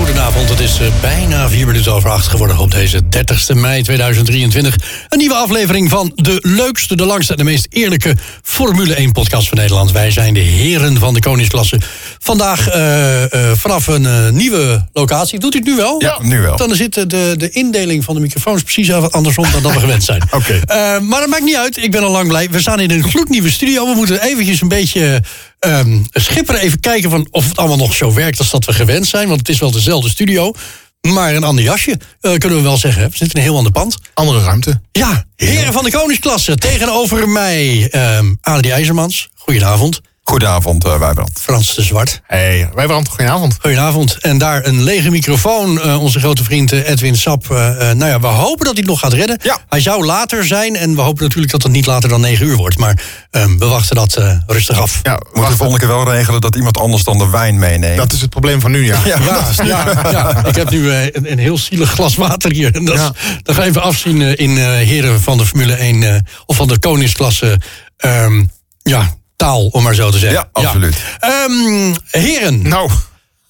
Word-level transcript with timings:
Goedenavond, 0.00 0.48
het 0.48 0.60
is 0.60 0.78
eh, 0.78 0.86
bijna 1.00 1.48
vier 1.48 1.66
minuten 1.66 1.92
over 1.92 2.10
acht 2.10 2.26
geworden 2.26 2.58
op 2.58 2.70
deze 2.70 3.08
30 3.08 3.54
mei 3.54 3.82
2023. 3.82 4.76
Een 5.08 5.18
nieuwe 5.18 5.34
aflevering 5.34 5.90
van 5.90 6.12
de 6.14 6.38
leukste, 6.42 6.96
de 6.96 7.04
langste 7.04 7.32
en 7.32 7.38
de 7.38 7.44
meest 7.44 7.66
eerlijke 7.70 8.16
Formule 8.42 8.94
1 8.94 9.12
podcast 9.12 9.48
van 9.48 9.58
Nederland. 9.58 9.92
Wij 9.92 10.10
zijn 10.10 10.34
de 10.34 10.40
heren 10.40 10.98
van 10.98 11.14
de 11.14 11.20
koningsklasse. 11.20 11.80
Vandaag 12.22 12.68
eh, 12.68 13.22
eh, 13.22 13.56
vanaf 13.56 13.86
een 13.86 14.06
eh, 14.06 14.28
nieuwe 14.28 14.88
locatie. 14.92 15.38
Doet 15.38 15.54
u 15.54 15.58
het 15.58 15.66
nu 15.66 15.76
wel? 15.76 16.02
Ja, 16.02 16.18
nu 16.22 16.40
wel. 16.40 16.56
Dan 16.56 16.74
zit 16.74 16.94
de, 16.94 17.34
de 17.36 17.50
indeling 17.50 18.04
van 18.04 18.14
de 18.14 18.20
microfoons 18.20 18.62
precies 18.62 18.88
even 18.88 19.10
andersom 19.10 19.50
dan 19.52 19.62
dat 19.62 19.72
we 19.72 19.80
gewend 19.80 20.04
zijn. 20.04 20.22
Oké. 20.30 20.60
Maar 21.00 21.20
dat 21.20 21.28
maakt 21.28 21.42
niet 21.42 21.56
uit, 21.56 21.76
ik 21.76 21.90
ben 21.90 22.02
al 22.02 22.10
lang 22.10 22.28
blij. 22.28 22.50
We 22.50 22.60
staan 22.60 22.80
in 22.80 22.90
een 22.90 23.04
gloednieuwe 23.04 23.50
studio. 23.50 23.86
We 23.86 23.94
moeten 23.94 24.22
eventjes 24.22 24.60
een 24.60 24.68
beetje 24.68 25.22
ehm 25.58 25.98
schipperen. 26.12 26.60
Even 26.60 26.80
kijken 26.80 27.10
van 27.10 27.28
of 27.30 27.48
het 27.48 27.56
allemaal 27.56 27.76
nog 27.76 27.94
zo 27.94 28.14
werkt 28.14 28.38
als 28.38 28.50
dat 28.50 28.64
we 28.64 28.72
gewend 28.72 29.06
zijn. 29.06 29.28
Want 29.28 29.40
het 29.40 29.48
is 29.48 29.58
wel 29.58 29.70
dezelfde 29.70 30.08
studio. 30.08 30.52
Maar 31.00 31.34
een 31.34 31.44
ander 31.44 31.64
jasje, 31.64 31.98
kunnen 32.20 32.58
we 32.58 32.60
wel 32.60 32.76
zeggen. 32.76 33.02
We 33.02 33.16
zitten 33.16 33.28
in 33.30 33.36
een 33.36 33.48
heel 33.48 33.56
ander 33.56 33.72
pand. 33.72 33.98
Andere 34.14 34.42
ruimte. 34.42 34.80
Ja, 34.92 35.24
heren 35.36 35.72
van 35.72 35.84
de 35.84 35.90
koningsklasse. 35.90 36.56
Tegenover 36.56 37.28
mij 37.28 37.88
ehm 37.90 38.34
Adrie 38.40 38.72
IJzermans. 38.72 39.28
Goedenavond. 39.34 40.00
Goedenavond, 40.30 40.86
uh, 40.86 40.98
Wijbrand. 40.98 41.30
Frans 41.40 41.74
de 41.74 41.82
Zwart. 41.82 42.20
Hey, 42.26 42.68
Wijbrand, 42.74 43.08
goedenavond. 43.08 43.56
Goedenavond. 43.60 44.16
En 44.20 44.38
daar 44.38 44.66
een 44.66 44.82
lege 44.82 45.10
microfoon. 45.10 45.80
eh, 45.82 46.00
onze 46.02 46.18
grote 46.20 46.44
vriend 46.44 46.72
eh, 46.72 46.88
Edwin 46.88 47.16
Sap. 47.16 47.50
eh, 47.50 47.90
eh, 47.90 47.96
nou 47.96 48.10
ja, 48.10 48.20
we 48.20 48.26
hopen 48.26 48.64
dat 48.64 48.72
hij 48.74 48.82
het 48.82 48.86
nog 48.86 49.00
gaat 49.00 49.12
redden. 49.12 49.38
Ja. 49.42 49.58
Hij 49.68 49.80
zou 49.80 50.04
later 50.04 50.44
zijn. 50.46 50.76
En 50.76 50.94
we 50.94 51.00
hopen 51.00 51.22
natuurlijk 51.22 51.52
dat 51.52 51.62
het 51.62 51.72
niet 51.72 51.86
later 51.86 52.08
dan 52.08 52.20
9 52.20 52.46
uur 52.46 52.56
wordt. 52.56 52.78
Maar 52.78 53.02
ehm, 53.30 53.58
we 53.58 53.66
wachten 53.66 53.96
dat 53.96 54.14
eh, 54.16 54.32
rustig 54.46 54.78
af. 54.80 55.00
Ja, 55.02 55.14
We 55.16 55.28
moeten 55.32 55.50
de 55.50 55.56
volgende 55.58 55.86
keer 55.86 55.94
wel 55.94 56.10
regelen 56.12 56.40
dat 56.40 56.56
iemand 56.56 56.78
anders 56.78 57.04
dan 57.04 57.18
de 57.18 57.28
wijn 57.30 57.58
meeneemt. 57.58 57.96
dat 57.96 58.12
is 58.12 58.20
het 58.20 58.30
probleem 58.30 58.60
van 58.60 58.70
nu, 58.70 58.84
ja. 58.86 59.00
ja, 59.04 59.18
Ja, 59.24 59.64
ja, 59.64 60.10
ja, 60.10 60.44
ik 60.44 60.54
heb 60.54 60.70
nu 60.70 60.92
een, 60.92 61.30
een 61.32 61.38
heel 61.38 61.58
zielig 61.58 61.90
glas 61.90 62.14
water 62.16 62.50
hier. 62.52 62.74
En 62.74 62.84
dat, 62.84 62.94
Ja. 62.96 63.12
dat 63.42 63.54
gaan 63.54 63.64
we 63.64 63.70
even 63.70 63.82
afzien 63.82 64.20
in 64.36 64.58
eh, 64.58 64.64
heren 64.64 65.20
van 65.20 65.38
de 65.38 65.46
Formule 65.46 65.74
1 65.74 66.02
eh, 66.02 66.14
of 66.46 66.56
van 66.56 66.68
de 66.68 66.78
koningsklasse. 66.78 67.60
ehm, 67.96 68.44
ja, 68.82 69.18
taal, 69.40 69.66
om 69.66 69.82
maar 69.82 69.94
zo 69.94 70.10
te 70.10 70.18
zeggen. 70.18 70.48
Ja, 70.52 70.62
absoluut. 70.62 70.96
Ehm, 71.18 71.94
heren, 72.10 72.68
Nou, 72.68 72.90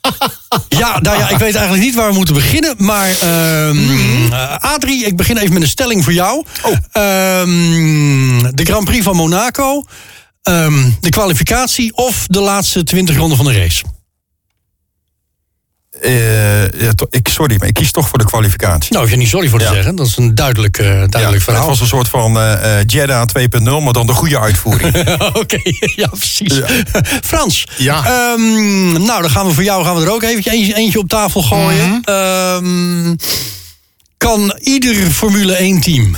ja, 0.69 1.01
nou 1.01 1.19
ja, 1.19 1.29
ik 1.29 1.37
weet 1.37 1.55
eigenlijk 1.55 1.85
niet 1.85 1.95
waar 1.95 2.09
we 2.09 2.15
moeten 2.15 2.35
beginnen. 2.35 2.75
Maar 2.79 3.09
eh, 3.21 4.57
Adrie, 4.73 5.07
ik 5.07 5.17
begin 5.17 5.37
even 5.37 5.53
met 5.53 5.63
een 5.63 5.69
stelling 5.69 6.05
voor 6.05 6.13
jou. 6.13 6.45
Oh. 6.63 6.73
Ehm, 6.93 8.51
de 8.55 8.65
Grand 8.65 8.85
Prix 8.85 9.05
van 9.05 9.17
Monaco, 9.17 9.85
de 11.01 11.09
kwalificatie 11.09 11.97
of 11.97 12.27
de 12.27 12.41
laatste 12.41 12.83
20 12.83 13.17
ronden 13.17 13.37
van 13.37 13.47
de 13.47 13.53
race? 13.53 13.85
Eh, 16.01 16.81
ja, 16.81 16.93
to- 16.93 17.07
ik, 17.11 17.29
sorry, 17.29 17.57
maar 17.59 17.69
ik 17.69 17.75
kies 17.75 17.91
toch 17.93 18.09
voor 18.09 18.19
de 18.19 18.25
kwalificatie. 18.25 18.93
Nou, 18.93 19.03
hoef 19.05 19.13
je 19.13 19.19
niet 19.21 19.29
sorry 19.29 19.49
voor 19.49 19.59
te 19.59 19.65
Ja. 19.65 19.73
zeggen. 19.73 19.97
Dat 19.97 20.07
is 20.07 20.17
een 20.17 20.35
duidelijk, 20.35 20.79
eh, 20.79 20.85
duidelijk 20.87 21.33
Het 21.33 21.43
verhaal. 21.43 21.67
was 21.67 21.81
een 21.81 21.87
soort 21.87 22.09
van 22.09 22.39
eh, 22.41 22.81
Jeddah 22.87 23.27
2.0, 23.27 23.81
maar 23.81 23.93
dan 23.93 24.07
de 24.07 24.13
goede 24.13 24.39
uitvoering. 24.39 24.97
Oké, 25.43 25.61
ja, 25.97 26.07
precies. 26.09 26.57
Ja. 26.57 26.67
Frans, 27.31 27.67
Ja. 27.79 28.05
ehm, 28.07 28.93
nou, 28.93 29.21
dan 29.23 29.31
gaan 29.31 29.47
we 29.47 29.53
voor 29.53 29.63
jou 29.65 29.85
gaan 29.85 29.95
we 29.97 30.03
er 30.03 30.11
ook 30.13 30.23
eventjes 30.23 30.53
eentje, 30.55 30.75
eentje 30.75 30.99
op 30.99 31.09
tafel 31.09 31.43
gooien. 31.43 31.89
Mhm. 31.89 31.99
Ehm, 32.05 33.15
kan 34.17 34.57
ieder 34.61 34.95
Formule 35.11 35.57
1-team 35.59 36.17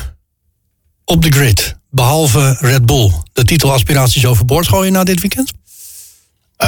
op 1.05 1.23
de 1.23 1.31
grid, 1.31 1.77
behalve 1.91 2.57
Red 2.61 2.87
Bull, 2.87 3.13
de 3.33 3.45
titelaspiraties 3.45 4.27
overboord 4.27 4.69
gooien 4.69 4.93
na 4.93 5.05
dit 5.05 5.21
weekend? 5.21 5.53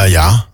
ja. 0.07 0.47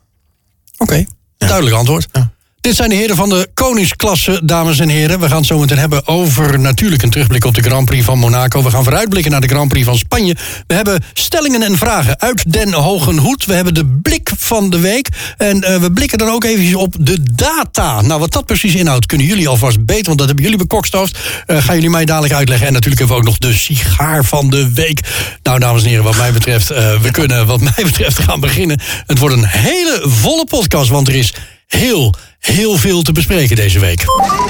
Oké, 0.78 1.04
duidelijk 1.38 1.76
antwoord. 1.76 2.08
Ja. 2.12 2.30
Dit 2.60 2.76
zijn 2.76 2.88
de 2.88 2.94
heren 2.94 3.16
van 3.16 3.28
de 3.28 3.48
koningsklasse, 3.54 4.40
dames 4.44 4.78
en 4.78 4.88
heren. 4.88 5.20
We 5.20 5.28
gaan 5.28 5.36
het 5.36 5.46
zo 5.46 5.58
meteen 5.58 5.78
hebben 5.78 6.06
over 6.06 6.58
natuurlijk 6.58 7.02
een 7.02 7.10
terugblik 7.10 7.44
op 7.44 7.54
de 7.54 7.62
Grand 7.62 7.84
Prix 7.84 8.04
van 8.04 8.18
Monaco. 8.18 8.62
We 8.62 8.70
gaan 8.70 8.84
vooruitblikken 8.84 9.30
naar 9.30 9.40
de 9.40 9.48
Grand 9.48 9.68
Prix 9.68 9.86
van 9.86 9.96
Spanje. 9.96 10.36
We 10.66 10.74
hebben 10.74 11.02
stellingen 11.12 11.62
en 11.62 11.76
vragen 11.76 12.20
uit 12.20 12.52
Den 12.52 12.72
Hogen 12.72 13.18
Hoed. 13.18 13.44
We 13.44 13.54
hebben 13.54 13.74
de 13.74 13.86
blik 14.02 14.30
van 14.38 14.70
de 14.70 14.78
week. 14.78 15.08
En 15.36 15.62
eh, 15.62 15.76
we 15.76 15.92
blikken 15.92 16.18
dan 16.18 16.28
ook 16.28 16.44
eventjes 16.44 16.74
op 16.74 16.94
de 16.98 17.18
data. 17.34 18.00
Nou, 18.00 18.20
wat 18.20 18.32
dat 18.32 18.46
precies 18.46 18.74
inhoudt, 18.74 19.06
kunnen 19.06 19.26
jullie 19.26 19.48
alvast 19.48 19.84
beter. 19.84 20.06
Want 20.06 20.18
dat 20.18 20.26
hebben 20.26 20.44
jullie 20.44 20.60
bekokstoofd. 20.60 21.18
Eh 21.46 21.62
gaan 21.62 21.74
jullie 21.74 21.90
mij 21.90 22.04
dadelijk 22.04 22.34
uitleggen. 22.34 22.66
En 22.66 22.72
natuurlijk 22.72 23.00
hebben 23.00 23.16
we 23.16 23.22
ook 23.22 23.28
nog 23.28 23.38
de 23.38 23.58
sigaar 23.58 24.24
van 24.24 24.50
de 24.50 24.72
week. 24.72 25.00
Nou, 25.42 25.58
dames 25.58 25.82
en 25.82 25.88
heren, 25.88 26.04
wat 26.04 26.16
mij 26.16 26.32
betreft, 26.32 26.70
eh, 26.70 27.00
we 27.00 27.10
kunnen 27.10 27.46
wat 27.46 27.60
mij 27.60 27.84
betreft 27.84 28.18
gaan 28.18 28.40
beginnen. 28.40 28.80
Het 29.06 29.18
wordt 29.18 29.34
een 29.34 29.46
hele 29.46 30.02
volle 30.04 30.44
podcast, 30.44 30.90
want 30.90 31.08
er 31.08 31.14
is 31.14 31.34
heel, 31.66 32.14
heel 32.40 32.76
veel 32.76 33.02
te 33.02 33.12
bespreken 33.12 33.56
deze 33.56 33.78
week. 33.78 34.04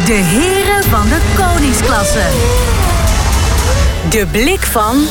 De 0.06 0.12
heren 0.12 0.84
van 0.90 1.08
de 1.08 1.18
koningsklasse. 1.36 2.22
De 4.10 4.26
blik 4.32 4.60
van 4.62 5.06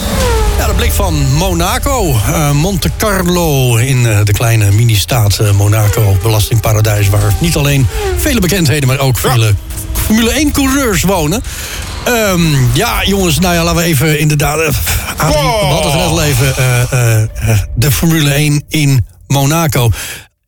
Ja, 0.57 0.67
de 0.67 0.73
blik 0.73 0.91
van 0.91 1.31
Monaco. 1.33 2.09
Eh, 2.27 2.51
Monte 2.51 2.89
Carlo 2.97 3.75
in 3.75 4.05
eh, 4.05 4.19
de 4.23 4.31
kleine 4.33 4.71
mini-staat 4.71 5.39
eh, 5.39 5.51
Monaco. 5.51 6.17
Belastingparadijs 6.21 7.09
waar 7.09 7.33
niet 7.39 7.55
alleen 7.55 7.87
vele 8.17 8.39
bekendheden... 8.39 8.87
maar 8.87 8.99
ook 8.99 9.17
vele 9.17 9.55
Formule 9.93 10.45
1-coureurs 10.47 11.01
wonen. 11.03 11.41
Ehm, 12.03 12.41
ja, 12.73 13.03
jongens, 13.05 13.39
nou 13.39 13.53
ja, 13.55 13.63
laten 13.63 13.81
we 13.81 13.87
even 13.87 14.19
inderdaad... 14.19 14.59
Adrie, 15.17 15.41
we 15.41 15.47
hadden 15.65 15.91
het 15.91 15.99
net 15.99 16.09
al 16.09 16.23
even. 16.23 16.55
eh, 16.57 16.81
eh, 16.91 17.21
eh, 17.21 17.59
de 17.75 17.91
Formule 17.91 18.33
1 18.33 18.63
in 18.69 19.05
Monaco. 19.27 19.89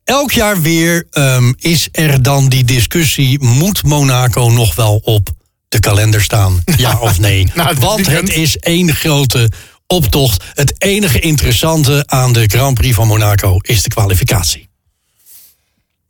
Elk 0.04 0.32
jaar 0.32 0.60
weer 0.60 1.06
ehm, 1.10 1.52
is 1.58 1.88
er 1.92 2.22
dan 2.22 2.48
die 2.48 2.64
discussie... 2.64 3.42
moet 3.42 3.82
Monaco 3.82 4.48
nog 4.48 4.74
wel 4.74 5.00
op 5.04 5.30
de 5.68 5.80
kalender 5.80 6.22
staan? 6.22 6.62
Ja 6.76 6.98
of 7.00 7.18
nee? 7.18 7.50
Nou, 7.54 7.76
Want 7.80 8.06
het 8.06 8.36
is 8.36 8.58
één 8.58 8.94
grote 8.94 9.50
optocht. 9.86 10.44
Het 10.54 10.74
enige 10.78 11.20
interessante 11.20 12.02
aan 12.06 12.32
de 12.32 12.44
Grand 12.46 12.74
Prix 12.74 12.94
van 12.94 13.06
Monaco 13.06 13.56
is 13.60 13.82
de 13.82 13.88
kwalificatie. 13.88 14.70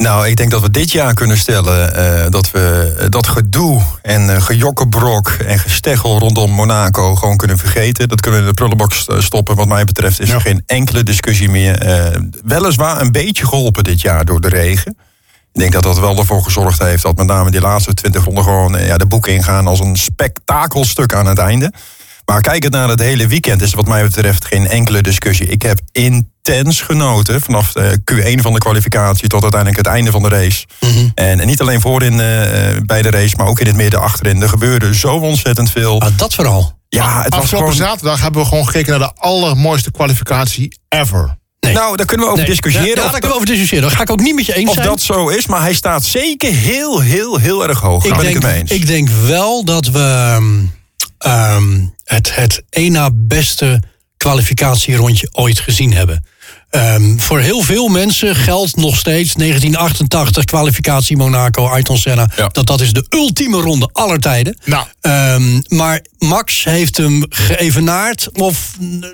Nou, 0.03 0.29
ik 0.29 0.37
denk 0.37 0.51
dat 0.51 0.61
we 0.61 0.71
dit 0.71 0.93
jaar 0.93 1.15
kunnen 1.15 1.37
stellen 1.37 1.95
eh, 1.95 2.31
dat 2.31 2.51
we 2.51 2.95
eh, 2.99 3.07
dat 3.09 3.27
gedoe 3.29 3.83
en 4.03 4.35
eh, 4.35 4.43
gejokkenbrok 4.43 5.29
en 5.29 5.59
gesteggel 5.59 6.19
rondom 6.19 6.51
Monaco 6.51 7.15
gewoon 7.15 7.37
kunnen 7.37 7.59
vergeten. 7.59 8.09
Dat 8.09 8.21
kunnen 8.21 8.41
we 8.41 8.47
in 8.47 8.53
de 8.53 8.57
prullenbak 8.57 8.93
st- 8.93 9.13
stoppen. 9.19 9.57
Wat 9.57 9.69
mij 9.69 9.85
betreft 9.85 10.21
is 10.21 10.31
er 10.31 10.41
geen 10.41 10.63
enkele 10.67 11.03
discussie 11.03 11.49
meer. 11.51 11.87
Weliswaar 12.45 13.01
een 13.01 13.13
beetje 13.13 13.47
geholpen 13.47 13.85
dit 13.85 14.01
jaar 14.01 14.25
door 14.25 14.41
de 14.41 14.49
regen. 14.49 14.97
Ik 15.53 15.61
denk 15.61 15.73
dat 15.73 15.83
dat 15.83 15.99
wel 15.99 16.19
ervoor 16.19 16.43
gezorgd 16.43 16.79
heeft 16.79 17.03
dat 17.03 17.17
met 17.17 17.27
name 17.27 17.51
die 17.51 17.61
laatste 17.61 17.95
20 17.95 18.25
ronden 18.25 18.45
gewoon 18.45 18.85
ja, 18.85 18.97
de 18.97 19.07
boeken 19.07 19.33
ingaan 19.33 19.67
als 19.67 19.81
een 19.81 19.97
spektakelstuk 19.97 21.15
aan 21.15 21.27
het 21.27 21.39
einde. 21.39 21.73
Maar 22.25 22.41
kijkend 22.41 22.73
naar 22.73 22.89
het 22.89 23.01
hele 23.01 23.27
weekend 23.27 23.63
is 23.63 23.75
wat 23.75 23.87
mij 23.87 24.03
betreft 24.03 24.45
geen 24.45 24.69
enkele 24.69 25.03
discussie. 25.03 25.47
Ik 25.47 25.63
heb 25.63 25.81
intens 25.93 26.81
genoten 26.81 27.41
vanaf 27.41 27.73
de 27.73 28.01
Q1 28.13 28.41
van 28.43 28.53
de 28.53 28.59
kwalificatie 28.59 29.29
tot 29.29 29.43
uiteindelijk 29.43 29.87
het 29.87 29.95
einde 29.95 30.11
van 30.11 30.23
de 30.23 30.29
race. 30.29 30.67
en, 31.15 31.41
en 31.41 31.47
niet 31.47 31.61
alleen 31.61 31.81
voorin 31.81 32.21
eh, 32.21 32.27
bij 32.85 33.03
de 33.03 33.11
race, 33.11 33.37
maar 33.37 33.47
ook 33.47 33.61
in 33.61 33.67
het 33.67 33.77
midden 33.77 34.01
achterin. 34.01 34.43
Er 34.43 34.49
gebeurde 34.49 34.95
zo 34.95 35.15
ontzettend 35.17 35.71
veel. 35.71 36.01
Ah, 36.01 36.09
dat 36.17 36.35
vooral. 36.35 36.81
Ja, 36.89 37.23
het 37.23 37.35
was 37.35 37.43
Afgelopen 37.43 37.73
gewoon... 37.73 37.89
zaterdag 37.89 38.21
hebben 38.21 38.43
we 38.43 38.49
gewoon 38.49 38.67
gekeken 38.67 38.91
naar 38.91 39.09
de 39.09 39.21
allermooiste 39.21 39.91
kwalificatie 39.91 40.79
ever. 40.89 41.37
Nee. 41.61 41.75
Nou, 41.75 41.97
daar 41.97 42.07
kunnen 42.07 42.27
we 42.27 42.33
over 42.33 42.45
Nee. 42.45 42.55
discussiëren. 42.55 42.87
Ja, 42.97 43.05
of, 43.05 43.11
daar 43.11 43.21
kunnen 43.21 43.29
we 43.29 43.35
over 43.35 43.47
discussiëren. 43.47 43.87
Daar 43.89 43.97
ga 43.97 44.03
ik 44.03 44.11
ook 44.11 44.21
niet 44.21 44.35
met 44.35 44.47
je 44.47 44.55
eens 44.55 44.69
of 44.69 44.75
zijn. 44.75 44.87
dat 44.87 45.01
zo 45.01 45.29
is, 45.29 45.47
maar 45.47 45.61
hij 45.61 45.75
staat 45.75 46.05
zeker 46.05 46.53
heel, 46.53 47.01
heel, 47.01 47.39
heel 47.39 47.69
erg 47.69 47.81
hoog. 47.81 48.05
Daar 48.05 48.17
ben 48.17 48.27
ik 48.29 48.35
het 48.35 48.43
mee 48.43 48.59
eens. 48.61 48.71
ik 48.71 48.87
denk 48.87 49.09
wel 49.09 49.65
dat 49.65 49.87
we 49.87 50.39
ehm, 51.23 51.87
het, 52.05 52.35
het 52.35 52.63
één 52.71 52.93
na 52.93 53.11
beste 53.13 53.83
kwalificatierondje 54.17 55.29
ooit 55.33 55.61
gezien 55.61 55.93
hebben. 55.93 56.25
Ehm, 56.71 57.19
voor 57.19 57.41
heel 57.41 57.63
veel 57.63 57.89
mensen 57.89 58.37
geldt 58.37 58.77
nog 58.77 58.97
steeds 58.97 59.35
1988 59.35 60.45
kwalificatie 60.45 61.17
Monaco, 61.17 61.67
Ayrton 61.67 61.99
Senna. 61.99 62.29
Ja. 62.37 62.49
Dat 62.49 62.67
dat 62.67 62.81
is 62.81 62.93
de 62.93 63.07
ultieme 63.09 63.61
ronde 63.61 63.89
aller 63.93 64.19
tijden. 64.19 64.59
Nou. 64.65 64.87
Ehm, 65.01 65.61
maar 65.69 66.05
Max 66.19 66.65
heeft 66.65 66.97
hem 66.97 67.25
geëvenaard 67.29 68.29
of... 68.33 68.77
Nee, 68.79 69.09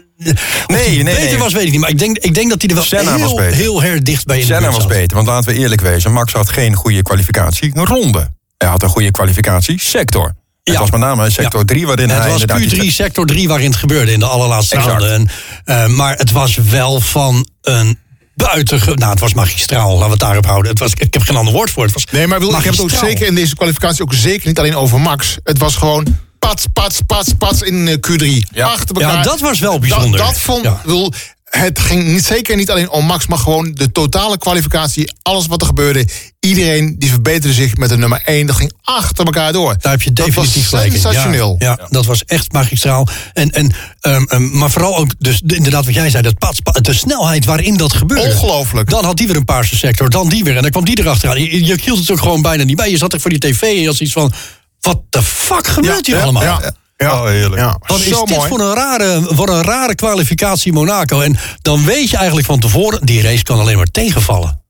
nee, 0.67 1.05
beter 1.05 1.25
nee. 1.25 1.39
was, 1.39 1.53
weet 1.53 1.65
ik 1.65 1.71
niet. 1.71 1.81
Maar 1.81 1.91
ik 1.91 1.99
denk, 1.99 2.19
ik 2.19 2.35
denk 2.35 2.51
dat 2.51 2.61
hij 2.61 2.71
er 2.71 2.77
wel 2.77 2.85
Senna 2.85 3.11
was 3.11 3.21
heel, 3.21 3.37
beter. 3.37 3.57
heel 3.57 3.83
erg 3.83 4.03
dichtbij 4.03 4.35
in 4.35 4.41
de 4.41 4.47
Senna 4.47 4.61
buurt 4.61 4.73
was 4.73 4.83
zat. 4.83 4.93
beter, 4.93 5.17
want 5.17 5.29
laten 5.29 5.53
we 5.53 5.59
eerlijk 5.59 5.81
wezen. 5.81 6.13
Max 6.13 6.33
had 6.33 6.49
geen 6.49 6.75
goede 6.75 7.03
kwalificatieronde. 7.03 8.31
Hij 8.59 8.69
had 8.69 8.83
een 8.83 8.89
goede 8.89 9.11
kwalificatiesector. 9.11 10.35
Het 10.69 10.77
Ja. 10.77 10.83
was 10.83 10.91
met 10.91 11.01
name 11.01 11.31
sector 11.31 11.59
Ja. 11.61 11.65
3 11.65 11.87
waarin 11.87 12.09
Het 12.09 12.19
hij 12.19 12.31
was 12.31 12.41
inderdaad... 12.41 12.71
die- 12.71 12.91
Q3, 12.91 12.95
sector 12.95 13.27
3 13.27 13.49
waarin 13.49 13.67
het 13.71 13.77
gebeurde 13.79 14.13
in 14.13 14.19
de 14.19 14.27
allerlaatste 14.27 14.77
Exact. 14.77 15.03
En, 15.03 15.29
eh, 15.65 15.87
maar 15.87 16.17
het 16.17 16.31
was 16.31 16.55
wel 16.57 17.01
van 17.01 17.49
een 17.63 17.99
buitenge... 18.35 18.95
Nou, 18.95 19.11
het 19.11 19.21
was 19.21 19.35
magistraal, 19.35 19.91
laten 19.93 20.05
we 20.05 20.11
het 20.11 20.21
daarop 20.21 20.47
houden. 20.47 20.71
Het 20.71 20.79
was, 20.81 20.93
ik 20.95 21.13
heb 21.15 21.23
geen 21.23 21.37
ander 21.37 21.53
woord 21.55 21.71
voor. 21.71 21.83
Het 21.85 21.93
was 21.93 22.05
Nee, 22.11 22.27
maar 22.27 22.39
wil, 22.41 22.49
ik 22.49 22.63
heb 22.65 22.73
het 22.73 22.81
ook 22.81 22.91
zeker 22.91 23.27
in 23.27 23.35
deze 23.35 23.55
kwalificatie 23.57 24.03
ook 24.03 24.15
zeker 24.15 24.47
niet 24.49 24.59
alleen 24.59 24.77
over 24.77 25.01
Max. 25.01 25.37
Het 25.45 25.59
was 25.59 25.77
gewoon 25.77 26.07
pats, 26.39 26.67
pats, 26.73 27.01
pats, 27.07 27.33
pats 27.39 27.63
in 27.63 27.89
eh, 27.89 27.95
Q3. 27.95 28.27
Ja. 28.53 28.67
Achter 28.67 28.95
elkaar. 28.97 29.17
Ja, 29.17 29.23
dat 29.23 29.41
was 29.41 29.59
wel 29.59 29.79
bijzonder. 29.79 30.19
Dat, 30.19 30.29
dat 30.29 30.39
vond, 30.39 30.65
Ja. 30.65 30.81
wil, 30.85 31.13
het 31.51 31.79
ging 31.79 32.05
niet, 32.07 32.25
zeker 32.25 32.57
niet 32.57 32.71
alleen 32.71 32.91
om 32.91 33.05
Max, 33.05 33.27
maar 33.27 33.39
gewoon 33.39 33.71
de 33.75 33.93
totale 33.93 34.39
kwalificatie. 34.39 35.13
Alles 35.23 35.47
wat 35.47 35.61
er 35.61 35.67
gebeurde. 35.67 36.09
Iedereen 36.41 36.97
die 36.99 37.11
verbeterde 37.11 37.53
zich 37.55 37.77
met 37.77 37.89
de 37.89 37.97
nummer 37.97 38.23
1. 38.25 38.47
Dat 38.47 38.57
ging 38.57 38.73
achter 38.83 39.25
elkaar 39.25 39.53
door. 39.53 39.77
Daar 39.79 39.93
heb 39.93 40.03
je 40.03 40.13
dat 40.13 40.27
definitief 40.27 40.69
gelijk 40.69 40.93
sensationeel. 40.93 41.57
Ja, 41.59 41.77
ja, 41.81 41.87
dat 41.91 42.07
was 42.07 42.25
echt 42.25 42.53
magistraal. 42.53 43.09
En, 43.33 43.51
en, 43.51 43.73
ehm, 44.01 44.23
ehm, 44.23 44.59
maar 44.59 44.71
vooral 44.71 44.97
ook, 44.97 45.11
dus, 45.19 45.41
de- 45.45 45.57
inderdaad 45.57 45.85
wat 45.85 45.95
jij 45.95 46.11
zei, 46.11 46.23
dat 46.23 46.39
pats, 46.39 46.61
pa- 46.61 46.71
de 46.81 46.93
snelheid 46.95 47.45
waarin 47.45 47.77
dat 47.77 47.93
gebeurde. 47.93 48.23
Ongelooflijk. 48.33 48.91
Dan 48.91 49.05
had 49.05 49.17
die 49.17 49.27
weer 49.27 49.37
een 49.37 49.45
paarse 49.45 49.77
sector, 49.77 50.11
dan 50.11 50.29
die 50.29 50.45
weer. 50.45 50.57
En 50.57 50.63
dan 50.63 50.71
kwam 50.71 50.85
die 50.85 50.99
erachteraan. 51.01 51.41
Je, 51.43 51.65
je 51.65 51.79
hield 51.83 51.99
het 51.99 52.11
ook 52.11 52.19
gewoon 52.21 52.43
bijna 52.43 52.65
niet 52.65 52.77
bij. 52.77 52.91
Je 52.91 52.97
zat 52.97 53.13
er 53.13 53.21
voor 53.21 53.31
die 53.31 53.39
tv 53.39 53.63
en 53.63 53.81
je 53.81 53.87
had 53.87 54.01
iets 54.01 54.13
van... 54.13 54.33
Wat 54.81 55.01
de 55.11 55.23
fuck 55.23 55.67
gebeurt 55.67 56.07
hier 56.07 56.17
ja, 56.17 56.23
allemaal? 56.23 56.61
Ja. 56.99 57.07
Ja, 57.07 57.25
heerlijk. 57.25 57.63
Ja, 57.63 57.79
Wat 57.87 57.99
is 57.99 58.09
zo 58.09 58.25
dit 58.25 58.37
mooi. 58.37 58.49
voor 58.49 58.61
een, 58.61 58.75
rare, 58.75 59.21
voor 59.23 59.49
een 59.49 59.63
rare 59.63 59.95
kwalificatie 59.95 60.73
Monaco? 60.73 61.21
En 61.21 61.39
dan 61.63 61.85
weet 61.85 62.11
je 62.11 62.17
eigenlijk 62.17 62.47
van 62.47 62.59
tevoren... 62.59 63.07
die 63.07 63.23
race 63.23 63.43
kan 63.43 63.59
alleen 63.59 63.77
maar 63.77 63.87
tegenvallen. 63.87 64.63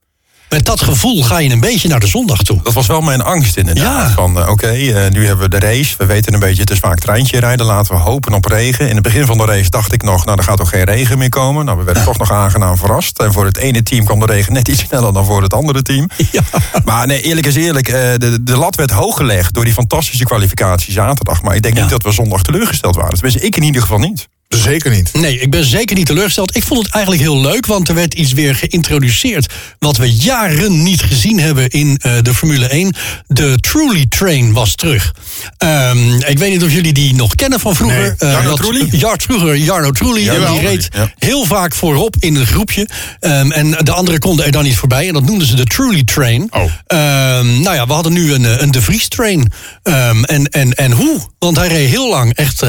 Met 0.48 0.64
dat 0.64 0.80
gevoel 0.82 1.22
ga 1.22 1.38
je 1.38 1.50
een 1.50 1.60
beetje 1.60 1.88
naar 1.88 2.00
de 2.00 2.06
zondag 2.06 2.42
toe. 2.42 2.60
Dat 2.62 2.72
was 2.72 2.86
wel 2.86 3.00
mijn 3.00 3.20
angst 3.20 3.56
inderdaad. 3.56 4.08
Ja. 4.08 4.14
Van 4.14 4.38
eh, 4.40 4.48
oké, 4.48 4.66
eh, 4.68 5.10
nu 5.10 5.26
hebben 5.26 5.50
we 5.50 5.58
de 5.58 5.66
race. 5.66 5.94
We 5.98 6.06
weten 6.06 6.34
een 6.34 6.40
beetje, 6.40 6.60
het 6.60 6.70
is 6.70 6.78
vaak 6.78 6.98
treintje 6.98 7.40
rijden. 7.40 7.66
Laten 7.66 7.94
we 7.94 8.00
hopen 8.00 8.32
op 8.32 8.44
regen. 8.44 8.88
In 8.88 8.94
het 8.94 9.02
begin 9.02 9.26
van 9.26 9.38
de 9.38 9.44
race 9.44 9.70
dacht 9.70 9.92
ik 9.92 10.02
nog, 10.02 10.24
nou 10.24 10.38
er 10.38 10.44
gaat 10.44 10.56
toch 10.56 10.68
geen 10.68 10.84
regen 10.84 11.18
meer 11.18 11.28
komen. 11.28 11.64
Nou, 11.64 11.78
we 11.78 11.84
werden 11.84 12.04
toch 12.04 12.18
nog 12.18 12.32
aangenaam 12.32 12.76
verrast. 12.76 13.18
En 13.18 13.32
voor 13.32 13.44
het 13.44 13.56
ene 13.56 13.82
team 13.82 14.04
kwam 14.04 14.18
de 14.20 14.26
regen 14.26 14.52
net 14.52 14.68
iets 14.68 14.82
sneller 14.82 15.12
dan 15.12 15.24
voor 15.24 15.42
het 15.42 15.54
andere 15.54 15.82
team. 15.82 16.08
Ja. 16.32 16.40
Maar 16.84 17.06
nee, 17.06 17.22
eerlijk 17.22 17.46
is 17.46 17.54
eerlijk. 17.54 17.88
eh, 17.88 18.00
de, 18.16 18.38
de 18.42 18.56
lat 18.56 18.74
werd 18.76 18.90
hoog 18.90 19.16
gelegd 19.16 19.54
door 19.54 19.64
die 19.64 19.72
fantastische 19.72 20.24
kwalificatie 20.24 20.92
zaterdag. 20.92 21.42
Maar 21.42 21.54
ik 21.56 21.62
denk 21.62 21.74
niet 21.74 21.88
dat 21.88 22.02
we 22.02 22.12
zondag 22.12 22.42
teleurgesteld 22.42 22.96
waren. 22.96 23.14
Tenminste, 23.14 23.40
ik 23.46 23.56
in 23.56 23.62
ieder 23.62 23.80
geval 23.82 23.98
niet. 23.98 24.28
Zeker 24.48 24.90
niet. 24.90 25.10
Nee, 25.12 25.40
ik 25.40 25.50
ben 25.50 25.64
zeker 25.64 25.96
niet 25.96 26.06
teleurgesteld. 26.06 26.56
Ik 26.56 26.62
vond 26.62 26.84
het 26.84 26.94
eigenlijk 26.94 27.24
heel 27.24 27.40
leuk, 27.40 27.66
want 27.66 27.88
er 27.88 27.94
werd 27.94 28.14
iets 28.14 28.32
weer 28.32 28.54
geïntroduceerd... 28.54 29.52
wat 29.78 29.96
we 29.96 30.12
jaren 30.12 30.82
niet 30.82 31.02
gezien 31.02 31.40
hebben 31.40 31.68
in 31.68 31.98
eh, 32.02 32.12
de 32.22 32.34
Formule 32.34 32.66
1. 32.66 32.94
De 33.26 33.58
Truly 33.60 34.06
Train 34.08 34.52
was 34.52 34.74
terug. 34.74 35.14
Ehm, 35.56 36.14
ik 36.14 36.38
weet 36.38 36.50
niet 36.50 36.62
of 36.62 36.72
jullie 36.72 36.92
die 36.92 37.14
nog 37.14 37.34
kennen 37.34 37.60
van 37.60 37.74
vroeger. 37.74 38.00
Nee. 38.00 38.30
Eh, 38.30 38.32
Jarno 38.32 38.54
Trulli? 38.54 38.88
Ja, 38.90 39.14
vroeger 39.18 39.56
Jarno 39.56 39.90
Trulli. 39.90 40.22
Jarno 40.22 40.52
die 40.52 40.60
reed 40.60 40.88
ja. 40.92 41.12
heel 41.18 41.44
vaak 41.44 41.74
voorop 41.74 42.16
in 42.18 42.34
een 42.34 42.46
groepje. 42.46 42.88
Ehm, 43.20 43.50
en 43.50 43.70
de 43.70 43.92
anderen 43.92 44.20
konden 44.20 44.44
er 44.44 44.52
dan 44.52 44.64
niet 44.64 44.76
voorbij. 44.76 45.08
En 45.08 45.14
dat 45.14 45.24
noemden 45.24 45.46
ze 45.46 45.56
de 45.56 45.64
Truly 45.64 46.04
Train. 46.04 46.48
Oh. 46.50 46.62
Ehm, 46.86 47.60
nou 47.60 47.74
ja, 47.74 47.86
we 47.86 47.92
hadden 47.92 48.12
nu 48.12 48.32
een, 48.32 48.44
eh, 48.44 48.60
een 48.60 48.70
De 48.70 48.82
Vries 48.82 49.08
Train. 49.08 49.52
En, 49.82 50.46
en, 50.46 50.74
en 50.74 50.92
hoe? 50.92 51.20
Want 51.38 51.56
hij 51.56 51.68
reed 51.68 51.88
heel 51.88 52.10
lang 52.10 52.34
echt 52.34 52.62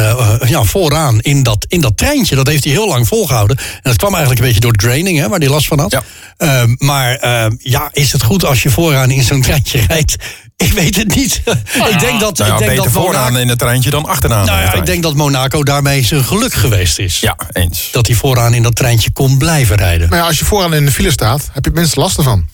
ja, 0.47 0.63
vooraan 0.63 1.19
in 1.19 1.43
dat, 1.43 1.65
in 1.69 1.81
dat 1.81 1.97
treintje. 1.97 2.35
Dat 2.35 2.47
heeft 2.47 2.63
hij 2.63 2.73
heel 2.73 2.87
lang 2.87 3.07
volgehouden. 3.07 3.57
En 3.57 3.79
dat 3.81 3.95
kwam 3.95 4.09
eigenlijk 4.11 4.41
een 4.41 4.47
beetje 4.47 4.61
door 4.61 4.73
draining, 4.73 5.17
hè, 5.17 5.29
waar 5.29 5.39
hij 5.39 5.49
last 5.49 5.67
van 5.67 5.79
had. 5.79 5.91
Ja. 5.91 6.03
Ehm, 6.37 6.75
maar 6.77 7.15
ehm, 7.15 7.55
ja, 7.57 7.89
is 7.91 8.11
het 8.11 8.23
goed 8.23 8.45
als 8.45 8.63
je 8.63 8.69
vooraan 8.69 9.11
in 9.11 9.23
zo'n 9.23 9.41
treintje 9.41 9.81
rijdt? 9.87 10.15
Ik 10.57 10.73
weet 10.73 10.95
het 10.95 11.15
niet. 11.15 11.41
ik 11.89 11.99
denk 11.99 12.19
dat, 12.19 12.37
Nou 12.37 12.49
ja, 12.49 12.53
ik 12.53 12.59
denk 12.59 12.71
beter 12.71 12.75
dat 12.75 12.91
vooraan 12.91 13.23
Monaco, 13.23 13.41
in 13.41 13.47
het 13.47 13.59
treintje 13.59 13.89
dan 13.89 14.05
achteraan. 14.05 14.45
nou 14.45 14.57
in 14.57 14.63
het 14.63 14.73
ja, 14.73 14.79
ik 14.79 14.85
denk 14.85 15.03
dat 15.03 15.15
Monaco 15.15 15.63
daarmee 15.63 16.05
zijn 16.05 16.23
geluk 16.23 16.53
geweest 16.53 16.99
is. 16.99 17.19
Ja, 17.19 17.35
eens. 17.51 17.89
Dat 17.91 18.07
hij 18.07 18.15
vooraan 18.15 18.53
in 18.53 18.63
dat 18.63 18.75
treintje 18.75 19.11
kon 19.11 19.37
blijven 19.37 19.75
rijden. 19.75 20.09
Maar 20.09 20.17
ja, 20.19 20.25
als 20.25 20.39
je 20.39 20.45
vooraan 20.45 20.73
in 20.73 20.85
de 20.85 20.91
file 20.91 21.11
staat, 21.11 21.39
heb 21.39 21.63
je 21.63 21.69
het 21.69 21.79
minste 21.79 21.99
last 21.99 22.17
ervan. 22.17 22.47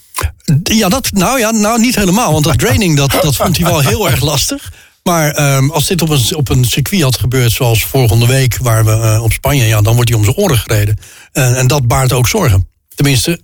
Ja, 0.63 0.89
dat, 0.89 1.11
nou 1.11 1.39
ja, 1.39 1.51
nou 1.51 1.79
niet 1.79 1.95
helemaal. 1.95 2.31
Want 2.31 2.43
dat 2.43 2.59
draining, 2.59 2.97
dat, 2.97 3.11
dat 3.11 3.35
vond 3.35 3.57
hij 3.57 3.65
wel 3.65 3.79
heel 3.79 4.09
erg 4.09 4.21
lastig. 4.21 4.71
Maar 5.09 5.31
ehm, 5.31 5.69
als 5.69 5.87
dit 5.87 6.01
op 6.01 6.09
een, 6.09 6.35
op 6.35 6.49
een 6.49 6.65
circuit 6.65 7.01
had 7.01 7.17
gebeurd, 7.17 7.51
zoals 7.51 7.85
volgende 7.85 8.27
week, 8.27 8.57
waar 8.57 8.85
we 8.85 8.91
eh, 8.91 9.23
op 9.23 9.31
Spanje, 9.31 9.65
ja, 9.65 9.81
dan 9.81 9.95
wordt 9.95 10.09
hij 10.09 10.17
om 10.17 10.23
zijn 10.25 10.35
oren 10.35 10.57
gereden. 10.57 10.97
En, 11.31 11.55
en 11.55 11.67
dat 11.67 11.87
baart 11.87 12.13
ook 12.13 12.27
zorgen. 12.27 12.67
Tenminste, 12.95 13.41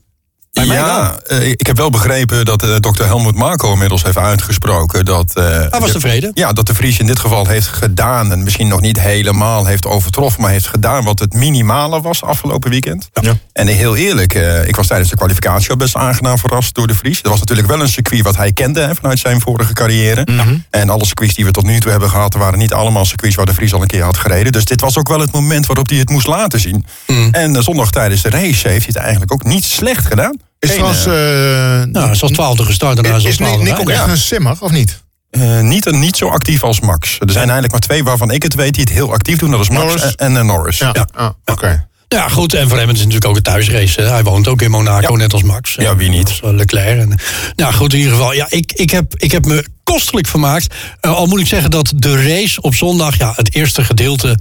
bij 0.52 0.66
mij 0.66 0.76
wel. 0.78 0.86
Ja, 0.86 1.20
eh, 1.28 1.48
ik 1.50 1.68
heb 1.68 1.78
wel 1.78 1.90
begrepen 1.90 2.46
dat 2.46 2.64
eh, 2.64 2.76
dokter 2.80 3.06
Helmut 3.06 3.36
Marko 3.36 3.72
inmiddels 3.74 4.04
heeft 4.04 4.18
uitgesproken 4.18 5.06
dat... 5.06 5.36
eh, 5.36 5.44
Hij 5.46 5.70
was 5.70 5.86
de- 5.86 5.92
tevreden. 5.92 6.32
Ja, 6.34 6.54
dat 6.54 6.68
de 6.68 6.74
Vries 6.74 7.00
in 7.00 7.06
dit 7.06 7.20
geval 7.20 7.48
heeft 7.48 7.68
gedaan... 7.68 8.32
en 8.32 8.44
misschien 8.44 8.68
nog 8.68 8.82
niet 8.82 9.00
helemaal 9.00 9.66
heeft 9.66 9.86
overtroffen... 9.86 10.42
maar 10.42 10.52
heeft 10.52 10.68
gedaan 10.68 11.04
wat 11.04 11.20
het 11.20 11.34
minimale 11.34 12.02
was 12.02 12.24
afgelopen 12.24 12.70
weekend. 12.70 13.10
Ja. 13.22 13.34
En 13.54 13.68
heel 13.68 13.96
eerlijk, 13.96 14.34
eh, 14.34 14.68
ik 14.68 14.76
was 14.76 14.88
tijdens 14.88 15.10
de 15.10 15.16
kwalificatie 15.16 15.70
al 15.70 15.76
best 15.76 15.96
aangenaam 15.96 16.38
verrast 16.38 16.76
door 16.76 16.88
de 16.88 16.96
Vries. 16.96 17.22
Dat 17.22 17.32
was 17.32 17.40
natuurlijk 17.40 17.68
wel 17.68 17.80
een 17.82 17.90
circuit 17.90 18.22
wat 18.24 18.36
hij 18.38 18.52
kende 18.52 18.80
hè, 18.82 18.96
vanuit 18.96 19.20
zijn 19.20 19.42
vorige 19.42 19.74
carrière. 19.74 20.22
Mhm. 20.32 20.56
En 20.70 20.90
alle 20.90 21.06
circuits 21.06 21.34
die 21.34 21.46
we 21.46 21.52
tot 21.52 21.64
nu 21.66 21.80
toe 21.80 21.92
hebben 21.92 22.10
gehad... 22.10 22.34
waren 22.34 22.60
niet 22.60 22.74
allemaal 22.74 23.06
circuits 23.06 23.36
waar 23.36 23.46
de 23.46 23.54
Vries 23.54 23.74
al 23.74 23.82
een 23.82 23.88
keer 23.88 24.04
had 24.04 24.18
gereden. 24.18 24.52
Dus 24.52 24.66
dit 24.66 24.82
was 24.82 24.98
ook 24.98 25.08
wel 25.08 25.20
het 25.20 25.32
moment 25.32 25.66
waarop 25.66 25.90
hij 25.90 25.98
het 25.98 26.10
moest 26.10 26.28
laten 26.28 26.60
zien. 26.60 26.86
Mhm. 27.08 27.30
En 27.32 27.64
zondag 27.64 27.92
tijdens 27.92 28.22
de 28.22 28.30
race 28.30 28.68
heeft 28.68 28.86
hij 28.86 28.86
het 28.88 28.96
eigenlijk 28.96 29.34
ook 29.34 29.44
niet 29.44 29.64
slecht 29.64 30.06
gedaan. 30.06 30.40
Is 30.62 30.70
trouwens... 30.70 31.06
eh, 31.06 31.82
eh, 31.82 31.88
Nou, 31.88 32.06
hij 32.06 32.14
is 32.14 32.22
als 32.22 32.32
twaalfde 32.32 32.64
gestart 32.66 32.98
en 32.98 33.04
hij 33.06 33.12
is 33.18 33.26
als 33.26 33.34
is 33.34 33.40
Nick, 33.58 33.80
ook 33.80 33.90
echt 33.90 34.08
een 34.08 34.18
simmer, 34.18 34.56
of 34.60 34.72
niet? 34.72 35.02
Eh, 35.30 35.60
niet, 35.60 35.86
een- 35.86 36.00
niet 36.00 36.18
zo 36.18 36.28
actief 36.28 36.64
als 36.64 36.80
Max. 36.80 37.16
Er 37.20 37.26
zijn 37.32 37.44
eigenlijk 37.44 37.72
maar 37.72 37.82
twee 37.82 38.04
waarvan 38.04 38.32
ik 38.32 38.44
het 38.44 38.56
weet 38.56 38.74
die 38.74 38.84
het 38.84 38.94
heel 38.94 39.14
actief 39.14 39.38
doen. 39.38 39.52
Dat 39.52 39.60
is 39.60 39.70
Max 39.70 39.84
Norris. 39.86 40.16
en, 40.16 40.16
en 40.28 40.38
eh, 40.38 40.44
Norris. 40.44 40.78
Ja, 40.78 41.08
Ah, 41.16 41.30
oké. 41.46 41.88
Ja, 42.08 42.28
goed. 42.30 42.54
En 42.54 42.70
voor 42.70 42.78
hem 42.78 42.90
is 42.90 43.00
het 43.00 43.08
natuurlijk 43.08 43.26
ook 43.26 43.36
een 43.36 43.42
thuisrace. 43.44 44.02
hè. 44.02 44.08
Hij 44.10 44.24
woont 44.24 44.48
ook 44.48 44.62
in 44.62 44.72
Monaco, 44.72 45.12
Ja. 45.12 45.18
net 45.18 45.34
als 45.34 45.44
Max. 45.44 45.76
Ja, 45.76 45.96
wie 45.96 46.10
niet? 46.10 46.40
Eh, 46.44 46.50
Leclerc. 46.54 47.00
En, 47.00 47.20
nou 47.56 47.74
goed, 47.74 47.94
in 47.94 48.00
ieder 48.00 48.14
geval. 48.14 48.34
Ja, 48.34 48.46
ik, 48.50 48.72
ik, 48.72 48.90
heb, 48.92 49.14
ik 49.18 49.32
heb 49.32 49.46
me 49.46 49.66
kostelijk 49.84 50.28
vermaakt. 50.28 50.76
Al 51.02 51.26
moet 51.26 51.40
ik 51.40 51.48
zeggen 51.48 51.72
dat 51.72 51.94
de 51.96 52.24
race 52.24 52.62
op 52.62 52.76
zondag, 52.76 53.18
ja, 53.18 53.34
het 53.36 53.56
eerste 53.56 53.84
gedeelte. 53.84 54.38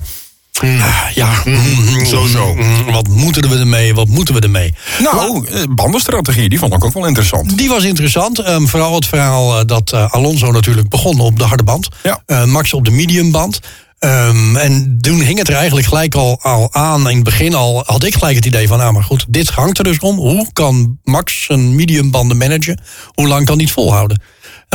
Ja, 1.15 1.43
mm, 1.45 2.05
sowieso. 2.07 2.55
mm, 2.55 2.93
wat 2.93 3.09
moeten 3.09 3.49
we 3.49 3.57
ermee? 3.57 3.95
Wat 3.95 4.09
moeten 4.09 4.35
we 4.35 4.41
ermee? 4.41 4.75
Nou, 4.99 5.47
eh, 5.47 5.63
bandenstrategie, 5.71 6.49
die 6.49 6.59
vond 6.59 6.75
ik 6.75 6.85
ook 6.85 6.95
wel 6.95 7.07
interessant. 7.07 7.59
Die 7.59 7.69
was 7.69 7.85
interessant. 7.85 8.39
Ehm, 8.39 8.67
vooral 8.67 8.95
het 8.95 9.07
verhaal 9.07 9.59
eh, 9.59 9.67
dat 9.67 9.93
eh, 9.93 10.13
Alonso 10.13 10.53
natuurlijk 10.53 10.89
begon 10.89 11.21
op 11.21 11.39
de 11.39 11.45
harde 11.45 11.63
band. 11.63 11.89
Ja. 12.03 12.45
Max 12.47 12.73
op 12.73 12.85
de 12.85 12.91
mediumband. 12.91 13.61
Ehm, 13.99 14.57
en 14.57 14.99
toen 15.01 15.21
hing 15.21 15.39
het 15.39 15.49
er 15.49 15.55
eigenlijk 15.55 15.87
gelijk 15.87 16.15
al, 16.15 16.39
al 16.43 16.69
aan. 16.73 17.09
In 17.09 17.15
het 17.15 17.25
begin 17.25 17.55
al 17.55 17.83
had 17.87 18.05
ik 18.05 18.15
gelijk 18.15 18.37
het 18.37 18.47
idee 18.47 18.69
van... 18.69 18.79
nou, 18.79 18.93
maar 18.93 19.05
goed, 19.05 19.25
dit 19.29 19.49
hangt 19.49 19.79
er 19.79 19.85
dus 19.85 19.99
om. 19.99 20.17
Hoe 20.17 20.47
kan 20.53 20.99
Max 21.05 21.45
zijn 21.45 21.75
mediumbanden 21.75 22.37
managen? 22.37 22.81
Hoe 23.15 23.29
lang 23.29 23.47
kan 23.47 23.55
hij 23.55 23.65
het 23.65 23.75
volhouden? 23.75 24.23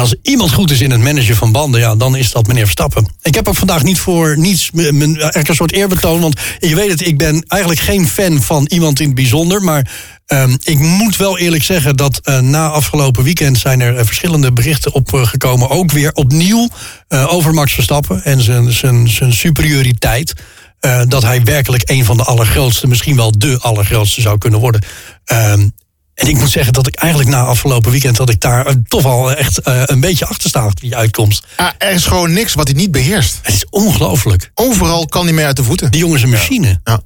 Als 0.02 0.16
iemand 0.22 0.54
goed 0.54 0.72
is 0.72 0.82
in 0.82 0.92
het 0.92 1.02
managen 1.02 1.36
van 1.36 1.52
banden... 1.52 1.80
ja, 1.80 1.96
dan 1.96 2.16
is 2.16 2.32
dat 2.32 2.48
meneer 2.48 2.64
Verstappen. 2.64 3.08
Ik 3.22 3.36
heb 3.36 3.48
ook 3.48 3.56
vandaag 3.56 3.84
niet 3.84 4.00
voor 4.00 4.38
niets... 4.38 4.70
eigenlijk 4.74 5.48
een 5.48 5.56
soort 5.56 5.72
eerbetoon. 5.72 6.22
Want 6.22 6.40
je 6.60 6.76
weet 6.76 6.90
het, 6.90 7.08
ik 7.08 7.18
ben 7.18 7.44
eigenlijk 7.48 7.82
geen 7.82 8.08
fan 8.08 8.42
van 8.42 8.66
iemand 8.70 9.00
in 9.00 9.06
het 9.06 9.16
bijzonder. 9.16 9.62
Maar 9.62 10.14
Ehm, 10.26 10.56
ik 10.64 10.80
moet 10.80 11.18
wel 11.18 11.38
eerlijk 11.38 11.64
zeggen 11.64 11.96
dat 11.96 12.20
eh, 12.24 12.40
na 12.40 12.70
afgelopen 12.70 13.24
weekend 13.24 13.58
zijn 13.58 13.82
er 13.82 13.98
eh, 13.98 14.06
verschillende 14.06 14.54
berichten 14.54 14.94
opgekomen. 14.94 15.70
ook 15.70 15.92
weer 15.92 16.12
opnieuw 16.14 16.70
eh, 17.08 17.34
over 17.34 17.54
Max 17.54 17.74
Verstappen 17.74 18.24
en 18.24 18.42
zijn, 19.12 19.34
superioriteit. 19.34 20.34
Eh, 20.80 21.02
dat 21.08 21.24
hij 21.24 21.44
werkelijk 21.44 21.90
een 21.90 22.06
van 22.06 22.18
de 22.18 22.24
allergrootste, 22.24 22.88
misschien 22.88 23.16
wel 23.16 23.32
de 23.38 23.58
allergrootste 23.60 24.22
zou 24.22 24.38
kunnen 24.38 24.60
worden. 24.60 24.82
Ehm, 25.26 25.68
en 26.16 26.28
ik 26.28 26.38
moet 26.38 26.50
zeggen 26.50 26.74
dat 26.74 26.88
ik 26.88 26.96
eigenlijk 26.96 27.32
na 27.32 27.44
afgelopen 27.44 27.92
weekend... 27.92 28.16
dat 28.16 28.30
ik 28.30 28.40
daar 28.40 28.66
eh, 28.66 28.74
toch 28.88 29.04
wel 29.04 29.34
echt 29.34 29.60
eh, 29.60 29.82
een 29.86 30.00
beetje 30.00 30.26
achter 30.26 30.50
sta 30.50 30.70
die 30.74 30.96
uitkomst. 30.96 31.46
Ah, 31.56 31.68
er 31.78 31.92
is 31.92 32.06
gewoon 32.06 32.34
niks 32.34 32.54
wat 32.54 32.68
hij 32.68 32.78
niet 32.78 32.92
beheerst. 32.92 33.40
Het 33.42 33.54
is 33.54 33.66
ongelooflijk. 33.70 34.52
Overal 34.54 35.06
kan 35.06 35.24
hij 35.24 35.34
mee 35.34 35.46
uit 35.46 35.56
de 35.56 35.64
voeten. 35.64 35.92
Die 35.92 36.00
jongen 36.00 36.18
is 36.18 36.24
een 36.24 36.30
machine. 36.30 36.80
Ja. 36.84 37.02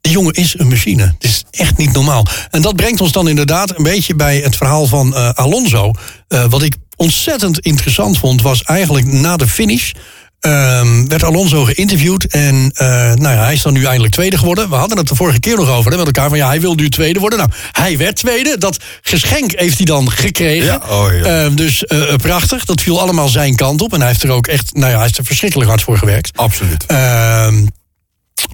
Die 0.00 0.12
jongen 0.12 0.32
is 0.32 0.58
een 0.58 0.68
machine. 0.68 1.02
Het 1.02 1.24
is 1.24 1.44
echt 1.50 1.76
niet 1.76 1.92
normaal. 1.92 2.26
En 2.50 2.62
dat 2.62 2.76
brengt 2.76 3.00
ons 3.00 3.12
dan 3.12 3.28
inderdaad 3.28 3.76
een 3.76 3.82
beetje 3.82 4.14
bij 4.14 4.38
het 4.38 4.56
verhaal 4.56 4.86
van 4.86 5.14
eh, 5.14 5.30
Alonso. 5.30 5.90
Uh, 6.28 6.44
wat 6.44 6.62
ik 6.62 6.76
ontzettend 6.96 7.58
interessant 7.58 8.18
vond, 8.18 8.42
was 8.42 8.62
eigenlijk 8.62 9.06
na 9.06 9.36
de 9.36 9.48
finish. 9.48 9.92
Um, 10.46 11.08
werd 11.08 11.24
Alonso 11.24 11.64
geïnterviewd 11.64 12.26
en 12.26 12.54
uh, 12.54 12.88
nou 12.88 13.34
ja, 13.34 13.44
hij 13.44 13.52
is 13.52 13.62
dan 13.62 13.72
nu 13.72 13.84
eindelijk 13.84 14.12
tweede 14.12 14.38
geworden. 14.38 14.68
We 14.68 14.74
hadden 14.74 14.98
het 14.98 15.08
de 15.08 15.14
vorige 15.14 15.40
keer 15.40 15.56
nog 15.56 15.68
over 15.68 15.90
hè, 15.90 15.96
met 15.96 16.06
elkaar 16.06 16.28
van 16.28 16.38
ja, 16.38 16.48
hij 16.48 16.60
wil 16.60 16.74
nu 16.74 16.88
tweede 16.88 17.20
worden. 17.20 17.38
Nou, 17.38 17.50
hij 17.72 17.96
werd 17.96 18.16
tweede. 18.16 18.58
Dat 18.58 18.78
geschenk 19.02 19.52
heeft 19.58 19.76
hij 19.76 19.86
dan 19.86 20.10
gekregen. 20.10 20.66
Ja, 20.66 20.82
oh 20.88 21.12
ja. 21.12 21.44
Uh, 21.44 21.56
dus 21.56 21.84
uh, 21.88 22.14
prachtig. 22.16 22.64
Dat 22.64 22.80
viel 22.80 23.00
allemaal 23.00 23.28
zijn 23.28 23.56
kant 23.56 23.82
op. 23.82 23.92
En 23.92 23.98
hij 23.98 24.08
heeft 24.08 24.22
er 24.22 24.30
ook 24.30 24.46
echt, 24.46 24.74
nou 24.74 24.86
ja, 24.86 24.94
hij 24.94 25.02
heeft 25.02 25.18
er 25.18 25.24
verschrikkelijk 25.24 25.68
hard 25.68 25.82
voor 25.82 25.98
gewerkt. 25.98 26.36
Absoluut. 26.36 26.86
Ehm, 26.86 27.66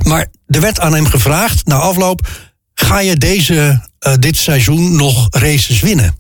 maar 0.03 0.27
er 0.47 0.61
werd 0.61 0.81
aan 0.81 0.95
hem 0.95 1.07
gevraagd, 1.07 1.67
na 1.67 1.77
afloop, 1.77 2.29
ga 2.75 3.01
je 3.01 3.17
deze, 3.17 3.89
dit 4.19 4.37
seizoen 4.37 4.97
nog 4.97 5.27
races 5.31 5.81
winnen? 5.81 6.19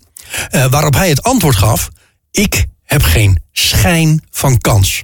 waarop 0.71 0.95
hij 0.95 1.09
het 1.09 1.23
antwoord 1.23 1.57
gaf, 1.57 1.89
ik 2.31 2.67
heb 2.85 3.03
geen 3.03 3.43
schijn 3.53 4.25
van 4.31 4.59
kans. 4.59 5.03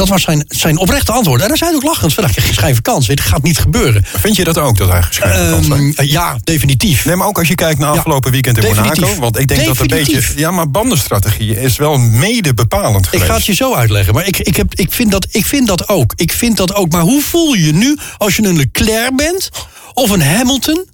Dat 0.00 0.08
was 0.08 0.22
zijn, 0.22 0.44
zijn 0.48 0.78
oprechte 0.78 1.12
antwoord. 1.12 1.42
En 1.42 1.48
daar 1.48 1.56
zijn 1.56 1.74
ook 1.74 1.82
lachend 1.82 2.14
van, 2.14 2.24
je 2.34 2.52
van 2.54 2.82
kans. 2.82 3.06
Het 3.06 3.20
gaat 3.20 3.42
niet 3.42 3.58
gebeuren. 3.58 4.04
Vind 4.04 4.36
je 4.36 4.44
dat 4.44 4.58
ook, 4.58 4.76
dat 4.76 4.88
hij 4.88 5.02
geschreven 5.02 5.64
van 5.64 5.78
um, 5.78 5.94
Ja, 5.96 6.38
definitief. 6.44 7.04
Nee, 7.04 7.16
maar 7.16 7.26
ook 7.26 7.38
als 7.38 7.48
je 7.48 7.54
kijkt 7.54 7.78
naar 7.78 7.90
afgelopen 7.90 8.26
ja, 8.26 8.32
weekend 8.32 8.56
in 8.56 8.62
definitief. 8.62 9.00
Monaco. 9.00 9.20
Want 9.20 9.38
ik 9.38 9.48
denk 9.48 9.60
definitief. 9.60 9.98
dat 9.98 10.08
een 10.08 10.22
beetje... 10.22 10.40
Ja, 10.40 10.50
maar 10.50 10.70
bandenstrategie 10.70 11.60
is 11.60 11.76
wel 11.76 11.98
mede 11.98 12.54
bepalend 12.54 13.06
geweest. 13.06 13.22
Ik 13.22 13.30
ga 13.30 13.36
het 13.36 13.46
je 13.46 13.54
zo 13.54 13.74
uitleggen. 13.74 14.14
Maar 14.14 14.26
ik, 14.26 14.38
ik, 14.38 14.56
heb, 14.56 14.74
ik, 14.74 14.92
vind 14.92 15.10
dat, 15.10 15.26
ik 15.30 15.46
vind 15.46 15.66
dat 15.66 15.88
ook. 15.88 16.12
Ik 16.16 16.32
vind 16.32 16.56
dat 16.56 16.74
ook. 16.74 16.92
Maar 16.92 17.02
hoe 17.02 17.22
voel 17.22 17.54
je 17.54 17.66
je 17.66 17.72
nu 17.72 17.98
als 18.18 18.36
je 18.36 18.42
een 18.42 18.56
Leclerc 18.56 19.16
bent? 19.16 19.50
Of 19.94 20.10
een 20.10 20.22
Hamilton? 20.22 20.86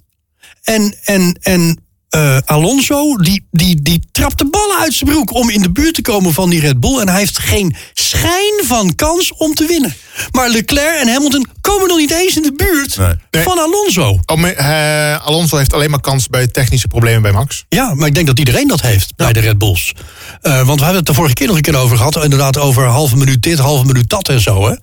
En, 0.63 0.95
en, 1.03 1.37
en 1.41 1.86
uh, 2.17 2.37
Alonso, 2.45 3.15
die, 3.15 3.47
die, 3.51 3.81
die 3.81 4.01
trapt 4.11 4.37
de 4.37 4.49
ballen 4.49 4.77
uit 4.79 4.93
zijn 4.93 5.09
broek 5.09 5.33
om 5.33 5.49
in 5.49 5.61
de 5.61 5.71
buurt 5.71 5.93
te 5.93 6.01
komen 6.01 6.33
van 6.33 6.49
die 6.49 6.59
Red 6.59 6.79
Bull. 6.79 6.99
En 6.99 7.09
hij 7.09 7.19
heeft 7.19 7.39
geen 7.39 7.75
schijn 7.93 8.53
van 8.63 8.95
kans 8.95 9.33
om 9.33 9.53
te 9.53 9.65
winnen. 9.65 9.95
Maar 10.31 10.49
Leclerc 10.49 11.01
en 11.01 11.07
Hamilton 11.07 11.47
komen 11.61 11.87
nog 11.87 11.97
niet 11.97 12.11
eens 12.11 12.35
in 12.35 12.41
de 12.41 12.53
buurt 12.53 12.97
nee. 13.31 13.43
van 13.43 13.59
Alonso. 13.59 14.19
Oh, 14.25 14.39
uh, 14.39 15.25
Alonso 15.25 15.57
heeft 15.57 15.73
alleen 15.73 15.89
maar 15.89 16.01
kans 16.01 16.27
bij 16.27 16.47
technische 16.47 16.87
problemen 16.87 17.21
bij 17.21 17.31
Max. 17.31 17.65
Ja, 17.69 17.93
maar 17.93 18.07
ik 18.07 18.15
denk 18.15 18.27
dat 18.27 18.39
iedereen 18.39 18.67
dat 18.67 18.81
heeft 18.81 19.07
ja. 19.07 19.13
bij 19.15 19.33
de 19.33 19.39
Red 19.39 19.57
Bulls. 19.57 19.93
Uh, 20.41 20.55
want 20.55 20.79
we 20.79 20.85
hebben 20.85 20.95
het 20.95 21.05
de 21.05 21.13
vorige 21.13 21.33
keer 21.33 21.47
nog 21.47 21.55
een 21.55 21.61
keer 21.61 21.75
over 21.75 21.97
gehad. 21.97 22.23
Inderdaad, 22.23 22.57
over 22.57 22.85
halve 22.85 23.17
minuut 23.17 23.41
dit, 23.43 23.57
halve 23.57 23.85
minuut 23.85 24.09
dat 24.09 24.29
en 24.29 24.41
zo. 24.41 24.67
Hè. 24.67 24.75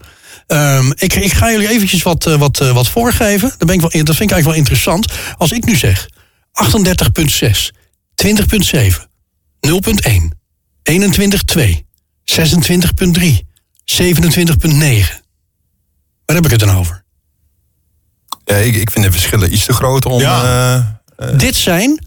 Um, 0.76 0.92
ik, 0.96 1.14
ik 1.14 1.32
ga 1.32 1.50
jullie 1.50 1.68
eventjes 1.68 2.02
wat, 2.02 2.24
wat, 2.24 2.58
wat 2.58 2.88
voorgeven. 2.88 3.54
Dat, 3.58 3.66
ben 3.66 3.74
ik 3.74 3.80
wel, 3.80 3.90
dat 3.90 4.16
vind 4.16 4.30
ik 4.30 4.36
eigenlijk 4.36 4.44
wel 4.44 4.54
interessant. 4.54 5.06
Als 5.38 5.52
ik 5.52 5.64
nu 5.64 5.76
zeg 5.76 6.08
38.6, 6.54 7.70
20.7, 8.14 9.06
0.1, 9.60 10.28
21.2, 10.82 11.84
26.3, 12.24 13.44
27.9. 13.84 15.22
Waar 16.24 16.36
heb 16.36 16.44
ik 16.44 16.50
het 16.50 16.60
dan 16.60 16.76
over? 16.76 17.04
Ja, 18.44 18.56
ik, 18.56 18.74
ik 18.74 18.90
vind 18.90 19.04
de 19.04 19.12
verschillen 19.12 19.52
iets 19.52 19.64
te 19.64 19.72
groot 19.72 20.06
om... 20.06 20.20
Ja. 20.20 20.44
Uh, 21.18 21.28
uh, 21.28 21.38
dit 21.38 21.56
zijn, 21.56 22.06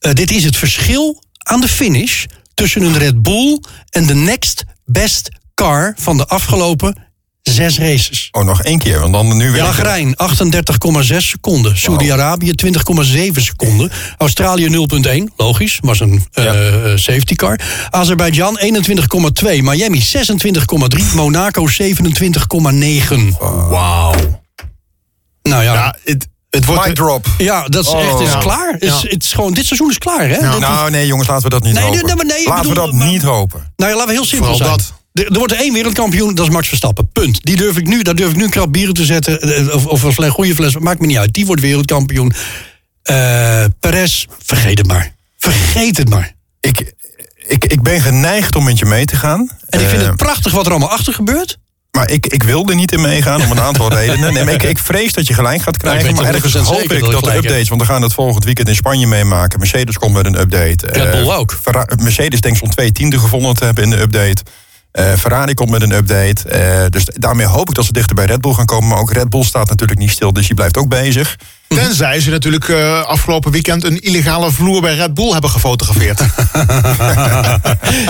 uh, 0.00 0.12
dit 0.12 0.30
is 0.30 0.44
het 0.44 0.56
verschil 0.56 1.22
aan 1.38 1.60
de 1.60 1.68
finish 1.68 2.24
tussen 2.54 2.82
een 2.82 2.98
Red 2.98 3.22
Bull 3.22 3.60
en 3.90 4.06
de 4.06 4.14
next 4.14 4.64
best 4.84 5.28
car 5.54 5.94
van 5.96 6.16
de 6.16 6.26
afgelopen 6.26 7.03
zes 7.50 7.78
races. 7.78 8.28
Oh, 8.30 8.44
nog 8.44 8.62
één 8.62 8.78
keer, 8.78 9.00
want 9.00 9.12
dan 9.12 9.36
nu 9.36 9.50
weer. 9.50 9.62
Bahrein 9.62 10.16
38,6 11.02 11.16
seconden. 11.16 11.78
Saudi-Arabië 11.78 12.52
20,7 12.64 12.72
seconden. 13.34 13.90
Australië 14.18 14.86
0,1, 15.28 15.34
logisch, 15.36 15.78
was 15.82 16.00
een 16.00 16.24
ja. 16.30 16.54
uh, 16.54 16.96
safety 16.96 17.34
car. 17.34 17.60
Azerbeidzjan 17.90 18.58
21,2. 18.64 19.48
Miami 19.62 20.02
26,3. 20.98 21.14
Monaco 21.14 21.66
27,9. 21.68 21.78
Wauw. 23.68 24.14
Nou 25.42 25.62
ja. 25.62 25.72
ja 25.72 25.96
het, 26.04 26.26
het 26.50 26.64
wordt 26.64 26.86
Mic 26.86 26.94
drop. 26.94 27.26
Ja, 27.38 27.68
dat 27.68 27.84
is 27.84 27.90
Oh, 27.90 28.00
echt 28.04 28.20
is 28.20 28.32
ja. 28.32 28.38
klaar. 28.38 28.76
Is, 28.78 28.88
Ja. 29.02 29.08
het 29.08 29.24
is 29.24 29.32
gewoon, 29.32 29.52
dit 29.54 29.64
seizoen 29.66 29.90
is 29.90 29.98
klaar, 29.98 30.28
hè? 30.28 30.58
Nou, 30.58 30.90
nee, 30.90 31.06
jongens, 31.06 31.28
laten 31.28 31.44
we 31.44 31.50
dat 31.50 31.62
niet 31.62 31.74
Nee, 31.74 31.82
hopen. 31.84 32.06
nee, 32.06 32.14
nee, 32.14 32.24
nee, 32.24 32.40
ik 32.42 32.48
laten 32.48 32.68
bedoel, 32.68 32.84
we 32.84 32.90
dat 32.90 32.98
maar- 32.98 33.08
niet 33.08 33.22
hopen. 33.22 33.72
Nou 33.76 33.90
ja, 33.90 33.96
laten 33.96 34.10
we 34.10 34.16
heel 34.18 34.24
simpel 34.28 34.48
Vooral 34.50 34.66
zijn. 34.66 34.78
dat. 34.78 35.02
Er, 35.14 35.26
wordt 35.32 35.52
er 35.52 35.58
één 35.58 35.72
wereldkampioen, 35.72 36.34
dat 36.34 36.46
is 36.46 36.52
Max 36.52 36.68
Verstappen. 36.68 37.08
Punt. 37.12 37.44
Die 37.44 37.56
durf 37.56 37.76
ik 37.76 37.86
nu, 37.86 38.02
daar 38.02 38.14
durf 38.14 38.30
ik 38.30 38.36
nu 38.36 38.44
een 38.44 38.50
krab 38.50 38.72
bieren 38.72 38.94
te 38.94 39.04
zetten. 39.04 39.40
eh, 39.40 39.74
Of, 39.74 39.86
of 39.86 40.02
een 40.02 40.12
fles, 40.12 40.30
goede 40.30 40.54
fles, 40.54 40.78
maakt 40.78 41.00
me 41.00 41.06
niet 41.06 41.16
uit. 41.18 41.32
Die 41.32 41.46
wordt 41.46 41.62
wereldkampioen. 41.62 42.32
Eh 43.02 43.64
Perez, 43.80 44.24
vergeet 44.42 44.78
het 44.78 44.86
maar. 44.86 45.14
Vergeet 45.38 45.96
het 45.96 46.08
maar. 46.08 46.34
Ik, 46.60 46.92
ik, 47.46 47.64
ik 47.64 47.82
ben 47.82 48.00
geneigd 48.00 48.56
om 48.56 48.64
met 48.64 48.78
je 48.78 48.84
mee 48.84 49.04
te 49.04 49.16
gaan. 49.16 49.50
En 49.68 49.80
ik 49.80 49.86
vind 49.88 50.00
Eh, 50.02 50.06
het 50.08 50.16
prachtig 50.16 50.52
wat 50.52 50.64
er 50.66 50.70
allemaal 50.70 50.90
achter 50.90 51.12
gebeurt. 51.14 51.56
Maar 51.90 52.10
ik, 52.10 52.26
ik 52.26 52.42
wil 52.42 52.68
er 52.68 52.74
niet 52.74 52.92
in 52.92 53.00
meegaan 53.00 53.42
om 53.42 53.50
een 53.50 53.60
aantal 53.60 53.88
redenen. 53.98 54.32
Nee, 54.34 54.44
maar 54.44 54.54
ik, 54.54 54.62
ik 54.62 54.78
vrees 54.78 55.12
dat 55.12 55.26
je 55.26 55.34
gelijk 55.34 55.62
gaat 55.62 55.76
krijgen. 55.76 56.14
maar 56.14 56.24
ergens 56.34 56.54
100% 56.56 56.58
hoop 56.60 56.92
ik 56.92 57.00
dat 57.00 57.10
dat 57.12 57.24
de 57.24 57.30
heb. 57.30 57.44
updates... 57.44 57.68
want 57.68 57.80
we 57.80 57.86
gaan 57.86 58.02
het 58.02 58.12
volgend 58.12 58.44
weekend 58.44 58.68
in 58.68 58.74
Spanje 58.74 59.06
meemaken. 59.06 59.58
Mercedes 59.58 59.98
komt 59.98 60.14
met 60.14 60.26
een 60.26 60.40
update. 60.40 60.86
Red 60.86 61.10
Bull 61.10 61.30
ook. 61.32 61.58
Mercedes 62.02 62.40
denkt 62.40 62.58
zo'n 62.58 62.70
twee 62.70 62.92
tienden 62.92 63.20
gevonden 63.20 63.54
te 63.54 63.64
hebben 63.64 63.84
in 63.84 63.90
de 63.90 64.00
update. 64.00 64.42
Eh, 64.94 65.12
Ferrari 65.18 65.54
komt 65.54 65.70
met 65.70 65.82
een 65.82 65.92
update. 65.92 66.48
Eh, 66.48 66.84
dus 66.90 67.04
daarmee 67.04 67.46
hoop 67.46 67.68
ik 67.68 67.74
dat 67.74 67.84
ze 67.84 67.92
dichter 67.92 68.14
bij 68.14 68.24
Red 68.24 68.40
Bull 68.40 68.52
gaan 68.52 68.66
komen. 68.66 68.88
Maar 68.88 68.98
ook 68.98 69.12
Red 69.12 69.28
Bull 69.28 69.44
staat 69.44 69.68
natuurlijk 69.68 69.98
niet 69.98 70.10
stil, 70.10 70.32
dus 70.32 70.46
die 70.46 70.54
blijft 70.54 70.76
ook 70.76 70.88
bezig. 70.88 71.36
Tenzij 71.68 72.20
ze 72.20 72.30
natuurlijk 72.30 72.68
eh, 72.68 73.04
afgelopen 73.04 73.50
weekend 73.50 73.84
een 73.84 74.00
illegale 74.00 74.50
vloer 74.50 74.80
bij 74.80 74.94
Red 74.94 75.14
Bull 75.14 75.32
hebben 75.32 75.50
gefotografeerd. 75.50 76.20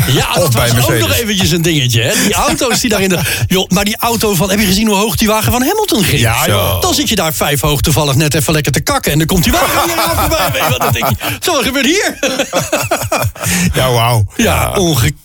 Ja, 0.06 0.32
dat 0.34 0.54
was 0.54 0.70
ook 0.70 0.98
nog 0.98 1.12
eventjes 1.12 1.50
een 1.50 1.62
dingetje. 1.62 2.02
Hè? 2.02 2.12
Die 2.22 2.34
auto's 2.34 2.80
die 2.80 2.90
daar 2.90 3.00
in 3.00 3.08
de... 3.08 3.18
Joh, 3.46 3.68
maar 3.68 3.84
die 3.84 3.96
auto 3.96 4.34
van... 4.34 4.50
Heb 4.50 4.58
je 4.58 4.66
gezien 4.66 4.86
hoe 4.86 4.96
hoog 4.96 5.16
die 5.16 5.28
wagen 5.28 5.52
van 5.52 5.62
Hamilton 5.62 6.04
ging? 6.04 6.20
Ja, 6.20 6.46
joh. 6.46 6.80
Dan 6.80 6.94
zit 6.94 7.08
je 7.08 7.14
daar 7.14 7.34
vijf 7.34 7.60
hoog 7.60 7.80
toevallig 7.80 8.14
net 8.14 8.34
even 8.34 8.52
lekker 8.52 8.72
te 8.72 8.80
kakken... 8.80 9.12
en 9.12 9.18
dan 9.18 9.26
komt 9.26 9.44
die 9.44 9.52
wagen 9.52 9.82
hier 9.90 10.02
aan 10.02 10.16
voorbij. 10.16 10.50
Weet 10.52 10.62
je 10.62 10.78
wat, 10.78 10.92
denk 10.92 11.08
je, 11.08 11.16
zo, 11.40 11.52
wat 11.52 11.64
gebeurt 11.64 11.86
hier? 11.86 12.18
ja, 13.74 13.90
wauw. 13.90 14.24
Ja, 14.36 14.72
ongekend. 14.76 15.23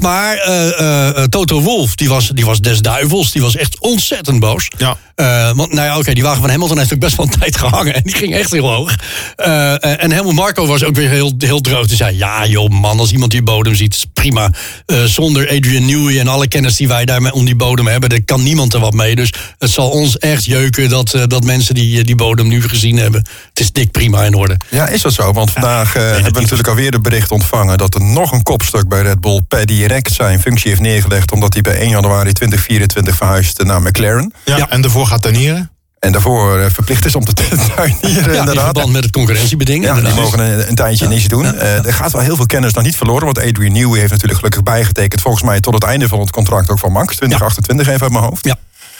Maar 0.00 0.36
eh, 0.36 1.08
eh, 1.08 1.24
Toto 1.24 1.60
Wolf, 1.60 1.94
die 1.94 2.08
was, 2.08 2.28
die 2.28 2.44
was 2.44 2.60
des 2.60 2.80
duivels. 2.80 3.32
Die 3.32 3.42
was 3.42 3.56
echt 3.56 3.78
ontzettend 3.78 4.40
boos. 4.40 4.68
Ja. 4.78 4.96
Eh, 5.14 5.50
want 5.54 5.72
nou 5.72 5.86
ja, 5.86 5.98
oké, 5.98 6.12
die 6.12 6.22
wagen 6.22 6.40
van 6.40 6.50
Hamilton 6.50 6.78
heeft 6.78 6.92
ook 6.92 6.98
best 6.98 7.16
wel 7.16 7.26
een 7.26 7.38
tijd 7.40 7.56
gehangen. 7.56 7.94
En 7.94 8.02
die 8.02 8.14
ging 8.14 8.34
echt 8.34 8.50
heel 8.50 8.68
hoog. 8.68 8.94
Eh, 9.36 9.72
eh, 9.72 10.02
en 10.02 10.12
Helmut 10.12 10.34
Marco 10.34 10.66
was 10.66 10.84
ook 10.84 10.94
weer 10.94 11.08
heel, 11.08 11.34
heel 11.38 11.60
droog. 11.60 11.86
Die 11.86 11.96
zei, 11.96 12.16
ja 12.16 12.46
joh 12.46 12.68
man, 12.68 12.98
als 12.98 13.12
iemand 13.12 13.30
die 13.30 13.42
bodem 13.42 13.74
ziet, 13.74 13.94
is 13.94 14.06
prima. 14.12 14.50
Eh, 14.86 15.04
zonder 15.04 15.48
Adrian 15.50 15.86
Newey 15.86 16.20
en 16.20 16.28
alle 16.28 16.48
kennis 16.48 16.76
die 16.76 16.88
wij 16.88 17.04
daar 17.04 17.30
om 17.30 17.44
die 17.44 17.56
bodem 17.56 17.86
hebben... 17.86 18.10
er 18.10 18.24
kan 18.24 18.42
niemand 18.42 18.74
er 18.74 18.80
wat 18.80 18.94
mee. 18.94 19.14
Dus 19.14 19.32
het 19.58 19.70
zal 19.70 19.90
ons 19.90 20.18
echt 20.18 20.44
jeuken 20.44 20.88
dat, 20.88 21.14
eh, 21.14 21.22
dat 21.26 21.44
mensen 21.44 21.74
die 21.74 21.98
eh, 21.98 22.04
die 22.04 22.14
bodem 22.14 22.48
nu 22.48 22.62
gezien 22.62 22.96
hebben. 22.96 23.26
Het 23.48 23.60
is 23.60 23.72
dik 23.72 23.90
prima 23.90 24.24
in 24.24 24.34
orde. 24.34 24.56
Ja, 24.68 24.88
is 24.88 25.02
dat 25.02 25.12
zo? 25.12 25.32
Want 25.32 25.50
vandaag 25.50 25.94
eh, 25.94 26.02
hebben 26.02 26.32
we 26.32 26.40
natuurlijk 26.40 26.68
alweer 26.68 26.92
het 26.92 27.02
bericht 27.02 27.30
ontvangen... 27.30 27.78
dat 27.78 27.94
er 27.94 28.00
nog 28.02 28.32
een 28.32 28.42
kopstuk 28.42 28.88
bij 28.88 29.02
Red 29.02 29.20
Bull 29.20 29.40
per 29.50 29.66
direct 29.66 30.12
zijn 30.12 30.40
functie 30.40 30.68
heeft 30.68 30.80
neergelegd... 30.82 31.32
omdat 31.32 31.52
hij 31.52 31.62
bij 31.62 31.74
1 31.78 31.88
januari 31.88 32.32
2024 32.32 33.16
verhuist 33.16 33.62
naar 33.62 33.82
McLaren. 33.82 34.32
Ja, 34.44 34.56
Ja. 34.56 34.68
En 34.68 34.80
daarvoor 34.80 35.06
gaat 35.06 35.22
tuinieren. 35.22 35.70
En 35.98 36.12
daarvoor 36.12 36.58
eh, 36.60 36.70
verplicht 36.72 37.04
is 37.04 37.14
om 37.14 37.24
te 37.24 37.32
tuinieren, 37.76 38.24
Ja, 38.24 38.30
in 38.32 38.38
inderdaad. 38.38 38.64
verband 38.64 38.92
met 38.92 39.02
het 39.04 39.12
concurrentiebeding. 39.12 39.84
Ja, 39.84 39.94
die 40.00 40.14
mogen 40.14 40.38
een, 40.38 40.68
een 40.68 40.74
tijdje 40.74 41.08
niets 41.08 41.28
doen. 41.28 41.54
Eh, 41.54 41.86
er 41.86 41.92
gaat 41.94 42.12
wel 42.12 42.20
heel 42.22 42.36
veel 42.36 42.46
kennis 42.46 42.72
nog 42.72 42.84
niet 42.84 42.96
verloren. 42.96 43.24
Want 43.24 43.38
Adrian 43.38 43.72
Newey 43.72 43.98
heeft 43.98 44.10
natuurlijk 44.10 44.38
gelukkig 44.38 44.62
bijgetekend... 44.62 45.20
volgens 45.20 45.42
mij 45.44 45.60
tot 45.60 45.74
het 45.74 45.82
einde 45.84 46.08
van 46.08 46.20
het 46.20 46.30
contract 46.30 46.70
ook 46.70 46.78
van 46.78 46.92
Max. 46.92 47.16
2028 47.16 47.88
even 47.88 48.02
uit 48.02 48.12
mijn 48.12 48.24
hoofd. 48.24 48.44
Ja. 48.44 48.56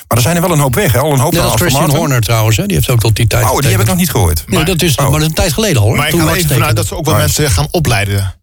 Maar 0.09 0.17
er 0.19 0.23
zijn 0.25 0.37
er 0.37 0.43
wel 0.43 0.53
een 0.53 0.59
hoop 0.59 0.75
weg. 0.75 0.93
Hè? 0.93 0.99
Al 0.99 1.13
een 1.13 1.19
hoop 1.19 1.33
Net 1.33 1.43
als 1.43 1.55
Christian 1.55 1.81
Martin. 1.83 1.99
Horner 1.99 2.21
trouwens, 2.21 2.57
hè? 2.57 2.67
die 2.67 2.77
heeft 2.77 2.91
ook 2.91 3.01
tot 3.01 3.17
die 3.17 3.27
tijd. 3.27 3.51
Oh, 3.51 3.59
die 3.59 3.71
heb 3.71 3.81
ik 3.81 3.87
nog 3.87 3.97
niet 3.97 4.11
gehoord. 4.11 4.45
Nee, 4.47 4.65
dat 4.65 4.83
is, 4.83 4.95
Oh. 4.95 5.03
maar 5.03 5.11
dat 5.11 5.21
is 5.21 5.27
een 5.27 5.33
tijd 5.35 5.53
geleden 5.53 5.77
al 5.83 5.87
hoor. 5.89 5.97
Maar 5.97 6.09
ik 6.09 6.21
ga 6.21 6.27
er 6.29 6.35
even 6.37 6.51
vanuit 6.51 6.77
dat 6.77 6.87
ze 6.87 6.97
ook 6.97 7.05
wel 7.05 7.15
mensen 7.17 7.51
gaan 7.51 7.67
opleiden. 7.71 8.35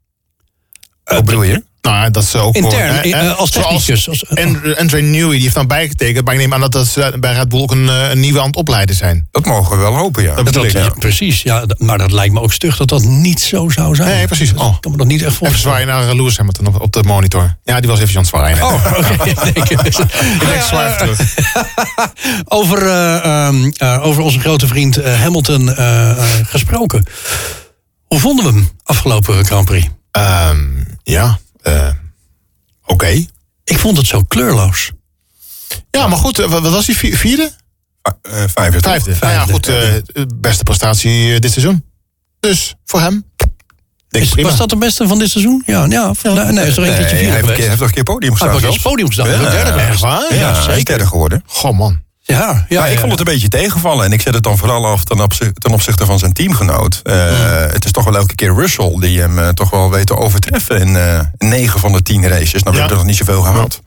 Hoe 1.04 1.24
bedoel 1.24 1.44
je? 1.44 1.64
Nou, 1.88 2.00
ja, 2.00 2.10
dat 2.10 2.25
ze 2.25 2.38
ook 2.38 2.56
Intern, 2.56 2.94
gewoon, 2.96 3.20
hè, 3.20 3.29
eh, 3.29 3.38
als 3.38 3.51
zoals 3.51 3.67
technicus, 3.86 4.10
als- 4.10 4.24
En- 4.25 4.75
Andre 4.77 5.01
Newey, 5.01 5.32
die 5.32 5.41
heeft 5.41 5.56
dan 5.56 5.67
bijgetekend. 5.67 6.25
Maar 6.25 6.34
ik 6.34 6.39
neem 6.39 6.53
aan 6.53 6.60
dat, 6.60 6.72
dat 6.72 6.88
ze 6.88 7.13
bij 7.20 7.34
Red 7.34 7.50
Bull 7.50 7.62
ook 7.62 7.72
een, 7.72 7.89
eh, 7.89 8.10
een 8.10 8.20
nieuwe 8.20 8.39
aan 8.39 8.48
het 8.48 8.56
opleiden 8.56 8.96
zijn. 8.96 9.27
Dat 9.32 9.46
mogen 9.46 9.75
we 9.75 9.82
wel 9.84 9.96
hopen, 9.96 10.24
ja. 10.24 10.36
Dat 10.36 10.72
ja, 10.72 10.89
precies, 11.00 11.41
ja, 11.41 11.65
maar 11.77 11.98
dat 11.98 12.12
lijkt 12.12 12.34
me 12.34 12.41
ook 12.41 12.53
stug 12.53 12.77
dat 12.77 12.88
dat 12.88 13.03
niet 13.03 13.39
zo 13.39 13.70
zou 13.70 13.96
zijn. 13.96 14.08
Nee, 14.10 14.25
precies. 14.27 14.51
Dat 14.53 14.60
Oh. 14.62 14.79
kan 14.79 14.91
me 14.91 14.98
dat 14.98 15.08
niet 15.08 15.22
echt 15.22 15.32
Even 15.32 15.46
voorstellen. 15.46 15.77
zwaaien 15.77 15.88
naar 15.88 16.10
eh, 16.10 16.15
Lewis 16.15 16.38
Hamilton 16.38 16.67
op, 16.67 16.82
op 16.82 16.91
de 16.91 17.03
monitor. 17.03 17.58
Ja, 17.63 17.79
die 17.79 17.89
was 17.89 18.00
even 18.00 18.15
aan 18.15 18.22
het 18.22 18.27
zwaaien. 18.29 18.63
Oh, 18.63 18.74
oké. 18.98 19.60
Ik 20.56 20.62
zwaar 20.67 21.01
even 21.01 21.15
terug. 21.15 21.36
over, 22.60 22.82
eh, 22.88 23.15
ehm, 23.48 23.72
eh, 23.77 24.06
over 24.06 24.22
onze 24.22 24.39
grote 24.39 24.67
vriend 24.67 25.03
Hamilton 25.03 25.70
gesproken. 26.46 27.06
Hoe 28.08 28.20
vonden 28.20 28.46
we 28.46 28.51
hem 28.51 28.70
afgelopen 28.84 29.46
Grand 29.46 29.65
Prix? 29.65 29.88
Ehm, 30.12 30.58
ja, 31.03 31.39
eh, 31.62 31.90
oké. 32.86 33.26
Ik 33.64 33.78
vond 33.80 33.98
het 33.98 34.08
zo 34.08 34.22
kleurloos. 34.28 34.92
Ja, 35.92 36.08
maar 36.08 36.18
goed, 36.18 36.40
eh, 36.40 36.50
wat 36.50 36.62
was 36.62 36.86
die 36.86 36.98
vi- 36.98 37.16
vierde? 37.18 37.52
Uh, 38.32 38.44
vijfde. 38.48 38.80
Vijfde. 38.80 39.16
Nou 39.20 39.34
ja, 39.34 39.46
goed. 39.46 39.70
Uh, 39.70 39.94
beste 40.36 40.64
prestatie 40.64 41.40
dit 41.40 41.52
seizoen. 41.52 41.86
Dus 42.40 42.76
voor 42.86 43.00
hem. 43.02 43.26
Is, 44.10 44.34
was 44.34 44.58
dat 44.58 44.70
de 44.70 44.76
beste 44.78 45.08
van 45.08 45.20
dit 45.20 45.30
seizoen? 45.30 45.64
Ja, 45.66 45.86
ja. 45.86 46.14
ja. 46.22 46.34
Nee, 46.52 46.68
is 46.68 46.78
er 46.78 46.84
een 46.88 46.96
keertje 46.96 47.16
nee, 47.16 47.32
vier 47.32 47.46
hij 47.46 47.56
heeft 47.56 47.78
toch 47.78 47.88
een 47.88 47.94
keer 47.94 48.04
podium 48.04 48.32
gestaan. 48.32 48.50
Hij 48.50 48.60
heeft 48.60 48.76
een 48.76 48.82
podium 48.82 49.08
gestaan. 49.08 49.30
Ja, 49.30 49.50
derde 49.50 49.98
waar? 50.00 50.34
Ja, 50.34 50.40
Ja, 50.40 50.50
hij 50.52 50.60
is 50.60 50.66
zeker. 50.66 50.84
derde 50.86 51.08
geworden. 51.08 51.44
Goh, 51.46 51.78
man. 51.78 52.02
Ja, 52.27 52.65
ja, 52.69 52.79
maar 52.81 52.91
ik 52.91 53.00
vond 53.00 53.12
het 53.12 53.19
een 53.19 53.25
beetje 53.34 53.48
tegenvallen. 53.48 54.05
En 54.05 54.12
ik 54.12 54.22
zet 54.22 54.34
het 54.34 54.43
dan 54.43 54.57
vooral 54.57 54.86
af 54.86 55.03
ten, 55.03 55.19
opzichte, 55.19 55.60
ten 55.60 55.72
opzichte 55.72 56.05
van 56.05 56.19
zijn 56.19 56.34
teamgenoot. 56.34 57.01
Uh, 57.03 57.13
Het 57.72 57.86
is 57.86 57.91
toch 57.91 58.03
wel 58.03 58.15
elke 58.15 58.36
keer 58.36 58.53
Russell 58.55 58.96
die 59.00 59.19
hem 59.19 59.38
uh, 59.39 59.50
toch 59.50 59.69
wel 59.69 59.91
weet 59.91 60.07
te 60.07 60.17
overtreffen 60.17 60.79
in 60.79 60.88
uh, 60.88 61.19
9 61.38 61.79
van 61.79 61.91
de 61.91 62.01
10 62.01 62.27
races. 62.27 62.63
Nou, 62.63 62.75
we 62.75 62.79
hebben 62.79 62.89
er 62.89 62.96
nog 62.96 63.05
niet 63.05 63.15
zoveel 63.15 63.41
gehad. 63.41 63.79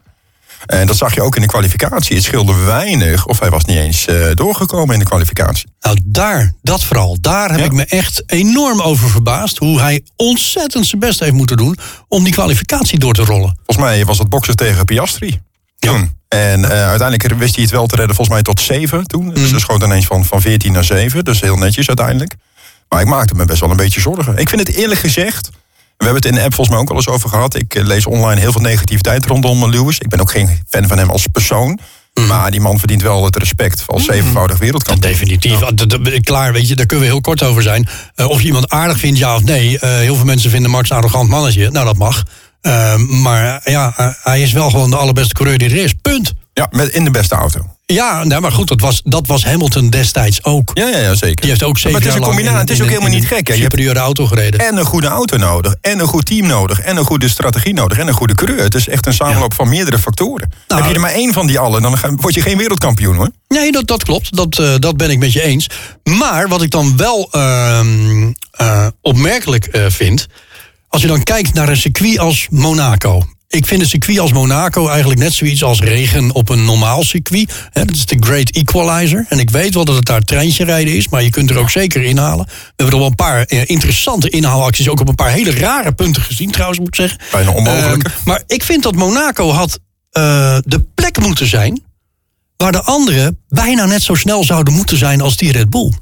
En 0.66 0.87
dat 0.87 0.97
zag 0.97 1.14
je 1.14 1.23
ook 1.23 1.35
in 1.37 1.40
de 1.42 1.49
kwalificatie. 1.49 2.14
Het 2.16 2.25
scheelde 2.25 2.54
weinig 2.54 3.26
of 3.26 3.38
hij 3.40 3.50
was 3.50 3.64
niet 3.64 3.76
eens 3.76 4.06
eh, 4.06 4.16
doorgekomen 4.35 4.92
in 4.94 4.99
de 5.00 5.06
kwalificatie. 5.06 5.66
Nou, 5.80 5.99
daar, 6.04 6.52
dat 6.62 6.85
vooral. 6.85 7.16
Daar 7.20 7.50
heb 7.50 7.59
Ja. 7.59 7.64
ik 7.64 7.73
me 7.73 7.85
echt 7.85 8.23
enorm 8.26 8.80
over 8.80 9.11
verbaasd. 9.11 9.59
Hoe 9.59 9.80
hij 9.80 10.02
ontzettend 10.16 10.87
zijn 10.87 11.00
best 11.00 11.20
heeft 11.20 11.32
moeten 11.32 11.56
doen 11.56 11.78
om 12.09 12.25
die 12.25 12.32
kwalificatie 12.32 12.99
door 12.99 13.14
te 13.14 13.25
rollen. 13.25 13.59
Volgens 13.66 13.87
mij 13.87 14.04
was 14.04 14.18
het 14.18 14.28
boksen 14.28 14.56
tegen 14.56 14.85
Piastri. 14.85 15.40
En 16.29 16.65
eh, 16.65 16.89
uiteindelijk 16.89 17.35
wist 17.39 17.55
hij 17.55 17.63
het 17.65 17.73
wel 17.73 17.87
te 17.87 17.97
redden, 17.97 18.15
volgens 18.17 18.37
mij 18.37 18.45
tot 18.45 18.61
7 18.61 19.07
toen. 19.07 19.35
Dus 19.35 19.53
er 19.53 19.61
schoot 19.61 19.83
ineens 19.83 20.07
van, 20.07 20.25
van 20.25 20.41
14 20.41 20.73
naar 20.73 20.85
7. 20.85 21.25
Dus 21.25 21.41
heel 21.41 21.57
netjes 21.57 21.87
uiteindelijk. 21.89 22.35
Maar 22.89 23.01
ik 23.01 23.07
maakte 23.07 23.35
me 23.35 23.45
best 23.45 23.61
wel 23.61 23.71
een 23.71 23.77
beetje 23.77 24.01
zorgen. 24.01 24.37
Ik 24.37 24.49
vind 24.49 24.67
het 24.67 24.77
eerlijk 24.77 25.01
gezegd. 25.01 25.49
We 25.97 26.05
hebben 26.07 26.23
het 26.23 26.25
in 26.25 26.35
de 26.39 26.43
app 26.45 26.55
volgens 26.55 26.69
mij 26.77 26.79
ook 26.85 26.91
al 26.91 26.97
eens 26.97 27.09
over 27.09 27.29
gehad. 27.29 27.55
Ik 27.55 27.75
eh, 27.75 27.85
lees 27.85 28.07
online 28.07 28.41
heel 28.41 28.53
veel 28.53 28.61
negativiteit 28.61 29.27
rondom 29.27 29.71
Lewis. 29.71 29.99
Ik 29.99 30.09
ben 30.09 30.21
ook 30.21 30.31
geen 30.31 30.63
fan 30.69 30.87
van 30.89 30.99
hem 30.99 31.11
als 31.11 31.27
persoon. 31.27 31.79
Maar 32.29 32.51
die 32.51 32.61
man 32.61 32.79
verdient 32.79 33.03
wel 33.03 33.25
het 33.25 33.37
respect 33.37 33.83
als 33.87 34.05
zevenvoudig 34.05 34.59
wereldkampioen. 34.59 35.11
Definitief. 35.13 35.59
Dat- 35.59 35.91
dat- 35.91 36.21
Klaar, 36.21 36.53
weet 36.53 36.69
je, 36.69 36.77
daar 36.77 36.87
kunnen 36.87 37.07
we 37.07 37.13
heel 37.13 37.21
kort 37.21 37.43
over 37.43 37.63
zijn. 37.63 37.89
Eh, 38.15 38.29
of 38.29 38.41
je 38.41 38.47
iemand 38.47 38.69
aardig 38.71 38.99
vindt, 38.99 39.19
ja 39.19 39.35
of 39.35 39.43
nee. 39.43 39.79
Heel 39.81 40.15
veel 40.17 40.25
mensen 40.25 40.51
vinden 40.51 40.71
Max 40.71 40.91
een 40.91 40.97
arrogant 40.97 41.29
mannetje. 41.29 41.71
Nou, 41.71 41.85
dat 41.87 41.97
mag. 41.97 42.23
Eh, 42.61 42.97
maar 42.97 43.61
ja, 43.64 43.93
hij 44.23 44.43
is 44.43 44.52
wel 44.52 44.71
gewoon 44.71 44.90
de 44.90 44.97
allerbeste 44.97 45.35
coureur 45.35 45.59
die 45.59 45.69
er 45.71 45.76
is. 45.85 45.93
Punt. 46.02 46.33
Ja, 46.52 46.69
met, 46.71 46.88
in 46.88 47.05
de 47.05 47.11
beste 47.11 47.35
auto. 47.35 47.67
Ja, 47.87 48.25
nee, 48.25 48.40
maar 48.40 48.52
goed, 48.52 48.69
dat 48.69 48.81
was, 48.81 49.00
dat 49.05 49.26
was 49.26 49.45
Hamilton 49.45 49.90
destijds 49.90 50.45
ook. 50.45 50.71
Ja, 50.75 50.88
ja, 50.88 50.99
ja 50.99 51.14
zeker. 51.14 51.37
Die 51.40 51.50
heeft 51.50 51.62
ook 51.62 51.76
zeven 51.79 51.93
maar 51.93 52.00
het 52.00 52.11
is 52.11 52.14
een 52.17 52.23
combinatie. 52.26 52.55
in- 52.55 52.61
Het 52.61 52.71
is 52.71 52.81
ook 52.83 52.88
helemaal 52.88 53.11
niet 53.11 53.26
gek. 53.26 53.49
Hè. 53.49 53.55
Je 53.55 53.62
hebt 53.62 53.97
auto 53.97 54.26
gereden. 54.26 54.61
en 54.61 54.76
een 54.76 54.85
goede 54.85 55.07
auto 55.07 55.37
nodig. 55.37 55.75
En 55.81 55.99
een 55.99 56.07
goed 56.07 56.26
team 56.26 56.47
nodig. 56.47 56.81
En 56.81 56.97
een 56.97 57.05
goede 57.05 57.29
strategie 57.29 57.75
nodig. 57.75 57.99
En 57.99 58.09
een 58.09 58.14
goede 58.14 58.35
coureur. 58.35 58.62
Het 58.62 58.75
is 58.75 58.88
echt 58.88 59.07
een 59.07 59.12
samenloop 59.14 59.55
van 59.55 59.69
meerdere 59.69 59.99
factoren. 59.99 60.50
Nou, 60.69 60.81
Heb 60.81 60.90
je 60.90 60.95
er 60.97 61.00
maar 61.02 61.12
één 61.12 61.33
van 61.33 61.47
die 61.47 61.59
allen, 61.59 61.83
dan 61.83 61.97
word 62.17 62.35
je 62.35 62.40
geen 62.40 62.57
wereldkampioen 62.57 63.17
hoor. 63.17 63.31
Nee, 63.49 63.73
dat, 63.73 63.87
dat 63.87 64.05
klopt. 64.05 64.37
Dat, 64.37 64.59
eh, 64.59 64.75
dat 64.79 64.97
ben 64.97 65.11
ik 65.11 65.19
met 65.19 65.33
je 65.33 65.43
eens. 65.43 65.67
Maar 66.19 66.49
wat 66.49 66.62
ik 66.62 66.71
dan 66.71 66.97
wel 66.97 67.29
ehm, 67.31 68.33
eh, 68.50 68.87
opmerkelijk 69.00 69.64
eh, 69.67 69.85
vind... 69.88 70.26
als 70.90 71.02
je 71.02 71.09
dan 71.09 71.23
kijkt 71.23 71.54
naar 71.54 71.68
een 71.68 71.76
circuit 71.76 72.18
als 72.18 72.47
Monaco... 72.50 73.25
Ik 73.49 73.66
vind 73.66 73.80
een 73.80 73.88
circuit 73.88 74.18
als 74.18 74.32
Monaco 74.32 74.88
eigenlijk 74.88 75.20
net 75.20 75.32
zoiets 75.32 75.62
als 75.62 75.80
regen 75.80 76.32
op 76.32 76.49
een 76.49 76.64
normaal 76.64 77.04
circuit. 77.04 77.52
Dat 77.73 77.90
is 77.90 78.06
de 78.06 78.16
Great 78.20 78.50
Equalizer. 78.50 79.26
En 79.28 79.38
ik 79.38 79.50
weet 79.50 79.75
wel 79.75 79.85
dat 79.85 79.94
het 79.94 80.04
daar 80.04 80.20
treintje 80.20 80.64
rijden 80.64 80.97
is, 80.97 81.09
maar 81.09 81.23
je 81.23 81.30
kunt 81.30 81.50
er 81.50 81.59
ook 81.59 81.70
zeker 81.70 82.02
inhalen. 82.02 82.47
We 82.47 82.52
hebben 82.76 82.94
er 82.94 83.00
wel 83.00 83.09
een 83.09 83.14
paar 83.14 83.44
eh, 83.44 83.62
interessante 83.66 84.28
inhaalacties, 84.28 84.88
ook 84.88 85.00
op 85.00 85.09
een 85.09 85.14
paar 85.14 85.30
hele 85.30 85.50
rare 85.50 85.92
punten 85.92 86.23
gezien 86.23 86.50
trouwens, 86.50 86.78
moet 86.78 86.88
ik 86.88 86.94
zeggen. 86.94 87.20
Bijna 87.30 87.50
onmogelijk. 87.50 88.04
Ehm, 88.04 88.14
maar 88.25 88.42
ik 88.47 88.62
vind 88.62 88.82
dat 88.82 88.94
Monaco 88.94 89.50
had 89.50 89.78
eh, 90.11 90.59
de 90.64 90.80
plek 90.94 91.20
moeten 91.20 91.47
zijn 91.47 91.82
waar 92.56 92.73
de 92.73 92.82
anderen 92.82 93.38
bijna 93.49 93.87
net 93.87 94.02
zo 94.02 94.14
snel 94.14 94.44
zouden 94.44 94.75
moeten 94.75 94.97
zijn 94.97 95.20
als 95.20 95.37
die 95.37 95.52
Red 95.52 95.70
Bull. 95.70 95.92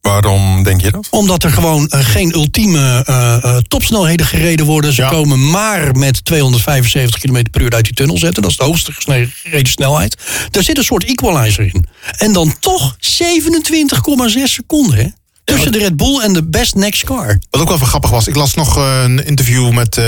Waarom 0.00 0.62
denk 0.62 0.80
je 0.80 0.90
dat? 0.90 1.06
Omdat 1.10 1.42
er 1.44 1.50
gewoon 1.50 1.88
eh, 1.88 2.00
geen 2.00 2.34
ultieme 2.34 3.02
eh, 3.06 3.44
eh, 3.44 3.56
topsnelheden 3.68 4.26
gereden 4.26 4.66
worden. 4.66 4.92
Ze 4.92 5.02
Ja. 5.02 5.08
komen 5.08 5.50
maar 5.50 5.96
met 5.96 6.24
275 6.24 7.20
km 7.20 7.42
per 7.50 7.60
uur 7.60 7.70
uit 7.70 7.84
die 7.84 7.94
tunnel 7.94 8.18
zetten. 8.18 8.42
Dat 8.42 8.50
is 8.50 8.56
de 8.56 8.64
hoogste 8.64 8.92
gereden 8.92 9.70
snelheid. 9.70 10.16
Daar 10.50 10.62
zit 10.62 10.76
een 10.78 10.84
soort 10.84 11.04
equalizer 11.04 11.64
in. 11.74 11.84
En 12.16 12.32
dan 12.32 12.54
toch 12.60 12.96
27,6 12.98 14.52
seconden. 14.52 14.96
Hè? 14.96 15.06
Tussen 15.44 15.72
de 15.72 15.78
Red 15.78 15.96
Bull 15.96 16.20
en 16.20 16.32
de 16.32 16.44
best 16.44 16.74
next 16.74 17.04
car. 17.04 17.38
Wat 17.50 17.60
ook 17.60 17.68
wel 17.68 17.78
grappig 17.78 18.10
was, 18.10 18.26
ik 18.26 18.34
las 18.34 18.54
nog 18.54 18.76
een 18.76 19.26
interview 19.26 19.70
met 19.70 20.00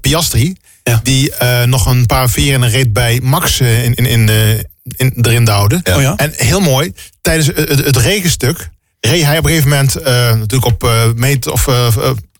Piastri. 0.00 0.56
Ja. 0.82 1.00
Die 1.02 1.32
nog 1.66 1.86
een 1.86 2.06
paar 2.06 2.30
veren 2.30 2.70
reed 2.70 2.92
bij 2.92 3.20
Max 3.22 3.60
in, 3.60 3.94
in, 3.94 4.06
in, 4.06 4.28
in, 4.96 5.12
erin. 5.22 5.48
Oh 5.50 6.00
ja? 6.00 6.16
En 6.16 6.32
heel 6.36 6.60
mooi, 6.60 6.92
tijdens 7.20 7.46
het 7.84 7.96
regenstuk 7.96 8.68
reed 9.00 9.24
hij 9.24 9.38
op 9.38 9.44
een 9.44 9.50
gegeven 9.50 9.70
moment 9.70 9.96
eh, 9.96 10.12
natuurlijk 10.14 10.64
op 10.64 10.84
eh 10.84 11.04
meter 11.14 11.52
of 11.52 11.68
eh, 11.68 11.86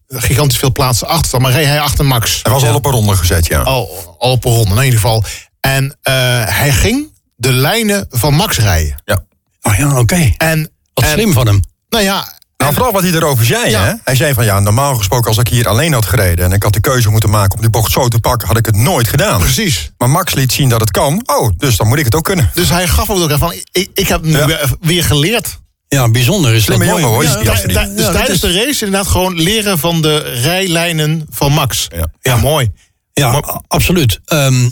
gigantisch 0.08 0.58
veel 0.58 0.72
plaatsen 0.72 1.06
achter. 1.08 1.40
Maar 1.40 1.52
reed 1.52 1.66
hij 1.66 1.80
achter 1.80 2.04
Max. 2.04 2.40
Hij 2.42 2.52
was 2.52 2.64
al 2.64 2.74
op 2.74 2.84
een 2.86 2.92
ronde 2.92 3.16
gezet, 3.16 3.46
ja. 3.46 3.60
Al, 3.60 4.16
al 4.18 4.30
op 4.30 4.44
een 4.44 4.52
ronde 4.52 4.74
in 4.74 4.82
ieder 4.84 5.00
geval. 5.00 5.24
En 5.60 5.96
eh, 6.02 6.12
hij 6.46 6.72
ging 6.72 7.12
de 7.36 7.52
lijnen 7.52 8.06
van 8.10 8.34
Max 8.34 8.58
rijden. 8.58 9.02
ja. 9.04 9.24
Oh 9.62 9.74
ja, 9.74 9.98
oké. 9.98 10.32
En, 10.36 10.70
Wat 10.94 11.04
en, 11.04 11.10
slim 11.10 11.32
van 11.32 11.46
hem. 11.46 11.60
Nou 11.88 12.04
ja, 12.04 12.36
Nou, 12.56 12.72
vooral 12.74 12.92
wat 12.92 13.02
hij 13.02 13.12
erover 13.12 13.44
zei, 13.44 13.70
Ja. 13.70 13.84
hè? 13.84 13.92
Hij 14.04 14.14
zei 14.14 14.34
van 14.34 14.44
ja, 14.44 14.60
normaal 14.60 14.94
gesproken 14.94 15.28
als 15.28 15.38
ik 15.38 15.48
hier 15.48 15.68
alleen 15.68 15.92
had 15.92 16.06
gereden 16.06 16.44
en 16.44 16.52
ik 16.52 16.62
had 16.62 16.72
de 16.72 16.80
keuze 16.80 17.10
moeten 17.10 17.30
maken 17.30 17.54
om 17.54 17.60
die 17.60 17.70
bocht 17.70 17.92
zo 17.92 18.08
te 18.08 18.18
pakken, 18.18 18.48
had 18.48 18.56
ik 18.56 18.66
het 18.66 18.76
nooit 18.76 19.08
gedaan. 19.08 19.40
precies. 19.40 19.90
Maar 19.98 20.10
Max 20.10 20.34
liet 20.34 20.52
zien 20.52 20.68
dat 20.68 20.80
het 20.80 20.90
kan. 20.90 21.22
Oh, 21.26 21.50
dus 21.56 21.76
dan 21.76 21.88
moet 21.88 21.98
ik 21.98 22.04
het 22.04 22.14
ook 22.14 22.24
kunnen. 22.24 22.50
Dus 22.54 22.68
hij 22.70 22.88
gaf 22.88 23.10
ook 23.10 23.30
van, 23.38 23.52
ik, 23.72 23.88
ik 23.94 24.08
heb 24.08 24.22
nu 24.22 24.36
Ja. 24.38 24.58
weer 24.80 25.04
geleerd. 25.04 25.58
Ja, 25.88 26.08
bijzonder 26.10 26.54
is 26.54 26.64
Slimme 26.64 26.84
dat 26.86 26.94
jongen, 26.98 27.10
mooi. 27.14 27.28
hoor, 27.28 27.36
Ja, 27.44 27.52
ja, 27.52 27.62
dus 27.86 28.04
tijdens 28.04 28.28
is- 28.30 28.40
de 28.40 28.52
race 28.52 28.84
inderdaad 28.84 29.06
gewoon 29.10 29.40
leren 29.40 29.78
van 29.78 30.02
de 30.02 30.16
rijlijnen 30.18 31.26
van 31.30 31.52
Max. 31.52 31.86
Ja. 31.96 32.06
Ja, 32.22 32.36
mooi. 32.36 32.70
Ja, 33.12 33.30
Maar- 33.32 33.60
absoluut. 33.68 34.20
Ehm, 34.24 34.68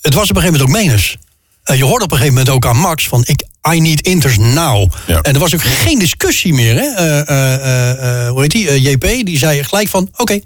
het 0.00 0.14
was 0.14 0.30
op 0.30 0.36
een 0.36 0.42
gegeven 0.42 0.60
moment 0.60 0.62
ook 0.62 0.84
menens. 0.84 1.16
Eh, 1.64 1.76
je 1.76 1.84
hoorde 1.84 2.04
op 2.04 2.10
een 2.10 2.16
gegeven 2.16 2.38
moment 2.38 2.54
ook 2.54 2.66
aan 2.66 2.76
Max 2.78 3.08
van... 3.08 3.22
Ik, 3.26 3.42
I 3.74 3.80
need 3.80 4.00
inters 4.00 4.36
now. 4.38 4.92
Ja. 5.06 5.20
En 5.20 5.34
er 5.34 5.40
was 5.40 5.54
ook 5.54 5.62
geen 5.62 5.98
discussie 5.98 6.54
meer. 6.54 6.74
Hè? 6.74 6.86
Eh, 6.94 7.20
eh, 7.28 7.54
eh, 7.54 8.26
eh, 8.26 8.30
hoe 8.30 8.40
heet 8.40 8.50
die? 8.50 8.80
JP, 8.82 9.00
die 9.26 9.38
zei 9.38 9.64
gelijk 9.64 9.88
van... 9.88 10.08
Oké. 10.16 10.40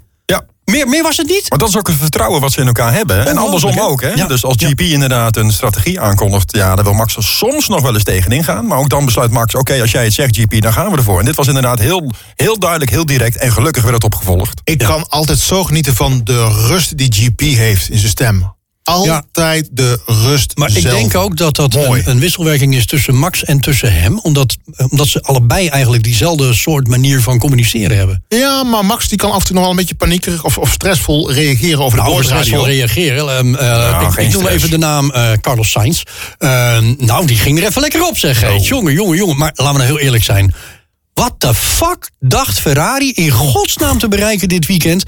Meer, 0.69 0.87
meer 0.87 1.03
was 1.03 1.17
het 1.17 1.27
niet. 1.27 1.49
Maar 1.49 1.59
dat 1.59 1.69
is 1.69 1.77
ook 1.77 1.87
het 1.87 1.97
vertrouwen 1.97 2.41
wat 2.41 2.51
ze 2.51 2.61
in 2.61 2.67
elkaar 2.67 2.93
hebben. 2.93 3.27
En 3.27 3.37
andersom 3.37 3.79
ook. 3.79 4.01
Hè? 4.01 4.09
Ja. 4.09 4.27
Dus 4.27 4.43
als 4.43 4.55
GP 4.59 4.81
inderdaad 4.81 5.35
een 5.35 5.51
strategie 5.51 5.99
aankondigt... 5.99 6.55
ja, 6.55 6.75
daar 6.75 6.83
wil 6.83 6.93
Max 6.93 7.15
er 7.15 7.23
soms 7.23 7.67
nog 7.67 7.81
wel 7.81 7.93
eens 7.93 8.03
tegenin 8.03 8.43
gaan. 8.43 8.67
Maar 8.67 8.77
ook 8.77 8.89
dan 8.89 9.05
besluit 9.05 9.31
Max, 9.31 9.55
oké, 9.55 9.81
als 9.81 9.91
jij 9.91 10.03
het 10.03 10.13
zegt 10.13 10.37
GP, 10.37 10.61
dan 10.61 10.73
gaan 10.73 10.91
we 10.91 10.97
ervoor. 10.97 11.19
En 11.19 11.25
dit 11.25 11.35
was 11.35 11.47
inderdaad 11.47 11.79
heel, 11.79 12.11
heel 12.35 12.59
duidelijk, 12.59 12.91
heel 12.91 13.05
direct. 13.05 13.37
En 13.37 13.51
gelukkig 13.51 13.81
werd 13.83 13.95
het 13.95 14.03
opgevolgd. 14.03 14.61
Ik 14.63 14.77
kan 14.77 15.09
altijd 15.09 15.39
zo 15.39 15.63
genieten 15.63 15.95
van 15.95 16.21
de 16.23 16.65
rust 16.67 16.97
die 16.97 17.11
GP 17.11 17.39
heeft 17.39 17.89
in 17.89 17.97
zijn 17.97 18.11
stem. 18.11 18.57
Altijd 18.93 19.69
de 19.71 19.99
rust 20.05 20.57
Maar 20.57 20.77
ik 20.77 20.81
denk 20.83 21.15
ook 21.15 21.37
dat 21.37 21.55
dat 21.55 21.75
een, 21.75 22.09
een 22.09 22.19
wisselwerking 22.19 22.75
is 22.75 22.85
tussen 22.85 23.15
Max 23.15 23.43
en 23.43 23.59
tussen 23.59 23.93
hem. 23.93 24.19
Omdat, 24.19 24.57
eh, 24.75 24.85
omdat 24.91 25.07
ze 25.07 25.21
allebei 25.21 25.67
eigenlijk 25.67 26.03
diezelfde 26.03 26.53
soort 26.53 26.87
manier 26.87 27.21
van 27.21 27.39
communiceren 27.39 27.97
hebben. 27.97 28.23
Ja, 28.27 28.63
maar 28.63 28.85
Max 28.85 29.07
die 29.07 29.17
kan 29.17 29.31
af 29.31 29.39
en 29.39 29.45
toe 29.45 29.53
nog 29.53 29.61
wel 29.61 29.71
een 29.71 29.77
beetje 29.77 29.95
paniekerig 29.95 30.43
of, 30.43 30.57
of 30.57 30.71
stressvol 30.71 31.31
reageren 31.31 31.79
over 31.79 31.97
de 31.97 32.03
Nou, 32.03 32.09
over 32.15 32.23
boordradio. 32.23 32.43
stressvol 32.43 32.67
reageren. 32.67 33.37
Ehm, 33.37 33.55
eh, 33.55 34.01
ik, 34.01 34.11
geen 34.13 34.25
ik 34.27 34.33
noem 34.33 34.47
even 34.47 34.69
de 34.69 34.77
naam 34.77 35.11
eh, 35.11 35.31
Carlos 35.41 35.71
Sainz. 35.71 36.01
Ehm, 36.37 36.93
nou, 36.97 37.25
die 37.25 37.37
ging 37.37 37.59
er 37.59 37.65
even 37.67 37.81
lekker 37.81 38.07
op, 38.07 38.17
zeg. 38.17 38.67
Jongen, 38.67 38.93
jongen, 38.93 39.17
jongen. 39.17 39.37
Maar 39.37 39.51
laten 39.55 39.71
we 39.73 39.77
nou 39.79 39.91
heel 39.91 39.99
eerlijk 39.99 40.23
zijn. 40.23 40.53
Wat 41.13 41.33
de 41.37 41.53
fuck 41.53 42.09
dacht 42.19 42.59
Ferrari 42.59 43.11
in 43.11 43.29
godsnaam 43.31 43.97
te 43.97 44.07
bereiken 44.07 44.49
dit 44.49 44.65
weekend? 44.67 45.03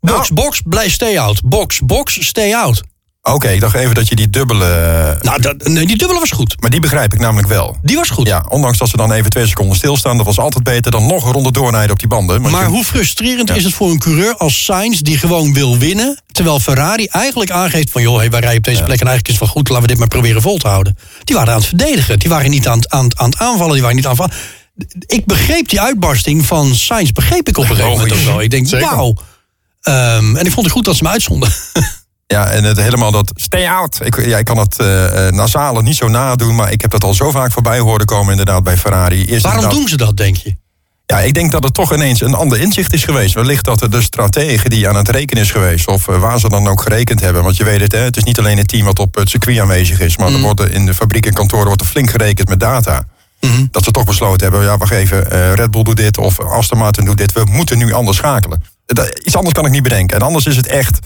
Box, 0.00 0.30
Nou. 0.30 0.34
box, 0.42 0.60
blijf 0.64 0.92
stay 0.92 1.18
out. 1.18 1.40
Box, 1.44 1.80
box, 1.80 2.26
stay 2.26 2.54
out. 2.54 2.82
Oké, 3.22 3.48
ik 3.48 3.60
dacht 3.60 3.74
even 3.74 3.94
dat 3.94 4.08
je 4.08 4.14
die 4.16 4.30
dubbele... 4.30 5.18
Nou, 5.20 5.40
dat, 5.40 5.68
nee, 5.68 5.86
die 5.86 5.96
dubbele 5.96 6.20
was 6.20 6.30
goed. 6.30 6.60
Maar 6.60 6.70
die 6.70 6.80
begrijp 6.80 7.12
ik 7.14 7.18
namelijk 7.20 7.48
wel. 7.48 7.76
Die 7.82 7.96
was 7.96 8.10
goed. 8.10 8.26
Ja, 8.26 8.44
ondanks 8.48 8.78
dat 8.78 8.88
ze 8.88 8.96
dan 8.96 9.12
even 9.12 9.30
twee 9.30 9.46
seconden 9.46 9.76
stilstaan... 9.76 10.16
dat 10.16 10.26
was 10.26 10.38
altijd 10.38 10.64
beter 10.64 10.90
dan 10.90 11.06
nog 11.06 11.24
een 11.24 11.32
ronde 11.32 11.52
doorrijden 11.52 11.90
op 11.90 11.98
die 11.98 12.08
banden. 12.08 12.40
Maar 12.40 12.62
je- 12.62 12.68
hoe 12.68 12.84
frustrerend 12.84 13.50
is 13.56 13.64
het 13.64 13.74
voor 13.74 13.90
een 13.90 13.98
coureur 13.98 14.36
als 14.36 14.64
Sainz 14.64 15.00
die 15.00 15.18
gewoon 15.18 15.52
wil 15.54 15.78
winnen, 15.78 16.20
terwijl 16.32 16.60
Ferrari 16.60 17.06
eigenlijk 17.06 17.50
aangeeft 17.50 17.90
van 17.90 18.02
joh, 18.02 18.16
hey, 18.18 18.30
wij 18.30 18.40
rijden 18.40 18.58
op 18.58 18.64
deze 18.64 18.82
plek 18.82 19.00
en 19.00 19.06
eigenlijk 19.06 19.28
is 19.28 19.34
het 19.34 19.44
wel 19.44 19.52
goed, 19.52 19.68
laten 19.68 19.82
we 19.82 19.88
dit 19.88 19.98
maar 19.98 20.08
proberen 20.08 20.42
vol 20.42 20.58
te 20.58 20.68
houden. 20.68 20.96
Die 21.24 21.36
waren 21.36 21.52
aan 21.52 21.58
het 21.58 21.68
verdedigen, 21.68 22.18
die 22.18 22.28
waren 22.28 22.50
niet 22.50 22.68
aan 22.68 22.78
het, 22.78 22.90
aan, 22.90 23.18
aan 23.18 23.30
het 23.30 23.38
aanvallen, 23.38 23.72
die 23.72 23.82
waren 23.82 23.96
niet 23.96 24.06
aan 24.06 24.16
het. 24.16 24.32
Ik 25.06 25.26
begreep 25.26 25.68
die 25.68 25.80
uitbarsting 25.80 26.46
van 26.46 26.74
Sainz, 26.74 27.10
begreep 27.10 27.48
ik 27.48 27.56
op 27.58 27.62
een 27.64 27.68
gegeven 27.76 27.90
moment 27.90 28.12
ook 28.12 28.18
wel. 28.24 28.40
Ik 28.42 28.50
denk, 28.50 28.68
wauw. 28.70 29.14
Ehm, 29.82 30.36
en 30.36 30.46
ik 30.46 30.52
vond 30.52 30.66
het 30.66 30.74
goed 30.74 30.84
dat 30.84 30.96
ze 30.96 31.02
me 31.02 31.08
uitzonden. 31.08 31.52
Ja, 32.32 32.46
en 32.50 32.64
het 32.64 32.76
helemaal 32.80 33.10
dat 33.10 33.32
stay 33.34 33.66
out. 33.68 33.98
Ik, 34.04 34.24
ja, 34.26 34.38
ik 34.38 34.44
kan 34.44 34.56
het 34.58 34.78
eh 34.78 35.26
eh, 35.26 35.32
nasale 35.34 35.82
niet 35.82 35.96
zo 35.96 36.08
nadoen, 36.08 36.54
maar 36.54 36.72
ik 36.72 36.80
heb 36.80 36.90
dat 36.90 37.04
al 37.04 37.14
zo 37.14 37.30
vaak 37.30 37.52
voorbij 37.52 37.78
horen 37.78 38.06
komen 38.06 38.30
inderdaad 38.30 38.62
bij 38.62 38.76
Ferrari. 38.76 39.24
Eerst 39.24 39.42
Waarom 39.42 39.62
inderdaad- 39.62 39.78
doen 39.80 39.88
ze 39.88 39.96
dat, 39.96 40.16
denk 40.16 40.36
je? 40.36 40.56
Ja, 41.06 41.20
ik 41.20 41.34
denk 41.34 41.52
dat 41.52 41.64
het 41.64 41.74
toch 41.74 41.94
ineens 41.94 42.20
een 42.20 42.34
ander 42.34 42.60
inzicht 42.60 42.92
is 42.92 43.04
geweest. 43.04 43.34
Wellicht 43.34 43.64
dat 43.64 43.80
er 43.82 43.90
de 43.90 44.02
stratege 44.02 44.68
die 44.68 44.88
aan 44.88 44.96
het 44.96 45.08
rekenen 45.08 45.42
is 45.42 45.50
geweest, 45.50 45.86
of 45.88 46.08
eh, 46.08 46.18
waar 46.20 46.40
ze 46.40 46.48
dan 46.48 46.68
ook 46.68 46.82
gerekend 46.82 47.20
hebben. 47.20 47.42
Want 47.42 47.56
je 47.56 47.64
weet 47.64 47.80
het, 47.80 47.92
hè, 47.92 47.98
het 47.98 48.16
is 48.16 48.24
niet 48.24 48.38
alleen 48.38 48.58
het 48.58 48.68
team 48.68 48.84
wat 48.84 48.98
op 48.98 49.14
het 49.14 49.28
circuit 49.30 49.58
aanwezig 49.58 50.00
is, 50.00 50.16
maar 50.16 50.28
Mm. 50.28 50.34
er 50.34 50.40
wordt 50.40 50.60
in 50.68 50.86
de 50.86 50.94
fabriek 50.94 51.26
en 51.26 51.32
kantoren 51.32 51.66
wordt 51.66 51.80
er 51.80 51.86
flink 51.86 52.10
gerekend 52.10 52.48
met 52.48 52.60
data. 52.60 53.04
Mhm. 53.40 53.64
Dat 53.70 53.84
ze 53.84 53.90
toch 53.90 54.04
besloten 54.04 54.42
hebben, 54.50 54.66
ja, 54.68 54.76
wacht 54.76 54.92
even, 54.92 55.30
eh, 55.30 55.52
Red 55.52 55.70
Bull 55.70 55.82
doet 55.82 55.96
dit 55.96 56.18
of 56.18 56.40
Aston 56.40 56.78
Martin 56.78 57.04
doet 57.04 57.16
dit. 57.18 57.32
We 57.32 57.44
moeten 57.50 57.78
nu 57.78 57.92
anders 57.92 58.16
schakelen. 58.16 58.62
Dat- 58.86 59.18
iets 59.24 59.36
anders 59.36 59.54
kan 59.54 59.64
ik 59.66 59.70
niet 59.72 59.82
bedenken. 59.82 60.16
En 60.16 60.22
anders 60.26 60.46
is 60.46 60.56
het 60.56 60.66
echt, 60.66 60.98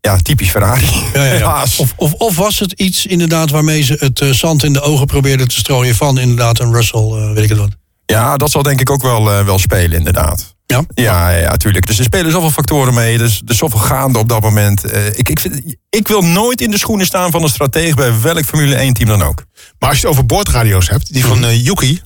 ja, 0.00 0.16
typisch 0.16 0.50
Ferrari. 0.50 0.86
Ja, 1.12 1.24
ja, 1.24 1.34
ja. 1.34 1.62
Of, 1.76 1.92
of, 1.96 2.12
of 2.12 2.36
was 2.36 2.58
het 2.58 2.72
iets 2.72 3.06
inderdaad 3.06 3.50
waarmee 3.50 3.82
ze 3.82 3.96
het 3.98 4.20
eh, 4.20 4.30
zand 4.30 4.64
in 4.64 4.72
de 4.72 4.80
ogen 4.80 5.06
probeerden 5.06 5.48
te 5.48 5.54
strooien 5.54 5.94
van 5.94 6.18
inderdaad 6.18 6.60
een 6.60 6.72
Russell, 6.72 7.00
eh, 7.00 7.32
weet 7.32 7.44
ik 7.44 7.48
het 7.48 7.58
wat. 7.58 7.76
Ja, 8.12 8.36
dat 8.36 8.50
zal 8.50 8.62
denk 8.62 8.80
ik 8.80 8.90
ook 8.90 9.02
wel, 9.02 9.32
eh, 9.32 9.44
wel 9.44 9.58
spelen, 9.58 9.98
inderdaad. 9.98 10.56
Ja? 10.66 10.84
Ja, 10.94 11.30
ja, 11.30 11.56
tuurlijk. 11.56 11.86
Dus 11.86 11.98
er 11.98 12.04
spelen 12.04 12.30
zoveel 12.30 12.50
factoren 12.50 12.94
mee. 12.94 13.18
Dus 13.18 13.42
er 13.44 13.50
is 13.50 13.56
zoveel 13.56 13.78
gaande 13.78 14.18
op 14.18 14.28
dat 14.28 14.40
moment. 14.40 14.84
Eh, 14.84 15.06
ik, 15.06 15.28
ik, 15.28 15.40
vind, 15.40 15.76
ik 15.90 16.08
wil 16.08 16.22
nooit 16.22 16.60
in 16.60 16.70
de 16.70 16.78
schoenen 16.78 17.06
staan 17.06 17.30
van 17.30 17.42
een 17.42 17.48
stratege 17.48 17.94
bij 17.94 18.20
welk 18.20 18.44
Formule 18.44 18.74
1 18.74 18.92
team 18.94 19.08
dan 19.08 19.22
ook. 19.22 19.44
Maar 19.78 19.88
als 19.88 20.00
je 20.00 20.06
het 20.06 20.14
over 20.14 20.26
boordradio's 20.26 20.88
hebt, 20.88 21.12
die 21.12 21.24
van 21.24 21.44
eh, 21.44 21.64
Yuki. 21.64 22.00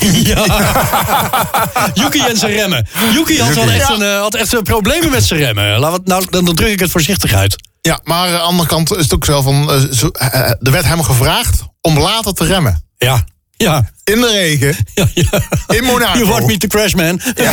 Ja. 0.30 0.44
Yuki 1.94 2.20
en 2.20 2.36
zijn 2.36 2.52
remmen. 2.52 2.86
Yuki 3.12 3.40
had, 3.40 3.54
wel 3.54 3.70
echt, 3.70 3.88
Ja. 3.88 3.94
een, 3.94 4.02
eh, 4.02 4.20
had 4.20 4.34
echt 4.34 4.62
problemen 4.62 5.10
met 5.10 5.24
zijn 5.24 5.40
remmen. 5.40 5.80
We 5.80 5.86
het- 5.86 6.06
nou, 6.06 6.26
dan, 6.30 6.44
dan 6.44 6.54
druk 6.54 6.70
ik 6.70 6.80
het 6.80 6.90
voorzichtig 6.90 7.32
uit. 7.34 7.56
Ja, 7.80 8.00
maar 8.04 8.26
aan 8.26 8.32
de 8.32 8.38
andere 8.38 8.68
kant 8.68 8.96
is 8.96 9.02
het 9.02 9.14
ook 9.14 9.24
zo 9.24 9.42
van... 9.42 9.70
eh, 9.70 9.82
eh, 10.12 10.50
er 10.50 10.70
werd 10.70 10.84
hem 10.84 11.02
gevraagd 11.02 11.62
om 11.80 11.98
later 11.98 12.32
te 12.32 12.44
remmen. 12.44 12.84
Ja. 12.98 13.24
Ja. 13.56 13.90
In 14.04 14.20
de 14.20 14.30
regen, 14.30 14.76
ja, 14.94 15.06
ja. 15.14 15.40
in 15.66 15.84
Monaco. 15.84 16.18
You 16.18 16.28
want 16.30 16.46
me 16.46 16.56
to 16.56 16.66
crash, 16.68 16.92
man. 16.92 17.20
ja, 17.34 17.52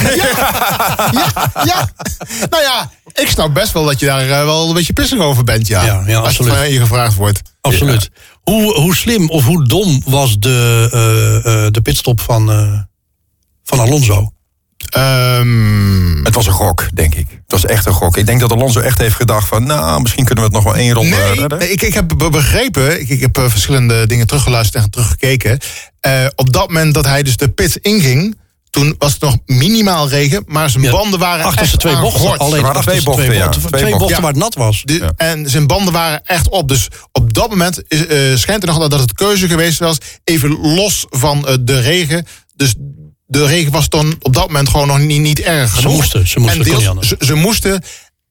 ja. 1.63 1.89
Nou 2.49 2.63
ja, 2.63 2.91
ik 3.13 3.29
snap 3.29 3.53
best 3.53 3.71
wel 3.71 3.85
dat 3.85 3.99
je 3.99 4.05
daar 4.05 4.27
wel 4.27 4.67
een 4.67 4.73
beetje 4.73 4.93
pissig 4.93 5.19
over 5.19 5.43
bent, 5.43 5.67
ja. 5.67 5.83
Ja, 5.83 6.03
ja, 6.05 6.17
Als 6.17 6.27
absoluut. 6.27 6.53
van 6.53 6.71
je 6.71 6.79
gevraagd 6.79 7.15
wordt. 7.15 7.41
Absoluut. 7.61 8.09
Hoe, 8.49 8.73
hoe 8.73 8.95
slim 8.95 9.29
of 9.29 9.45
hoe 9.45 9.67
dom 9.67 10.01
was 10.05 10.39
de, 10.39 10.89
eh, 10.91 11.65
eh, 11.65 11.71
de 11.71 11.81
pitstop 11.81 12.21
van, 12.21 12.51
eh, 12.51 12.79
van 13.63 13.79
Alonso? 13.79 14.31
Ehm, 14.89 16.23
Het 16.23 16.35
was 16.35 16.45
een 16.47 16.53
gok, 16.53 16.87
denk 16.93 17.15
ik. 17.15 17.27
Het 17.29 17.51
was 17.51 17.65
echt 17.65 17.85
een 17.85 17.93
gok. 17.93 18.17
Ik 18.17 18.25
denk 18.25 18.39
dat 18.39 18.51
Alonso 18.51 18.79
echt 18.79 18.97
heeft 18.97 19.15
gedacht 19.15 19.47
van... 19.47 19.63
nou, 19.63 20.01
misschien 20.01 20.25
kunnen 20.25 20.43
we 20.43 20.49
het 20.55 20.63
nog 20.63 20.73
wel 20.73 20.81
één 20.83 20.93
ronde 20.93 21.15
nee, 21.15 21.33
redden. 21.33 21.57
nee, 21.59 21.71
ik, 21.71 21.81
ik 21.81 21.93
heb 21.93 22.07
be- 22.17 22.29
begrepen, 22.29 22.99
ik, 23.01 23.09
ik 23.09 23.21
heb 23.21 23.39
verschillende 23.47 24.07
dingen 24.07 24.27
teruggeluisterd 24.27 24.83
en 24.83 24.89
teruggekeken. 24.89 25.59
Op 26.35 26.53
dat 26.53 26.67
moment 26.67 26.93
dat 26.93 27.05
hij 27.05 27.23
dus 27.23 27.37
de 27.37 27.49
pit 27.49 27.75
inging, 27.81 28.37
toen 28.69 28.95
was 28.97 29.11
het 29.13 29.21
nog 29.21 29.37
minimaal 29.45 30.09
regen, 30.09 30.43
maar 30.47 30.69
zijn 30.69 30.83
Ja, 30.83 30.91
banden 30.91 31.19
waren 31.19 31.45
Achter 31.45 31.61
echt 31.63 31.79
twee 31.79 31.97
bochten. 31.99 32.37
Alleen 32.37 32.55
Er 32.55 32.61
waren 32.61 32.77
achter 32.77 32.91
twee 32.91 33.03
bochten, 33.03 33.33
ja. 33.33 33.43
bochten. 33.45 33.59
Twee 33.61 33.71
Twee 33.81 33.81
bochten 33.83 33.99
bochten. 33.99 34.21
waar 34.21 34.31
het 34.31 34.41
nat 34.41 34.55
was. 34.55 34.81
De- 34.85 34.93
Ja. 34.93 35.11
En 35.15 35.49
zijn 35.49 35.67
banden 35.67 35.93
waren 35.93 36.21
echt 36.25 36.49
op. 36.49 36.67
Dus 36.69 36.87
op 37.11 37.33
dat 37.33 37.49
moment 37.49 37.81
is, 37.87 38.05
eh, 38.07 38.35
schijnt 38.35 38.63
er 38.63 38.69
nog 38.73 38.87
dat 38.87 38.99
het 38.99 39.13
keuze 39.13 39.47
geweest 39.47 39.79
was. 39.79 39.97
Even 40.23 40.49
los 40.75 41.05
van 41.09 41.47
eh, 41.47 41.55
de 41.61 41.79
regen. 41.79 42.25
Dus 42.55 42.73
de 43.25 43.45
regen 43.45 43.71
was 43.71 43.89
dan 43.89 44.15
op 44.21 44.33
dat 44.33 44.47
moment 44.47 44.69
gewoon 44.69 44.87
nog 44.87 44.99
niet, 44.99 45.21
niet 45.21 45.39
erg 45.39 45.73
genoeg. 45.75 45.93
moesten, 45.93 46.27
ze 46.27 46.39
moesten, 46.39 46.59
En 46.65 46.79
deels- 46.79 47.07
ze, 47.07 47.15
ze 47.19 47.33
moesten. 47.33 47.83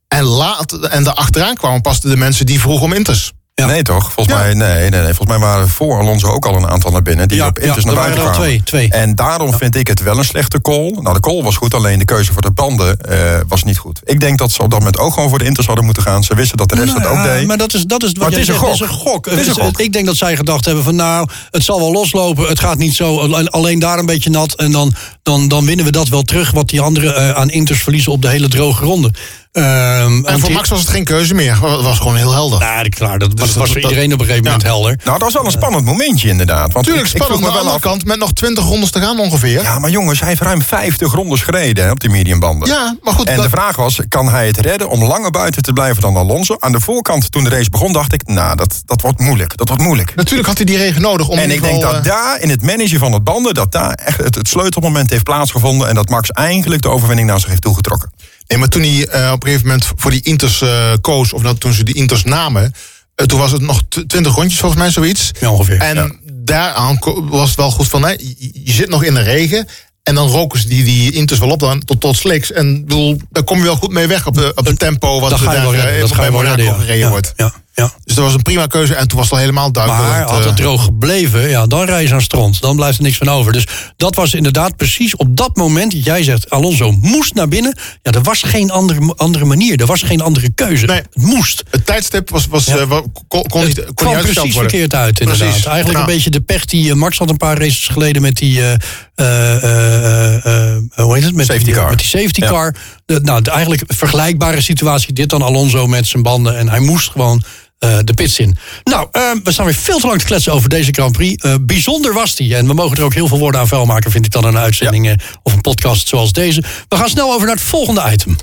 En, 0.09 0.22
laat, 0.22 0.72
en 0.72 1.05
daarachteraan 1.05 1.55
kwamen 1.55 1.81
pas 1.81 2.01
de 2.01 2.16
mensen 2.16 2.46
die 2.46 2.61
vroegen 2.61 2.85
om 2.85 2.92
inters. 2.92 3.33
Ja. 3.62 3.66
Nee, 3.66 3.83
toch? 3.83 4.12
Volgens 4.12 4.37
Ja. 4.37 4.42
mij, 4.42 4.55
nee, 4.55 4.75
nee, 4.90 4.90
nee. 4.90 5.14
Volgens 5.14 5.29
mij 5.29 5.38
waren 5.38 5.69
voor 5.69 5.99
Alonso 6.01 6.29
ook 6.29 6.47
al 6.47 6.57
een 6.57 6.66
aantal 6.69 6.90
naar 6.90 7.03
binnen. 7.03 7.29
Die 7.29 7.37
Ja, 7.37 7.47
op 7.47 7.59
inters 7.59 7.85
naar 7.85 7.95
buiten 7.95 8.21
kwamen. 8.21 8.38
twee, 8.40 8.62
twee. 8.64 8.88
En 8.90 9.14
daarom 9.14 9.55
vind 9.55 9.77
ik 9.77 9.87
het 9.87 10.03
wel 10.03 10.19
een 10.19 10.25
slechte 10.25 10.61
call. 10.61 10.90
Nou, 11.01 11.12
de 11.14 11.21
call 11.21 11.42
was 11.42 11.57
goed, 11.57 11.75
alleen 11.75 11.99
de 11.99 12.05
keuze 12.05 12.33
voor 12.33 12.42
de 12.42 12.51
banden 12.51 13.01
eh, 13.01 13.19
was 13.49 13.62
niet 13.64 13.79
goed. 13.79 14.01
Ik 14.05 14.21
denk 14.21 14.38
dat 14.38 14.51
ze 14.53 14.62
op 14.62 14.71
dat 14.71 14.79
moment 14.79 14.99
ook 14.99 15.12
gewoon 15.12 15.29
voor 15.29 15.38
de 15.38 15.45
inters 15.45 15.66
hadden 15.66 15.85
moeten 15.85 16.03
gaan. 16.03 16.25
Ze 16.25 16.35
wisten 16.35 16.57
dat 16.57 16.69
de 16.69 16.75
rest 16.75 16.87
Nou 16.87 17.03
dat 17.03 17.11
ook 17.12 17.23
deed. 17.23 17.47
Maar 17.47 17.57
dat 17.59 17.75
is, 17.75 17.85
dat 17.85 18.03
is 18.03 18.12
wat 18.12 18.25
het 18.31 18.38
is 18.38 18.49
een 18.49 18.55
zegt, 18.55 18.66
is 18.73 18.79
gok. 18.81 18.88
een 18.88 18.95
gok. 18.95 19.25
Het 19.27 19.38
is 19.38 19.47
een 19.47 19.55
gok. 19.55 19.81
Ik 19.81 19.92
denk 19.92 20.07
dat 20.07 20.16
zij 20.16 20.37
gedacht 20.37 20.64
hebben 20.64 20.85
van 20.85 20.95
nou, 20.97 21.29
het 21.51 21.62
zal 21.64 21.79
wel 21.79 21.92
loslopen. 21.92 22.49
Het 22.49 22.61
gaat 22.61 22.79
niet 22.79 22.95
zo, 22.95 23.19
alleen- 23.19 23.49
alleen 23.51 23.79
daar 23.79 23.99
een 23.99 24.07
beetje 24.07 24.31
nat. 24.31 24.55
En 24.55 24.73
dan, 24.73 24.95
dan, 25.23 25.49
dan 25.49 25.66
winnen 25.66 25.85
we 25.85 25.90
dat 25.92 26.09
wel 26.09 26.23
terug. 26.23 26.51
Wat 26.51 26.69
die 26.69 26.81
anderen 26.81 27.16
eh, 27.16 27.31
aan 27.31 27.51
inters 27.51 27.83
verliezen 27.83 28.12
op 28.12 28.23
de 28.23 28.29
hele 28.29 28.49
droge 28.49 28.85
ronde. 28.85 29.11
Ehm, 29.57 30.25
En 30.25 30.40
voor 30.40 30.51
Max 30.53 30.69
was 30.69 30.81
het 30.81 30.88
geen 30.88 31.05
keuze 31.05 31.35
meer. 31.35 31.53
Het 31.53 31.83
was 31.83 31.99
gewoon 31.99 32.16
heel 32.16 32.33
helder. 32.33 32.59
Nou, 32.59 32.83
dat- 32.83 32.95
klaar, 32.95 33.19
dat, 33.19 33.29
was- 33.29 33.38
dat- 33.49 33.57
was 33.57 33.71
voor 33.71 33.81
dat- 33.81 33.90
iedereen 33.90 34.12
op 34.12 34.19
een 34.21 34.25
gegeven 34.27 34.45
moment 34.45 34.62
Ja. 34.62 34.69
helder. 34.69 34.90
Nou, 35.05 35.11
dat 35.19 35.21
was 35.21 35.33
wel 35.33 35.45
een 35.45 35.51
spannend 35.51 35.85
momentje 35.85 36.29
inderdaad. 36.29 36.73
Want 36.73 36.85
Tuurlijk 36.87 37.07
ik, 37.07 37.12
ik 37.14 37.16
spannend. 37.23 37.40
Maar 37.40 37.51
aan 37.51 37.57
de 37.57 37.62
andere 37.62 37.81
kant, 37.88 38.05
met 38.05 38.19
nog 38.19 38.33
20 38.33 38.64
rondes 38.64 38.90
te 38.90 39.01
gaan 39.01 39.19
ongeveer. 39.19 39.62
Ja, 39.62 39.79
maar 39.79 39.90
jongens, 39.90 40.21
hij 40.21 40.29
heeft 40.29 40.40
ruim 40.40 40.62
50 40.62 41.12
rondes 41.12 41.40
gereden 41.42 41.85
hè, 41.85 41.90
op 41.90 42.01
die 42.01 42.11
mediumbanden. 42.11 42.69
Ja, 42.69 42.97
maar 43.03 43.14
goed. 43.14 43.27
En 43.29 43.35
dat- 43.35 43.45
de 43.45 43.51
vraag 43.51 43.77
was, 43.77 44.01
kan 44.09 44.29
hij 44.29 44.47
het 44.47 44.57
redden 44.61 44.88
om 44.88 45.05
langer 45.05 45.31
buiten 45.31 45.62
te 45.62 45.73
blijven 45.73 46.03
dan 46.03 46.16
Alonso? 46.16 46.57
Aan 46.59 46.73
de 46.73 46.81
voorkant, 46.81 47.33
toen 47.33 47.45
de 47.45 47.51
race 47.51 47.71
begon, 47.71 47.92
dacht 47.92 48.12
ik, 48.12 48.27
nou, 48.27 48.57
dat, 48.57 48.83
dat 48.85 49.01
wordt 49.01 49.19
moeilijk. 49.21 49.57
Dat 49.57 49.69
wordt 49.69 49.83
moeilijk. 49.83 50.14
natuurlijk 50.14 50.49
had 50.49 50.57
hij 50.57 50.66
die 50.66 50.77
regen 50.77 51.03
nodig. 51.03 51.29
Om 51.29 51.38
En 51.38 51.51
ik 51.51 51.62
denk 51.62 51.81
dat 51.81 51.95
eh, 51.95 52.03
daar, 52.03 52.40
in 52.40 52.51
het 52.51 52.62
managen 52.62 52.99
van 52.99 53.12
het 53.12 53.25
banden, 53.25 53.55
dat 53.55 53.73
daar 53.73 53.92
echt 53.92 54.19
het, 54.19 54.35
het 54.35 54.49
sleutelmoment 54.49 55.11
heeft 55.11 55.25
plaatsgevonden. 55.25 55.88
En 55.88 55.95
dat 55.95 56.09
Max 56.09 56.31
eigenlijk 56.31 56.83
de 56.83 56.88
overwinning 56.88 57.29
naar 57.29 57.40
zich 57.40 57.49
heeft 57.49 57.62
toegetrokken. 57.62 58.11
Nee, 58.46 58.59
maar 58.59 58.68
toen 58.68 58.82
hij 58.82 59.06
eh, 59.09 59.32
op 59.32 59.42
een 59.42 59.48
gegeven 59.48 59.66
moment 59.66 59.87
voor 59.96 60.11
die 60.11 60.22
Inters 60.22 60.61
eh, 60.62 60.92
koos, 61.00 61.32
of 61.32 61.42
dat 61.42 61.61
toen 61.61 61.72
ze 61.72 61.85
die 61.85 61.94
Inters 61.94 62.24
namen, 62.24 62.74
eh, 63.14 63.26
toen 63.26 63.38
was 63.38 63.52
het 63.52 63.61
nog 63.61 63.82
tw- 63.88 64.00
20 64.06 64.35
rondjes 64.35 64.61
volgens 64.61 64.80
mij 64.80 64.90
zoiets. 64.90 65.30
Ja, 65.40 65.50
ongeveer. 65.50 65.80
En 65.80 65.96
Ja. 65.96 66.11
daaraan 66.32 66.98
was 67.28 67.48
het 67.48 67.56
wel 67.56 67.70
goed 67.70 67.88
van, 67.88 68.02
hè, 68.02 68.11
je, 68.38 68.72
zit 68.72 68.88
nog 68.88 69.04
in 69.04 69.14
de 69.14 69.22
regen. 69.22 69.68
En 70.02 70.14
dan 70.14 70.28
roken 70.28 70.61
ze 70.61 70.68
die, 70.68 70.85
die 70.85 71.12
Inters 71.12 71.40
wel 71.40 71.50
op 71.50 71.61
dan, 71.61 71.85
tot, 71.85 72.00
tot 72.00 72.16
sliks. 72.16 72.52
En 72.52 72.85
bedoel, 72.85 73.20
daar 73.30 73.42
kom 73.42 73.59
je 73.59 73.64
wel 73.64 73.76
goed 73.76 73.90
mee 73.92 74.06
weg 74.06 74.26
op, 74.26 74.35
de, 74.35 74.52
op 74.54 74.66
het 74.66 74.78
tempo 74.78 75.20
wat 75.20 75.30
dat 75.30 75.40
er 75.40 75.46
daar 75.46 75.70
redden. 75.74 76.00
Dat 76.00 76.16
bij 76.16 76.30
Monaco 76.30 76.62
ja. 76.62 76.72
gereden 76.72 77.09
wordt. 77.09 77.32
Ja, 77.37 77.52
ja. 77.76 77.92
Dus 78.04 78.14
dat 78.14 78.24
was 78.24 78.34
een 78.34 78.42
prima 78.42 78.66
keuze. 78.66 78.94
En 78.94 79.08
toen 79.08 79.16
was 79.18 79.26
het 79.26 79.34
al 79.34 79.40
helemaal 79.40 79.72
duidelijk. 79.72 80.04
Maar 80.08 80.20
dat 80.20 80.30
had 80.30 80.40
eh, 80.40 80.46
het 80.46 80.56
droog 80.56 80.84
gebleven, 80.84 81.48
ja, 81.48 81.66
dan 81.66 81.84
rij 81.84 82.02
je 82.02 82.12
aan 82.14 82.20
stront. 82.20 82.60
Dan 82.60 82.76
blijft 82.76 82.96
er 82.98 83.02
niks 83.04 83.16
van 83.16 83.28
over. 83.28 83.52
Dus 83.52 83.66
dat 83.96 84.14
was 84.14 84.34
inderdaad 84.34 84.76
precies 84.76 85.16
op 85.16 85.36
dat 85.36 85.56
moment. 85.56 86.04
Jij 86.04 86.22
zegt, 86.22 86.50
Alonso 86.50 86.92
moest 86.92 87.34
naar 87.34 87.48
binnen. 87.48 87.78
Ja, 88.02 88.10
er 88.10 88.22
was 88.22 88.42
geen 88.42 88.70
andere, 88.70 89.12
andere 89.16 89.44
manier. 89.44 89.80
Er 89.80 89.86
was 89.86 90.02
geen 90.02 90.20
andere 90.20 90.50
keuze. 90.54 90.86
Nee. 90.86 90.96
Het 90.96 91.08
moest. 91.14 91.62
het 91.70 91.86
tijdstip 91.86 92.30
was, 92.30 92.46
was, 92.46 92.64
Ja. 92.64 92.76
eh, 92.76 92.98
kon, 93.28 93.42
kon, 93.46 93.64
niet, 93.66 93.76
Het 93.76 93.84
kon 93.84 93.94
kwam 93.94 94.14
niet 94.14 94.22
precies 94.22 94.52
worden. 94.54 94.70
verkeerd 94.70 94.94
uit, 94.94 95.20
inderdaad. 95.20 95.46
Precies. 95.48 95.64
Eigenlijk 95.66 95.98
een 95.98 96.06
beetje 96.14 96.30
de 96.30 96.40
pech 96.40 96.64
die 96.64 96.90
eh, 96.90 96.96
Max 96.96 97.18
had 97.18 97.30
een 97.30 97.36
paar 97.36 97.58
races 97.58 97.88
geleden 97.88 98.22
met 98.22 98.36
die. 98.36 98.60
eh, 98.60 98.74
eh, 99.14 99.62
eh, 99.62 100.74
eh, 100.76 100.82
hoe 100.94 101.14
heet 101.14 101.24
het? 101.24 101.34
Met 101.34 101.46
Safety 101.46 101.64
die, 101.64 101.74
car. 101.74 101.88
Met 101.88 101.98
die 101.98 102.06
safety 102.06 102.40
Ja. 102.40 102.48
car. 102.48 102.74
Nou, 103.06 103.42
de, 103.42 103.50
eigenlijk 103.50 103.82
vergelijkbare 103.86 104.60
situatie. 104.60 105.12
Dit 105.12 105.28
dan 105.30 105.42
Alonso 105.42 105.86
met 105.86 106.06
zijn 106.06 106.22
banden. 106.22 106.58
En 106.58 106.68
hij 106.68 106.80
moest 106.80 107.10
gewoon. 107.10 107.42
Eh, 107.78 107.98
de 108.04 108.14
pits 108.14 108.38
in. 108.38 108.56
Nou, 108.84 109.08
eh, 109.12 109.22
we 109.44 109.52
staan 109.52 109.64
weer 109.64 109.74
veel 109.74 109.98
te 109.98 110.06
lang 110.06 110.18
te 110.18 110.24
kletsen 110.24 110.52
over 110.52 110.68
deze 110.68 110.92
Grand 110.92 111.12
Prix. 111.12 111.42
Eh, 111.42 111.54
bijzonder 111.60 112.12
was 112.12 112.34
die. 112.34 112.56
En 112.56 112.66
we 112.66 112.74
mogen 112.74 112.96
er 112.96 113.04
ook 113.04 113.14
heel 113.14 113.28
veel 113.28 113.38
woorden 113.38 113.60
aan 113.60 113.68
vuil 113.68 113.86
maken, 113.86 114.10
vind 114.10 114.26
ik 114.26 114.32
dan 114.32 114.44
een 114.44 114.58
uitzending 114.58 115.08
eh, 115.08 115.14
of 115.42 115.52
een 115.52 115.60
podcast 115.60 116.08
zoals 116.08 116.32
deze. 116.32 116.62
We 116.88 116.96
gaan 116.96 117.08
snel 117.08 117.32
over 117.32 117.46
naar 117.46 117.56
het 117.56 117.64
volgende 117.64 118.02
item. 118.12 118.36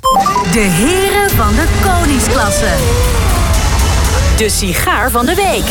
De 0.51 0.59
heren 0.59 1.29
van 1.29 1.55
de 1.55 1.65
koningsklasse. 1.83 2.73
De 4.37 4.49
sigaar 4.49 5.11
van 5.11 5.25
de 5.25 5.35
week. 5.35 5.65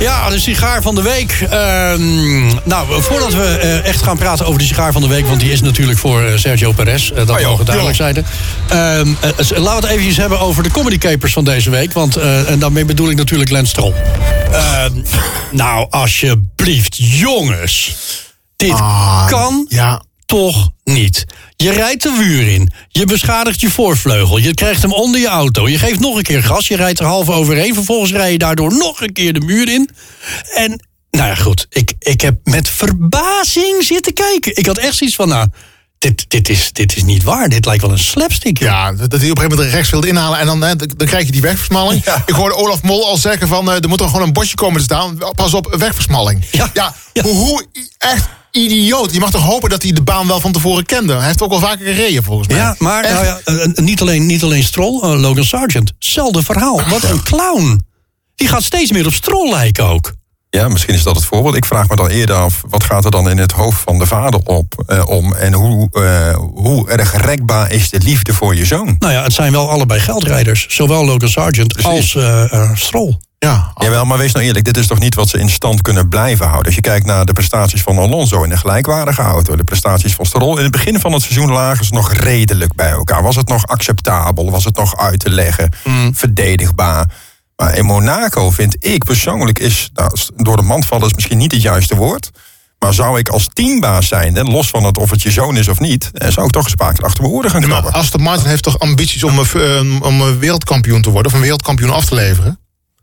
Ja, 0.00 0.28
de 0.30 0.40
sigaar 0.40 0.82
van 0.82 0.94
de 0.94 1.02
week. 1.02 1.46
Ehm, 1.50 2.46
nou, 2.64 3.02
voordat 3.02 3.34
we 3.34 3.44
eh, 3.44 3.84
echt 3.84 4.02
gaan 4.02 4.16
praten 4.18 4.46
over 4.46 4.58
de 4.58 4.64
sigaar 4.66 4.92
van 4.92 5.02
de 5.02 5.08
week... 5.08 5.26
want 5.26 5.40
die 5.40 5.52
is 5.52 5.60
natuurlijk 5.60 5.98
voor 5.98 6.22
eh, 6.22 6.36
Sergio 6.36 6.72
Perez. 6.72 7.10
eh, 7.10 7.26
dat 7.26 7.40
joh, 7.40 7.48
mogen 7.50 7.64
duidelijk 7.64 7.96
zijn. 7.96 8.16
Ehm, 8.68 9.08
eh, 9.20 9.30
laten 9.58 9.62
we 9.64 9.68
het 9.70 9.84
eventjes 9.84 10.16
hebben 10.16 10.40
over 10.40 10.62
de 10.62 10.70
comedy 10.70 10.98
capers 10.98 11.32
van 11.32 11.44
deze 11.44 11.70
week. 11.70 11.92
Want, 11.92 12.16
en 12.16 12.58
daarmee 12.58 12.84
bedoel 12.84 13.10
ik 13.10 13.16
natuurlijk 13.16 13.50
Lens 13.50 13.70
Stroll. 13.70 13.92
Ehm, 14.52 14.92
nou, 15.50 15.86
alsjeblieft, 15.90 16.96
jongens. 16.96 17.94
Dit 18.56 18.70
Ah, 18.72 19.26
kan 19.26 19.66
Ja, 19.68 20.02
toch 20.30 20.70
niet. 20.84 21.24
Je 21.56 21.70
rijdt 21.72 22.02
de 22.02 22.10
muur 22.18 22.48
in. 22.48 22.70
Je 22.88 23.04
beschadigt 23.04 23.60
je 23.60 23.70
voorvleugel. 23.70 24.38
Je 24.38 24.54
krijgt 24.54 24.82
hem 24.82 24.92
onder 24.92 25.20
je 25.20 25.26
auto. 25.26 25.68
Je 25.68 25.78
geeft 25.78 26.00
nog 26.00 26.16
een 26.16 26.22
keer 26.22 26.42
gas. 26.42 26.68
Je 26.68 26.76
rijdt 26.76 26.98
er 26.98 27.04
half 27.06 27.28
overheen. 27.28 27.74
Vervolgens 27.74 28.12
rij 28.12 28.32
je 28.32 28.38
daardoor 28.38 28.72
nog 28.76 29.00
een 29.02 29.12
keer 29.12 29.32
de 29.32 29.40
muur 29.40 29.68
in. 29.72 29.90
En, 30.54 30.86
nou 31.10 31.28
ja, 31.28 31.34
goed. 31.34 31.66
Ik, 31.70 31.92
ik 31.98 32.20
heb 32.20 32.36
met 32.44 32.68
verbazing 32.68 33.82
zitten 33.84 34.12
kijken. 34.12 34.56
Ik 34.56 34.66
had 34.66 34.78
echt 34.78 34.96
zoiets 34.96 35.16
van, 35.16 35.28
nou, 35.28 35.48
dit, 35.98 36.24
dit, 36.28 36.48
is, 36.48 36.72
dit 36.72 36.96
is 36.96 37.02
niet 37.02 37.22
waar. 37.22 37.48
Dit 37.48 37.64
lijkt 37.64 37.82
wel 37.82 37.92
een 37.92 37.98
slapstick. 37.98 38.58
Ja, 38.58 38.92
dat 38.92 38.98
hij 38.98 39.06
op 39.08 39.12
een 39.20 39.20
gegeven 39.20 39.50
moment 39.50 39.70
rechts 39.70 39.90
wilde 39.90 40.08
inhalen 40.08 40.38
en 40.38 40.46
dan, 40.46 40.60
hè, 40.62 40.76
dan 40.76 41.06
krijg 41.06 41.26
je 41.26 41.32
die 41.32 41.40
wegversmalling. 41.40 42.04
Ik 42.26 42.34
hoorde 42.34 42.54
Olaf 42.54 42.82
Mol 42.82 43.06
al 43.06 43.16
zeggen 43.16 43.48
van, 43.48 43.70
eh, 43.70 43.82
er 43.82 43.88
moet 43.88 44.00
er 44.00 44.06
gewoon 44.06 44.22
een 44.22 44.32
bosje 44.32 44.54
komen 44.54 44.78
te 44.78 44.84
staan. 44.84 45.18
Pas 45.34 45.54
op, 45.54 45.74
wegversmalling. 45.78 46.44
Ja. 46.50 46.70
ja, 46.74 46.94
Ja. 47.12 47.22
Hoe, 47.22 47.32
hoe- 47.34 47.66
echt 47.98 48.28
idioot. 48.50 49.12
Je 49.12 49.20
mag 49.20 49.30
toch 49.30 49.44
hopen 49.44 49.70
dat 49.70 49.82
hij 49.82 49.92
de 49.92 50.02
baan 50.02 50.26
wel 50.26 50.40
van 50.40 50.52
tevoren 50.52 50.86
kende. 50.86 51.14
Hij 51.14 51.26
heeft 51.26 51.42
ook 51.42 51.52
al 51.52 51.60
vaker 51.60 51.86
gereden 51.86 52.22
volgens 52.22 52.48
mij. 52.48 52.56
Ja, 52.56 52.74
maar 52.78 53.02
nou 53.02 53.24
ja, 53.24 53.40
eh, 53.44 53.64
eh, 53.64 53.72
niet, 53.74 54.00
alleen, 54.00 54.26
niet 54.26 54.42
alleen 54.42 54.62
Stroll, 54.62 55.00
eh, 55.00 55.20
Logan 55.20 55.44
Sargent. 55.44 55.92
Zelfde 55.98 56.42
verhaal. 56.42 56.80
Wat 56.88 57.02
een 57.02 57.22
clown. 57.22 57.86
Die 58.34 58.48
gaat 58.48 58.62
steeds 58.62 58.92
meer 58.92 59.06
op 59.06 59.12
Stroll 59.12 59.50
lijken 59.50 59.84
ook. 59.84 60.12
Ja, 60.50 60.68
misschien 60.68 60.94
is 60.94 61.02
dat 61.02 61.16
het 61.16 61.24
voorbeeld. 61.24 61.56
Ik 61.56 61.64
vraag 61.64 61.88
me 61.88 61.96
dan 61.96 62.08
eerder 62.08 62.36
af, 62.36 62.62
wat 62.68 62.84
gaat 62.84 63.04
er 63.04 63.10
dan 63.10 63.30
in 63.30 63.38
het 63.38 63.52
hoofd 63.52 63.80
van 63.80 63.98
de 63.98 64.06
vader 64.06 64.40
op, 64.44 64.82
eh, 64.86 65.08
om? 65.08 65.34
En 65.34 65.52
hoe, 65.52 65.88
eh, 65.92 66.36
hoe 66.36 66.88
erg 66.88 67.16
rekbaar 67.16 67.70
is 67.70 67.90
de 67.90 67.98
liefde 67.98 68.34
voor 68.34 68.54
je 68.54 68.64
zoon? 68.64 68.96
Nou 68.98 69.12
ja, 69.12 69.22
het 69.22 69.32
zijn 69.32 69.52
wel 69.52 69.70
allebei 69.70 70.00
geldrijders. 70.00 70.66
Zowel 70.68 71.04
Logan 71.04 71.28
Sargent 71.28 71.72
Precies. 71.72 71.90
als 71.90 72.14
eh 72.14 72.52
eh, 72.52 72.70
Stroll. 72.74 73.18
Ja, 73.38 73.72
Jawel, 73.74 74.04
maar 74.04 74.18
wees 74.18 74.32
nou 74.32 74.44
eerlijk, 74.44 74.64
dit 74.64 74.76
is 74.76 74.86
toch 74.86 74.98
niet 74.98 75.14
wat 75.14 75.28
ze 75.28 75.38
in 75.38 75.50
stand 75.50 75.82
kunnen 75.82 76.08
blijven 76.08 76.44
houden. 76.44 76.66
Als 76.66 76.74
je 76.74 76.80
kijkt 76.80 77.06
naar 77.06 77.24
de 77.24 77.32
prestaties 77.32 77.82
van 77.82 77.98
Alonso 77.98 78.42
in 78.42 78.50
een 78.50 78.58
gelijkwaardige 78.58 79.22
auto, 79.22 79.56
de 79.56 79.64
prestaties 79.64 80.14
van 80.14 80.26
Stroll. 80.26 80.56
In 80.56 80.62
het 80.62 80.72
begin 80.72 81.00
van 81.00 81.12
het 81.12 81.22
seizoen 81.22 81.52
lagen 81.52 81.84
ze 81.84 81.94
nog 81.94 82.12
redelijk 82.12 82.74
bij 82.74 82.90
elkaar. 82.90 83.22
Was 83.22 83.36
het 83.36 83.48
nog 83.48 83.66
acceptabel? 83.66 84.50
Was 84.50 84.64
het 84.64 84.76
nog 84.76 84.96
uit 84.96 85.20
te 85.20 85.30
leggen? 85.30 85.72
Verdedigbaar? 86.12 87.06
Maar 87.60 87.76
in 87.76 87.84
Monaco 87.84 88.50
vind 88.50 88.76
ik 88.80 89.04
persoonlijk 89.04 89.58
is, 89.58 89.90
nou, 89.94 90.16
door 90.36 90.56
de 90.56 90.62
mand 90.62 90.86
vallen 90.86 91.06
is 91.06 91.14
misschien 91.14 91.38
niet 91.38 91.52
het 91.52 91.62
juiste 91.62 91.96
woord. 91.96 92.30
Maar 92.78 92.94
zou 92.94 93.18
ik 93.18 93.28
als 93.28 93.48
teambaas 93.52 94.08
zijn, 94.08 94.34
hè, 94.34 94.42
los 94.42 94.68
van 94.68 94.84
het 94.84 94.98
of 94.98 95.10
het 95.10 95.22
je 95.22 95.30
zoon 95.30 95.56
is 95.56 95.68
of 95.68 95.80
niet, 95.80 96.10
eh, 96.12 96.30
zou 96.30 96.46
ik 96.46 96.52
toch 96.52 96.64
eens 96.64 96.74
een 96.78 97.04
achter 97.04 97.22
mijn 97.22 97.34
oren 97.34 97.50
gaan 97.50 97.60
maar 97.60 97.68
krabben. 97.68 97.92
Aston 97.92 98.22
Martin 98.22 98.46
heeft 98.48 98.62
toch 98.62 98.78
ambities 98.78 99.24
om, 99.24 99.38
een- 99.38 100.02
om 100.02 100.20
een 100.20 100.38
wereldkampioen 100.38 101.02
te 101.02 101.10
worden, 101.10 101.30
of 101.32 101.36
een 101.36 101.42
wereldkampioen 101.44 101.90
af 101.90 102.04
te 102.04 102.14
leveren? 102.14 102.58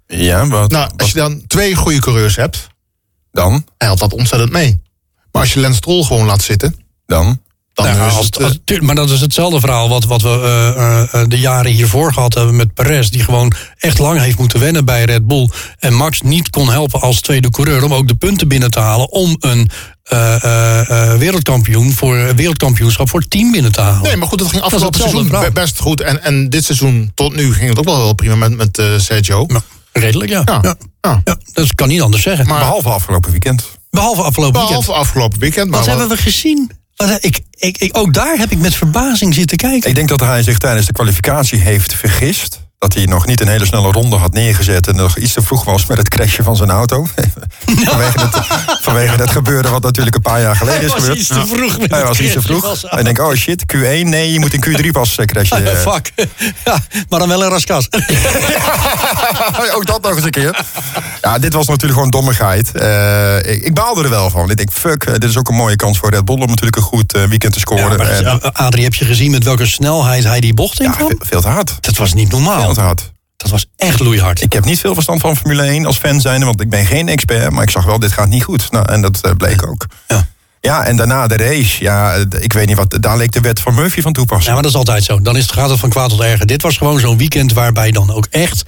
Ja, 0.07 0.47
wat, 0.47 0.71
Nou, 0.71 0.91
als 0.97 1.11
je 1.11 1.17
dan 1.17 1.43
twee 1.47 1.75
goede 1.75 1.99
coureurs 1.99 2.35
hebt, 2.35 2.67
dan? 3.31 3.65
helpt 3.77 3.99
dat 3.99 4.13
ontzettend 4.13 4.51
mee. 4.51 4.81
Maar 5.31 5.41
als 5.41 5.53
je 5.53 5.59
Lance 5.59 5.77
Stroll 5.77 6.03
gewoon 6.03 6.25
laat 6.25 6.41
zitten, 6.41 6.75
Dan? 7.05 7.41
Dan 7.83 7.95
Nou, 7.97 8.07
is 8.09 8.15
als- 8.15 8.25
het... 8.25 8.43
als- 8.43 8.59
eh, 8.65 8.79
maar 8.79 8.95
dat 8.95 9.09
is 9.09 9.21
hetzelfde 9.21 9.59
verhaal 9.59 9.89
wat, 9.89 10.03
wat 10.05 10.21
we 10.21 10.29
eh, 10.29 11.21
eh, 11.21 11.27
de 11.29 11.39
jaren 11.39 11.71
hiervoor 11.71 12.13
gehad 12.13 12.33
hebben 12.33 12.55
met 12.55 12.73
Perez. 12.73 13.09
Die 13.09 13.23
gewoon 13.23 13.53
echt 13.77 13.99
lang 13.99 14.19
heeft 14.19 14.37
moeten 14.37 14.59
wennen 14.59 14.85
bij 14.85 15.03
Red 15.03 15.27
Bull. 15.27 15.49
En 15.79 15.93
Max 15.93 16.21
niet 16.21 16.49
kon 16.49 16.69
helpen 16.71 17.01
als 17.01 17.21
tweede 17.21 17.49
coureur 17.49 17.83
om 17.83 17.93
ook 17.93 18.07
de 18.07 18.15
punten 18.15 18.47
binnen 18.47 18.71
te 18.71 18.79
halen. 18.79 19.11
Om 19.11 19.35
een 19.39 19.69
eh, 20.03 20.43
eh, 20.43 21.11
eh, 21.11 21.17
wereldkampioen 21.19 21.91
voor 21.93 22.35
wereldkampioenschap 22.35 23.09
voor 23.09 23.19
het 23.19 23.29
team 23.29 23.51
binnen 23.51 23.71
te 23.71 23.81
halen. 23.81 24.01
Nee, 24.01 24.15
maar 24.15 24.27
goed, 24.27 24.39
dat 24.39 24.49
ging 24.49 24.61
afgelopen 24.61 24.99
seizoen 24.99 25.27
verhaal. 25.27 25.51
best 25.51 25.79
goed. 25.79 26.01
En, 26.01 26.23
en 26.23 26.49
dit 26.49 26.63
seizoen 26.65 27.11
tot 27.13 27.35
nu 27.35 27.53
ging 27.53 27.69
het 27.69 27.79
ook 27.79 27.85
wel 27.85 28.03
heel 28.03 28.13
prima 28.13 28.35
met, 28.35 28.55
met 28.57 28.81
Sergio. 28.97 29.45
Nou, 29.47 29.61
redelijk, 29.91 30.31
ja. 30.31 30.41
Ja. 30.45 30.59
Ja. 30.61 30.75
Ja. 31.01 31.21
Ja, 31.23 31.37
dat 31.53 31.75
kan 31.75 31.87
niet 31.87 32.01
anders 32.01 32.23
zeggen. 32.23 32.47
Maar- 32.47 32.59
Behalve 32.59 32.89
afgelopen 32.89 33.31
weekend. 33.31 33.63
Behalve 33.89 34.21
afgelopen 34.21 34.59
weekend. 34.59 34.79
Behalve 34.85 35.01
afgelopen 35.01 35.39
weekend. 35.39 35.69
Maar 35.69 35.79
Wat 35.79 35.87
hebben 35.87 36.07
we 36.09 36.17
gezien? 36.17 36.71
Wat, 36.97 37.23
ik, 37.23 37.39
ik, 37.51 37.77
ik, 37.77 37.97
ook 37.97 38.13
daar 38.13 38.37
heb 38.37 38.51
ik 38.51 38.57
met 38.57 38.75
verbazing 38.75 39.33
zitten 39.33 39.57
kijken. 39.57 39.89
Ik 39.89 39.95
denk 39.95 40.09
dat 40.09 40.19
hij 40.19 40.43
zich 40.43 40.57
tijdens 40.57 40.85
de 40.85 40.93
kwalificatie 40.93 41.59
heeft 41.59 41.93
vergist. 41.93 42.66
Dat 42.79 42.93
hij 42.93 43.05
nog 43.05 43.25
niet 43.25 43.41
een 43.41 43.47
hele 43.47 43.65
snelle 43.65 43.91
ronde 43.91 44.15
had 44.15 44.33
neergezet 44.33 44.87
en 44.87 44.95
nog 44.95 45.17
iets 45.17 45.33
te 45.33 45.41
vroeg 45.41 45.63
was 45.63 45.85
met 45.85 45.97
het 45.97 46.09
crashen 46.09 46.43
van 46.43 46.55
zijn 46.55 46.69
auto. 46.69 47.05
vanwege, 47.65 48.19
het, 48.19 48.37
vanwege 48.81 49.15
het 49.15 49.29
gebeuren 49.29 49.71
wat 49.71 49.81
natuurlijk 49.83 50.15
een 50.15 50.21
paar 50.21 50.41
jaar 50.41 50.55
geleden 50.55 50.79
Hij 50.79 50.85
is 50.85 50.91
was 50.93 51.01
gebeurd. 51.01 51.19
iets 51.19 51.27
te 51.27 51.45
vroeg 51.47 51.77
Hij 51.77 51.99
het 51.99 52.07
was 52.07 52.19
iets 52.19 52.33
te 52.33 52.41
vroeg. 52.41 52.83
En 52.83 52.97
ik 52.97 53.05
denk, 53.05 53.19
oh 53.19 53.33
shit, 53.33 53.63
Q1, 53.75 53.79
nee, 54.07 54.31
je 54.31 54.39
moet 54.39 54.53
in 54.53 54.63
Q3 54.65 54.87
pas 54.91 55.17
eh, 55.17 55.25
crashen. 55.25 55.63
Ja, 55.63 55.75
fuck. 55.91 56.11
Ja, 56.65 56.77
maar 57.09 57.19
dan 57.19 57.27
wel 57.27 57.43
een 57.43 57.49
raskas. 57.49 57.87
Ook 59.75 59.85
dat 59.85 60.01
nog 60.01 60.15
eens 60.15 60.23
een 60.23 60.31
keer. 60.31 60.65
Ja, 61.21 61.39
dit 61.39 61.53
was 61.53 61.67
natuurlijk 61.67 61.93
gewoon 61.93 62.09
dommigheid. 62.09 62.71
Eh, 62.71 63.37
ik, 63.37 63.63
ik 63.63 63.73
baalde 63.73 64.03
er 64.03 64.09
wel 64.09 64.29
van. 64.29 64.49
Ik 64.49 64.57
denk, 64.57 64.71
fuck, 64.71 65.03
eh, 65.03 65.13
dit 65.13 65.23
is 65.29 65.37
ook 65.37 65.49
een 65.49 65.55
mooie 65.55 65.75
kans 65.75 65.97
voor 65.97 66.09
Red 66.09 66.25
Bull 66.25 66.35
om 66.41 66.47
natuurlijk 66.47 66.75
een 66.75 66.81
goed 66.81 67.11
weekend 67.11 67.53
te 67.53 67.59
scoren. 67.59 67.91
Ja, 67.91 67.97
maar, 67.97 68.41
En- 68.41 68.53
Adrie, 68.53 68.83
heb 68.83 68.93
je 68.93 69.05
gezien 69.05 69.31
met 69.31 69.43
welke 69.43 69.65
snelheid 69.65 70.23
hij 70.23 70.39
die 70.39 70.53
bocht 70.53 70.79
in 70.79 70.85
ja, 70.85 70.91
kwam? 70.91 71.07
veel, 71.07 71.17
veel 71.19 71.41
te 71.41 71.47
hard. 71.47 71.77
Dat 71.79 71.97
was 71.97 72.13
niet 72.13 72.31
normaal. 72.31 72.66
Dat 73.37 73.49
was 73.49 73.65
echt 73.75 73.99
loeihard. 73.99 74.41
Ik 74.41 74.53
heb 74.53 74.65
niet 74.65 74.79
veel 74.79 74.93
verstand 74.93 75.21
van 75.21 75.37
Formule 75.37 75.61
1 75.63 75.85
als 75.85 75.97
fan 75.97 76.21
zijnde, 76.21 76.45
want 76.45 76.61
ik 76.61 76.69
ben 76.69 76.85
geen 76.85 77.07
expert. 77.09 77.51
Maar 77.51 77.63
ik 77.63 77.69
zag 77.69 77.85
wel, 77.85 77.99
dit 77.99 78.11
gaat 78.11 78.27
niet 78.27 78.43
goed. 78.43 78.71
Nou, 78.71 78.91
en 78.91 79.01
dat 79.01 79.21
eh, 79.21 79.31
bleek 79.31 79.67
ook. 79.67 79.85
Ja. 80.07 80.27
Ja, 80.61 80.83
en 80.85 80.95
daarna 80.95 81.27
de 81.27 81.37
race. 81.37 81.83
Ja, 81.83 82.13
ik 82.39 82.53
weet 82.53 82.67
niet 82.67 82.75
wat. 82.75 82.97
Daar 82.99 83.17
leek 83.17 83.31
de 83.31 83.39
wet 83.39 83.59
van 83.59 83.73
Murphy 83.73 84.01
van 84.01 84.11
Ja, 84.11 84.17
toepassing. 84.17 84.53
maar 84.53 84.63
dat 84.63 84.71
is 84.71 84.77
altijd 84.77 85.03
zo. 85.03 85.21
Dan 85.21 85.37
is 85.37 85.41
het, 85.41 85.51
gaat 85.51 85.69
het 85.69 85.79
van 85.79 85.89
kwaad 85.89 86.09
tot 86.09 86.19
erger. 86.21 86.45
Dit 86.45 86.61
was 86.61 86.77
gewoon 86.77 86.99
zo'n 86.99 87.17
weekend 87.17 87.53
waarbij 87.53 87.91
dan 87.91 88.11
ook 88.11 88.27
echt 88.29 88.63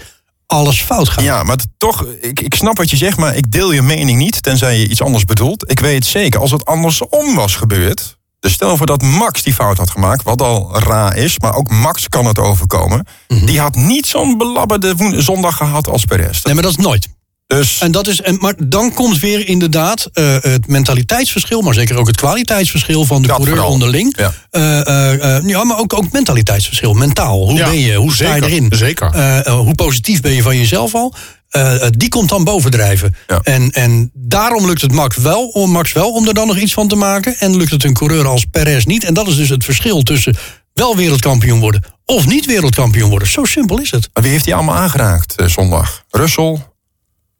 alles 0.46 0.82
fout 0.82 1.10
gaat. 1.10 1.24
Ja, 1.24 1.44
maar 1.44 1.58
toch, 1.78 2.06
ik, 2.22 2.40
ik 2.40 2.54
snap 2.56 2.78
wat 2.78 2.90
je 2.90 2.98
zegt, 2.98 3.18
maar 3.18 3.36
ik 3.36 3.52
deel 3.52 3.72
je 3.72 3.82
mening 3.82 4.18
niet, 4.18 4.44
tenzij 4.44 4.80
je 4.80 4.88
iets 4.88 5.02
anders 5.02 5.26
bedoelt. 5.26 5.72
Ik 5.72 5.80
weet 5.80 6.06
zeker, 6.06 6.40
als 6.40 6.52
het 6.52 6.66
andersom 6.66 7.36
was 7.36 7.56
gebeurd. 7.56 8.18
Dus 8.40 8.54
stel 8.54 8.78
voor 8.78 8.86
dat 8.86 9.02
Max 9.02 9.44
die 9.44 9.54
fout 9.54 9.78
had 9.78 9.90
gemaakt, 9.90 10.24
wat 10.24 10.42
al 10.42 10.80
raar 10.80 11.18
is, 11.18 11.40
maar 11.40 11.54
ook 11.56 11.70
Max 11.72 12.10
kan 12.10 12.26
het 12.26 12.40
overkomen. 12.40 13.06
Die 13.28 13.60
had 13.60 13.76
niet 13.76 14.08
zo'n 14.08 14.38
belabberde 14.38 14.94
zondag 15.22 15.58
gehad 15.58 15.88
als 15.88 16.06
Perez. 16.06 16.44
Nee, 16.44 16.54
maar 16.54 16.64
dat 16.64 16.72
is 16.72 16.84
nooit. 16.86 17.08
Dus 17.48 17.78
En 17.80 17.92
dat 17.92 18.08
is, 18.08 18.22
en, 18.22 18.38
maar 18.40 18.54
dan 18.64 18.94
komt 18.94 19.20
weer 19.20 19.48
inderdaad 19.48 20.10
eh, 20.14 20.36
het 20.40 20.68
mentaliteitsverschil, 20.68 21.62
maar 21.62 21.74
zeker 21.74 21.98
ook 21.98 22.08
het 22.08 22.16
kwaliteitsverschil 22.18 23.06
van 23.06 23.22
de 23.22 23.28
Dat 23.28 23.36
coureur 23.36 23.56
vooral. 23.56 23.74
onderling. 23.74 24.18
Ja. 24.18 24.34
Eh, 24.50 25.36
eh, 25.38 25.44
ja, 25.46 25.64
maar 25.64 25.78
ook, 25.78 25.94
ook 25.94 26.12
mentaliteitsverschil, 26.12 26.94
mentaal. 26.94 27.48
Hoe 27.50 27.58
Ja, 27.58 27.66
ben 27.70 27.80
je? 27.80 27.96
Hoe 27.96 28.14
sta 28.14 28.26
je 28.26 28.32
zeker, 28.34 28.50
erin? 28.50 28.72
zeker. 28.76 29.50
Hoe 29.52 29.76
positief 29.76 30.22
ben 30.22 30.32
je 30.34 30.42
van 30.42 30.58
jezelf 30.58 30.94
al? 30.96 31.14
Eh, 31.50 31.76
eh, 31.86 31.90
die 31.98 32.10
komt 32.10 32.30
dan 32.30 32.44
bovendrijven. 32.44 33.16
Ja. 33.28 33.40
En, 33.44 33.72
en 33.72 34.12
daarom 34.14 34.66
lukt 34.66 34.82
het 34.82 34.92
Max 34.92 35.18
wel, 35.18 35.48
om 35.48 35.72
Max 35.72 35.92
wel 35.92 36.12
om 36.12 36.28
er 36.28 36.34
dan 36.34 36.48
nog 36.48 36.58
iets 36.58 36.74
van 36.74 36.88
te 36.88 36.96
maken. 36.96 37.36
En 37.40 37.58
lukt 37.58 37.72
het 37.72 37.84
een 37.84 37.94
coureur 37.94 38.28
als 38.28 38.46
Perez 38.46 38.86
niet. 38.86 39.04
En 39.04 39.14
dat 39.14 39.28
is 39.28 39.36
dus 39.36 39.50
het 39.50 39.64
verschil 39.64 40.04
tussen 40.04 40.36
wel 40.74 40.96
wereldkampioen 40.96 41.60
worden 41.60 41.84
of 42.06 42.26
niet 42.26 42.46
wereldkampioen 42.46 43.10
worden. 43.10 43.28
Zo 43.28 43.44
simpel 43.46 43.80
is 43.80 43.92
het. 43.92 44.10
maar 44.14 44.24
wie 44.24 44.32
heeft 44.32 44.46
hij 44.46 44.54
allemaal 44.54 44.76
aangeraakt 44.76 45.36
eh, 45.36 45.46
zondag? 45.48 46.04
Russell, 46.10 46.58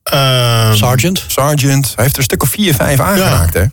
Ehm, 0.04 0.76
Sargent. 0.76 1.24
Sargent. 1.28 1.86
Hij 1.86 2.04
heeft 2.04 2.14
er 2.14 2.18
een 2.20 2.24
stuk 2.24 2.44
of 2.44 2.50
vier, 2.50 2.74
vijf 2.76 3.00
aangeraakt, 3.00 3.54
hè? 3.54 3.64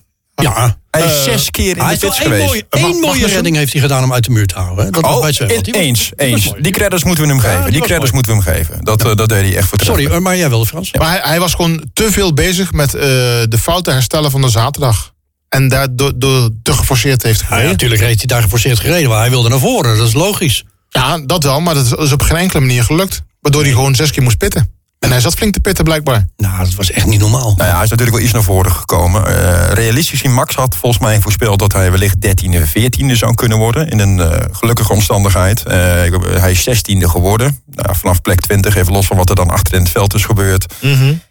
Ja. 0.43 0.79
Hij 0.91 1.05
is 1.05 1.11
Eh, 1.17 1.23
zes 1.23 1.51
keer 1.51 1.77
in 1.77 1.83
Hij 1.83 1.95
de 1.95 2.01
pits 2.01 2.19
één 2.19 2.31
geweest. 2.31 2.47
mooie, 2.47 2.67
één 2.71 3.01
mooie 3.01 3.27
redding 3.27 3.57
heeft 3.57 3.73
hij 3.73 3.81
gedaan 3.83 4.05
om 4.05 4.13
uit 4.13 4.25
de 4.25 4.31
muur 4.31 4.47
te 4.47 4.55
houden. 4.55 4.85
hè. 4.85 4.91
Dat 4.91 5.03
was 5.03 5.15
Oh, 5.15 5.21
was- 5.23 5.39
eens, 5.39 6.11
eens. 6.17 6.53
Die 6.61 6.73
credits 6.73 7.05
moeten 7.05 7.25
we 7.25 7.31
hem 7.31 7.41
geven. 7.41 7.73
die 7.73 7.81
credits 7.83 8.11
moeten 8.11 8.37
we 8.37 8.43
hem 8.43 8.55
geven. 8.55 8.85
Dat, 8.85 9.05
eh, 9.05 9.15
dat 9.15 9.29
deed 9.29 9.43
hij 9.43 9.57
echt 9.57 9.69
voor 9.69 9.81
Sorry, 9.85 10.17
maar 10.19 10.37
jij 10.37 10.49
wilde 10.49 10.67
Frans. 10.67 10.93
Maar 10.93 11.09
hij, 11.11 11.21
hij 11.23 11.41
was 11.41 11.55
gewoon 11.55 11.85
te 11.93 12.13
veel 12.13 12.35
bezig 12.35 12.73
met 12.73 12.95
eh, 12.95 13.01
de 13.49 13.59
fouten 13.61 13.93
herstellen 13.93 14.31
van 14.31 14.41
de 14.41 14.49
zaterdag. 14.49 15.15
En 15.49 15.69
daardoor 15.69 16.13
door 16.17 16.51
te 16.63 16.73
geforceerd 16.73 17.23
heeft 17.23 17.41
Ja, 17.41 17.47
gereden. 17.47 17.71
natuurlijk 17.71 18.01
heeft 18.01 18.19
hij 18.19 18.27
daar 18.27 18.43
geforceerd 18.43 18.79
gereden, 18.81 19.09
maar 19.09 19.19
hij 19.21 19.31
wilde 19.31 19.49
naar 19.49 19.59
voren. 19.59 19.97
Dat 19.97 20.07
is 20.07 20.13
logisch. 20.15 20.65
Ja, 20.89 21.19
dat 21.19 21.43
wel, 21.45 21.61
maar 21.61 21.75
dat 21.75 21.99
is 21.99 22.13
op 22.13 22.23
geen 22.23 22.37
enkele 22.37 22.61
manier 22.61 22.85
gelukt. 22.85 23.23
Waardoor 23.41 23.63
hij 23.63 23.71
gewoon 23.73 23.95
zes 23.95 24.11
keer 24.11 24.23
moest 24.23 24.39
pitten. 24.39 24.75
En 25.07 25.13
hij 25.13 25.21
zat 25.21 25.35
flink 25.35 25.53
te 25.53 25.61
pitten 25.61 25.85
blijkbaar. 25.85 26.29
Nou, 26.37 26.59
dat 26.65 26.75
was 26.75 26.91
echt 26.91 27.07
niet 27.07 27.21
normaal. 27.21 27.55
Nou 27.57 27.69
ja, 27.69 27.75
hij 27.75 27.85
is 27.85 27.91
natuurlijk 27.91 28.17
wel 28.17 28.25
iets 28.27 28.33
naar 28.33 28.43
voren 28.43 28.73
gekomen. 28.73 29.27
Eh, 29.27 29.73
realistisch 29.73 30.21
gezien, 30.21 30.35
Max 30.35 30.55
had 30.55 30.77
volgens 30.77 31.03
mij 31.03 31.21
voorspeld 31.21 31.59
dat 31.59 31.73
hij 31.73 31.91
wellicht 31.91 32.17
13e, 32.21 32.67
14e 32.67 33.13
zou 33.13 33.35
kunnen 33.35 33.59
worden. 33.59 33.89
In 33.89 33.99
een 33.99 34.21
eh, 34.21 34.45
gelukkige 34.51 34.93
omstandigheid. 34.93 35.63
Eh, 35.63 35.77
hij 36.41 36.51
is 36.51 36.69
16e 36.69 37.09
geworden. 37.09 37.61
Nou, 37.67 37.97
vanaf 37.97 38.23
plek 38.23 38.41
20, 38.41 38.77
even 38.77 38.93
los 38.93 39.07
van 39.07 39.17
wat 39.17 39.29
er 39.29 39.35
dan 39.35 39.51
achter 39.51 39.75
in 39.75 39.81
het 39.81 39.91
veld 39.91 40.15
is 40.15 40.25
gebeurd. 40.25 40.67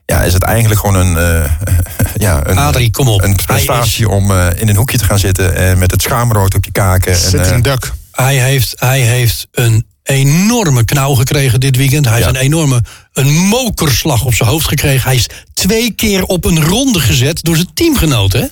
Ja, 0.06 0.24
is 0.24 0.34
het 0.34 0.44
eigenlijk 0.44 0.80
gewoon 0.80 0.96
een, 0.96 1.18
eh, 1.18 1.52
ja, 2.28 2.48
een, 2.48 2.58
Adrie, 2.58 2.92
kom 2.92 3.08
op. 3.08 3.24
een 3.24 3.36
prestatie 3.36 4.10
om 4.10 4.32
eh, 4.32 4.48
in 4.56 4.70
een 4.70 4.76
hoekje 4.76 4.98
te 4.98 5.06
gaan 5.06 5.20
zitten 5.20 5.56
en 5.56 5.78
met 5.78 5.92
het 5.92 6.02
schaamrood 6.02 6.56
op 6.56 6.66
je 6.66 6.72
kaken. 6.72 7.12
En, 7.12 7.18
Sitting 7.18 7.66
eh, 7.66 7.72
duck. 7.72 7.92
Hij 8.12 8.36
heeft, 8.36 8.74
hij 8.80 9.00
heeft 9.00 9.48
een 9.52 9.86
enorme 10.10 10.86
knauw 10.86 11.14
gekregen 11.14 11.60
dit 11.60 11.76
weekend. 11.76 12.06
Hij 12.06 12.14
heeft 12.16 12.28
Ja. 12.28 12.34
een 12.36 12.42
enorme 12.46 12.82
een 13.14 13.34
mokerslag 13.34 14.24
op 14.26 14.34
zijn 14.34 14.50
hoofd 14.50 14.68
gekregen. 14.68 15.04
Hij 15.08 15.16
is 15.16 15.26
twee 15.54 15.92
keer 15.92 16.24
op 16.24 16.46
een 16.46 16.64
ronde 16.66 17.00
gezet 17.00 17.44
door 17.44 17.56
zijn 17.56 17.70
teamgenoten. 17.74 18.52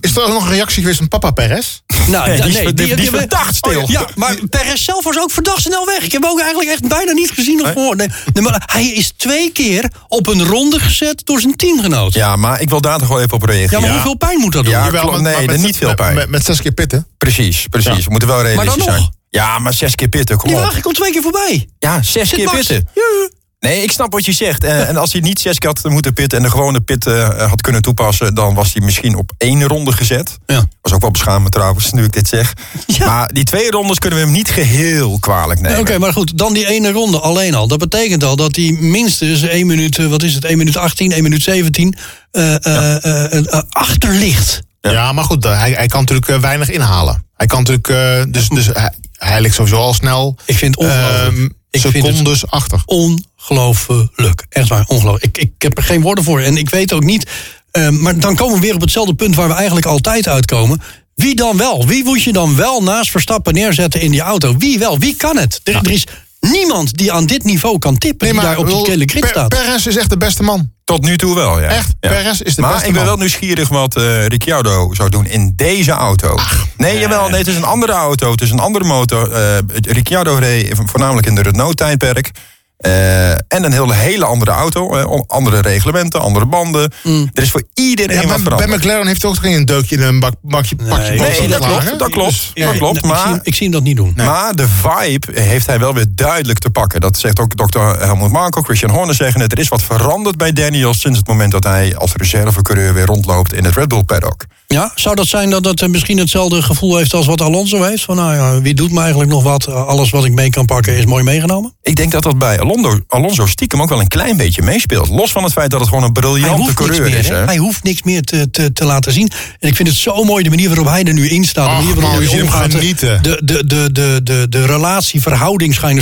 Is 0.00 0.16
er 0.16 0.28
nog 0.28 0.44
een 0.44 0.50
reactie 0.50 0.80
geweest 0.82 0.98
van 0.98 1.08
papa 1.08 1.30
Perez? 1.30 1.80
Nou, 2.06 2.28
Nee, 2.28 2.40
die 2.40 2.50
is 2.50 2.56
ver- 2.56 2.74
die- 2.74 2.94
die 2.94 3.04
is 3.04 3.08
verdacht 3.08 3.56
stil. 3.56 3.82
Oh, 3.82 3.88
ja, 3.88 4.06
maar 4.14 4.36
Perez 4.50 4.84
zelf 4.84 5.04
was 5.04 5.18
ook 5.18 5.30
verdacht 5.30 5.62
snel 5.62 5.86
weg. 5.86 6.02
Ik 6.02 6.12
heb 6.12 6.22
hem 6.22 6.30
ook 6.30 6.40
eigenlijk 6.40 6.70
echt 6.70 6.88
bijna 6.88 7.12
niet 7.12 7.30
gezien 7.30 7.62
of 7.64 7.72
gehoord. 7.72 7.98
Nee, 7.98 8.08
nee, 8.32 8.42
maar 8.42 8.62
hij 8.72 8.86
is 8.88 9.12
twee 9.16 9.52
keer 9.52 9.90
op 10.08 10.26
een 10.26 10.44
ronde 10.46 10.78
gezet 10.80 11.20
door 11.24 11.40
zijn 11.40 11.56
teamgenoot. 11.56 12.14
Ja, 12.14 12.20
ja, 12.28 12.36
maar 12.36 12.60
ik 12.60 12.68
wil 12.68 12.80
daar 12.80 12.98
toch 12.98 13.08
wel 13.08 13.20
even 13.20 13.32
op 13.32 13.42
reageren. 13.42 13.80
maar 13.82 13.92
hoeveel 13.92 14.16
pijn 14.16 14.38
moet 14.38 14.52
dat 14.52 14.64
doen? 14.64 14.72
Ja, 14.72 14.84
Jawel, 14.84 15.10
maar- 15.10 15.22
Nee, 15.22 15.34
maar 15.34 15.44
met- 15.44 15.60
niet 15.60 15.76
veel 15.76 15.94
pijn. 15.94 16.14
Met, 16.14 16.28
met 16.28 16.44
zes 16.44 16.62
keer 16.62 16.72
pitten. 16.72 17.06
Precies, 17.18 17.66
precies. 17.70 17.96
Ja. 17.96 18.02
We 18.04 18.10
moeten 18.10 18.28
wel 18.28 18.42
realistisch 18.42 18.76
dan 18.76 18.86
nog? 18.86 18.96
zijn. 18.96 19.16
Ja, 19.30 19.58
maar 19.58 19.74
zes 19.74 19.94
keer 19.94 20.08
pitten, 20.08 20.36
kom 20.36 20.48
Die 20.48 20.58
op. 20.58 20.64
wagen 20.64 20.82
komt 20.82 20.94
twee 20.94 21.12
keer 21.12 21.22
voorbij. 21.22 21.68
Ja, 21.78 22.02
zes 22.02 22.28
Zit 22.28 22.38
keer 22.38 22.44
Max? 22.44 22.56
pitten. 22.56 22.88
Ja. 22.94 23.28
Nee, 23.60 23.82
ik 23.82 23.90
snap 23.90 24.12
wat 24.12 24.24
je 24.24 24.32
zegt. 24.32 24.64
En, 24.64 24.86
en 24.88 24.96
als 24.96 25.12
hij 25.12 25.20
niet 25.20 25.38
zes 25.40 25.58
keer 25.58 25.68
had 25.68 25.90
moeten 25.90 26.12
pitten 26.12 26.38
en 26.38 26.44
de 26.44 26.50
gewone 26.50 26.80
pit 26.80 27.06
eh, 27.06 27.48
had 27.48 27.60
kunnen 27.60 27.82
toepassen, 27.82 28.34
dan 28.34 28.54
was 28.54 28.72
hij 28.72 28.82
misschien 28.84 29.16
op 29.16 29.32
één 29.38 29.64
ronde 29.64 29.92
gezet. 29.92 30.38
Ja. 30.46 30.68
Was 30.82 30.92
ook 30.92 31.00
wel 31.00 31.10
beschamend 31.10 31.52
trouwens, 31.52 31.92
nu 31.92 32.04
ik 32.04 32.12
dit 32.12 32.28
zeg. 32.28 32.52
Ja. 32.86 33.06
Maar 33.06 33.32
die 33.32 33.44
twee 33.44 33.70
rondes 33.70 33.98
kunnen 33.98 34.18
we 34.18 34.24
hem 34.24 34.34
niet 34.34 34.50
geheel 34.50 35.18
kwalijk 35.18 35.60
nemen. 35.60 35.78
Oké, 35.78 35.98
maar 35.98 36.12
goed, 36.12 36.38
dan 36.38 36.52
die 36.52 36.66
ene 36.66 36.92
ronde 36.92 37.18
alleen 37.20 37.54
al. 37.54 37.68
Dat 37.68 37.78
betekent 37.78 38.24
al 38.24 38.36
dat 38.36 38.56
hij 38.56 38.76
minstens 38.80 39.42
1 39.42 39.66
minuut, 39.66 39.98
eh, 39.98 40.06
wat 40.06 40.22
is 40.22 40.34
het, 40.34 40.44
1 40.44 40.58
minuut 40.58 40.76
18, 40.76 41.12
1 41.12 41.22
minuut 41.22 41.42
17 41.42 41.96
eh, 42.30 42.54
eh, 42.54 43.04
eh, 43.04 43.32
eh, 43.32 43.44
eh, 43.52 43.62
achter 43.68 44.10
ligt. 44.10 44.60
Ja, 44.80 45.12
maar 45.12 45.24
goed, 45.24 45.44
hij, 45.44 45.70
hij 45.72 45.86
kan 45.86 46.00
natuurlijk 46.00 46.28
eh, 46.28 46.38
weinig 46.40 46.70
inhalen. 46.70 47.24
Hij 47.36 47.46
kan 47.46 47.58
natuurlijk, 47.58 47.88
eh, 47.88 48.32
dus, 48.32 48.48
dus 48.48 48.66
hij, 48.66 48.92
hij 49.12 49.40
ligt 49.40 49.54
sowieso 49.54 49.76
al 49.80 49.94
snel 49.94 50.36
Ik 50.44 50.56
vind 50.56 50.74
het 50.74 50.84
ongelooflijk. 50.84 51.36
ehm, 51.36 51.44
Ik 51.70 51.80
vind 51.80 51.94
secondes 52.06 52.46
achter. 52.46 52.82
ongelooflijk. 52.86 54.46
Echt 54.48 54.68
waar, 54.68 54.84
ongelooflijk. 54.86 55.36
Ik, 55.36 55.38
ik 55.44 55.62
heb 55.62 55.76
er 55.76 55.82
geen 55.82 56.00
woorden 56.02 56.24
voor. 56.24 56.40
En 56.40 56.56
ik 56.56 56.70
weet 56.70 56.92
ook 56.92 57.04
niet. 57.04 57.30
eh, 57.70 57.88
maar 57.88 58.18
dan 58.18 58.36
komen 58.36 58.54
we 58.54 58.60
weer 58.60 58.74
op 58.74 58.80
hetzelfde 58.80 59.14
punt 59.14 59.34
waar 59.34 59.48
we 59.48 59.54
eigenlijk 59.54 59.86
altijd 59.86 60.28
uitkomen. 60.28 60.82
Wie 61.14 61.34
dan 61.36 61.56
wel? 61.56 61.86
Wie 61.86 62.04
moet 62.04 62.22
je 62.22 62.32
dan 62.32 62.56
wel 62.56 62.82
naast 62.82 63.10
Verstappen 63.10 63.54
neerzetten 63.54 64.00
in 64.00 64.10
die 64.10 64.20
auto? 64.20 64.56
Wie 64.56 64.78
wel? 64.78 64.98
Wie 64.98 65.16
kan 65.16 65.36
het? 65.36 65.60
Er, 65.64 65.74
er 65.76 65.90
is 65.90 66.06
niemand 66.40 66.96
die 66.96 67.12
aan 67.12 67.26
dit 67.26 67.44
niveau 67.44 67.78
kan 67.78 67.98
tippen. 67.98 68.30
die 68.32 68.40
daar 68.40 68.58
op 68.58 68.66
die 68.66 68.84
gele 68.84 69.04
Per- 69.04 69.26
staat. 69.28 69.48
Perez 69.48 69.86
is 69.86 69.96
echt 69.96 70.10
de 70.10 70.16
beste 70.16 70.42
man. 70.42 70.70
Tot 70.84 71.02
nu 71.04 71.16
toe 71.16 71.34
wel, 71.34 71.60
ja. 71.60 71.66
Echt, 71.68 71.92
Ja. 72.00 72.08
Perez 72.08 72.40
is 72.40 72.54
de 72.54 72.60
maar 72.60 72.70
beste 72.72 72.86
ik 72.86 72.92
ben 72.92 73.00
man. 73.02 73.10
wel 73.10 73.18
nieuwsgierig 73.20 73.68
wat 73.68 73.96
eh, 73.96 74.26
Ricciardo 74.26 74.94
zou 74.94 75.08
doen 75.08 75.26
in 75.26 75.52
deze 75.56 75.90
auto. 75.90 76.38
nee, 76.76 76.98
jawel, 76.98 77.28
nee, 77.28 77.38
het 77.38 77.48
is 77.48 77.56
een 77.56 77.64
andere 77.64 77.92
auto, 77.92 78.30
het 78.30 78.40
is 78.40 78.50
een 78.50 78.58
andere 78.58 78.84
motor. 78.84 79.32
Eh, 79.32 79.58
Ricciardo 79.82 80.34
reed 80.34 80.70
voornamelijk 80.84 81.26
in 81.26 81.34
de 81.34 81.42
Renault-tijdperk. 81.42 82.30
Eh, 82.78 83.30
en 83.32 83.64
een 83.64 83.72
hele, 83.72 83.94
hele 83.94 84.24
andere 84.24 84.50
auto, 84.50 84.96
eh, 84.96 85.20
andere 85.26 85.60
reglementen, 85.60 86.20
andere 86.20 86.46
banden. 86.46 86.92
Er 87.32 87.42
is 87.42 87.50
voor 87.50 87.62
iedereen 87.74 88.16
Ja, 88.20 88.26
wat 88.26 88.34
bij, 88.34 88.42
bij 88.44 88.52
veranderd. 88.52 88.80
McLaren 88.80 89.06
heeft 89.06 89.24
ook 89.24 89.36
geen 89.36 89.64
deukje 89.64 89.96
in 89.96 90.02
een 90.02 90.20
bak, 90.20 90.32
bakje, 90.42 90.76
bakje 90.76 91.10
Nee, 91.10 91.48
dat 91.48 91.58
klopt, 91.66 91.98
dat 91.98 92.10
klopt, 92.10 92.30
Dus- 92.30 92.50
dat 92.54 92.64
Nee, 92.70 92.78
klopt. 92.78 92.96
ik, 92.96 93.02
zie, 93.04 93.12
hem- 93.14 93.30
Maar 93.30 93.40
ik 93.42 93.54
zie 93.54 93.62
hem 93.66 93.72
dat 93.72 93.82
niet 93.82 93.96
doen. 93.96 94.12
maar 94.16 94.54
de 94.54 94.66
vibe 94.68 95.40
heeft 95.40 95.66
hij 95.66 95.78
wel 95.78 95.94
weer 95.94 96.06
duidelijk 96.10 96.58
te 96.58 96.70
pakken. 96.70 97.00
Dat 97.00 97.18
zegt 97.18 97.40
ook 97.40 97.56
dokter 97.56 97.98
Helmut 98.00 98.30
Marko, 98.30 98.62
Christian 98.62 98.90
Horner 98.90 99.14
zeggen 99.14 99.40
het. 99.40 99.52
Er 99.52 99.58
is 99.58 99.68
wat 99.68 99.82
veranderd 99.82 100.36
bij 100.36 100.52
Daniel 100.52 100.94
sinds 100.94 101.18
het 101.18 101.26
moment 101.28 101.52
dat 101.52 101.64
hij 101.64 101.96
als 101.96 102.12
reservecoureur 102.16 102.94
weer 102.94 103.06
rondloopt 103.06 103.52
in 103.52 103.64
het 103.64 103.74
Red 103.74 103.88
Bull 103.88 104.02
paddock. 104.02 104.44
Ja, 104.66 104.92
zou 104.94 105.14
dat 105.14 105.26
zijn 105.26 105.50
dat 105.50 105.64
het 105.64 105.82
eh, 105.82 105.88
misschien 105.88 106.18
hetzelfde 106.18 106.62
gevoel 106.62 106.96
heeft 106.96 107.14
als 107.14 107.26
wat 107.26 107.40
Alonso 107.40 107.82
heeft? 107.82 108.04
Van 108.04 108.16
nou 108.16 108.34
ja, 108.34 108.60
wie 108.60 108.74
doet 108.74 108.92
me 108.92 109.00
eigenlijk 109.00 109.30
nog 109.30 109.42
wat? 109.42 109.68
Uh, 109.68 109.86
Alles 109.86 110.10
wat 110.10 110.24
ik 110.24 110.32
mee 110.32 110.50
kan 110.50 110.64
pakken 110.66 110.96
is 110.96 111.04
mooi 111.04 111.24
meegenomen. 111.24 111.74
Ik 111.82 111.96
denk 111.96 112.12
dat 112.12 112.22
dat 112.22 112.38
bij 112.38 112.58
Alonso, 112.68 113.00
Alonso 113.06 113.46
stiekem 113.46 113.82
ook 113.82 113.88
wel 113.88 114.00
een 114.00 114.08
klein 114.08 114.36
beetje 114.36 114.62
meespeelt. 114.62 115.08
Los 115.08 115.32
van 115.32 115.44
het 115.44 115.52
feit 115.52 115.70
dat 115.70 115.80
het 115.80 115.88
gewoon 115.88 116.04
een 116.04 116.12
Hij 116.12 116.22
briljante 116.22 116.74
coureur 116.74 117.02
meer, 117.02 117.18
is. 117.18 117.28
hè? 117.28 117.44
Hij 117.44 117.56
hoeft 117.56 117.82
niks 117.82 118.02
meer 118.02 118.22
te, 118.22 118.50
te, 118.50 118.72
te 118.72 118.84
laten 118.84 119.12
zien. 119.12 119.30
En 119.58 119.68
ik 119.68 119.76
vind 119.76 119.88
het 119.88 119.96
zo 119.96 120.24
mooi 120.24 120.42
de 120.42 120.48
manier 120.50 120.68
waarop 120.68 120.86
hij 120.86 121.04
er 121.04 121.12
nu 121.12 121.28
in 121.28 121.44
staat. 121.44 121.68
De 121.68 121.72
manier 121.72 121.94
waarop 121.94 122.12
man, 122.12 122.28
hij 122.28 122.42
omgaat. 122.42 122.74
genieten. 122.74 123.22
De, 123.22 123.40
de, 123.44 123.66
de, 123.66 123.92
de, 123.92 124.20
de, 124.22 124.46
de 124.48 124.66
relatie, 124.66 125.20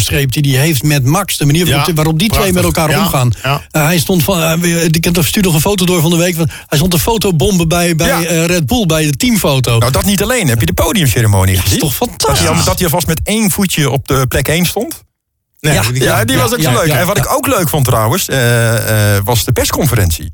streep 0.01 0.33
die 0.33 0.57
hij 0.57 0.67
heeft 0.67 0.83
met 0.83 1.05
Max. 1.05 1.37
De 1.37 1.47
manier 1.47 1.67
waarop, 1.67 1.87
Ja, 1.87 1.95
waarop 1.95 2.19
die 2.19 2.29
twee 2.31 2.53
met 2.53 2.65
elkaar 2.65 2.91
Ja, 2.91 2.99
omgaan. 3.03 3.31
ja. 3.43 3.63
Uh, 3.73 3.85
hij 3.85 3.99
stond 3.99 4.23
van, 4.23 4.65
uh, 4.65 4.85
ik 4.85 5.05
heb 5.05 5.17
er 5.17 5.25
nog 5.43 5.55
een 5.55 5.61
foto 5.61 5.85
door 5.85 6.01
van 6.01 6.11
de 6.11 6.17
week. 6.17 6.37
Van, 6.37 6.49
hij 6.67 6.79
stond 6.79 6.93
een 6.93 6.99
fotobomben 7.01 7.69
bij, 7.69 7.97
bij 7.97 8.31
uh, 8.31 8.45
Red 8.45 8.67
Bull, 8.67 8.87
bij 8.87 9.05
de 9.05 9.17
teamfoto. 9.17 9.79
Nou, 9.79 9.93
dat 9.93 10.05
niet 10.05 10.23
alleen. 10.23 10.49
Heb 10.49 10.61
je 10.61 10.67
de 10.67 10.73
podiumceremonie 10.73 11.55
dat 11.55 11.65
is 11.65 11.71
gezien? 11.71 11.79
toch 11.81 11.95
fantastisch? 11.95 12.47
Ja, 12.47 12.53
maar 12.53 12.65
dat 12.65 12.75
hij 12.79 12.85
alvast 12.85 13.07
met 13.07 13.21
één 13.25 13.51
voetje 13.51 13.91
op 13.91 14.09
de 14.09 14.27
plek 14.29 14.49
1 14.49 14.67
stond. 14.67 15.05
Nee, 15.61 15.75
Ja, 15.75 15.83
die- 15.83 16.03
Ja, 16.03 16.25
die 16.25 16.37
was 16.37 16.53
ook 16.53 16.61
ja, 16.61 16.73
zo 16.73 16.79
leuk. 16.79 16.87
ja, 16.87 16.99
en 16.99 17.07
wat 17.07 17.17
ja. 17.17 17.23
ik 17.23 17.33
ook 17.33 17.47
leuk 17.47 17.69
vond 17.69 17.85
trouwens, 17.85 18.29
eh, 18.29 19.17
eh, 19.17 19.25
was 19.25 19.45
de 19.45 19.53
persconferentie. 19.53 20.33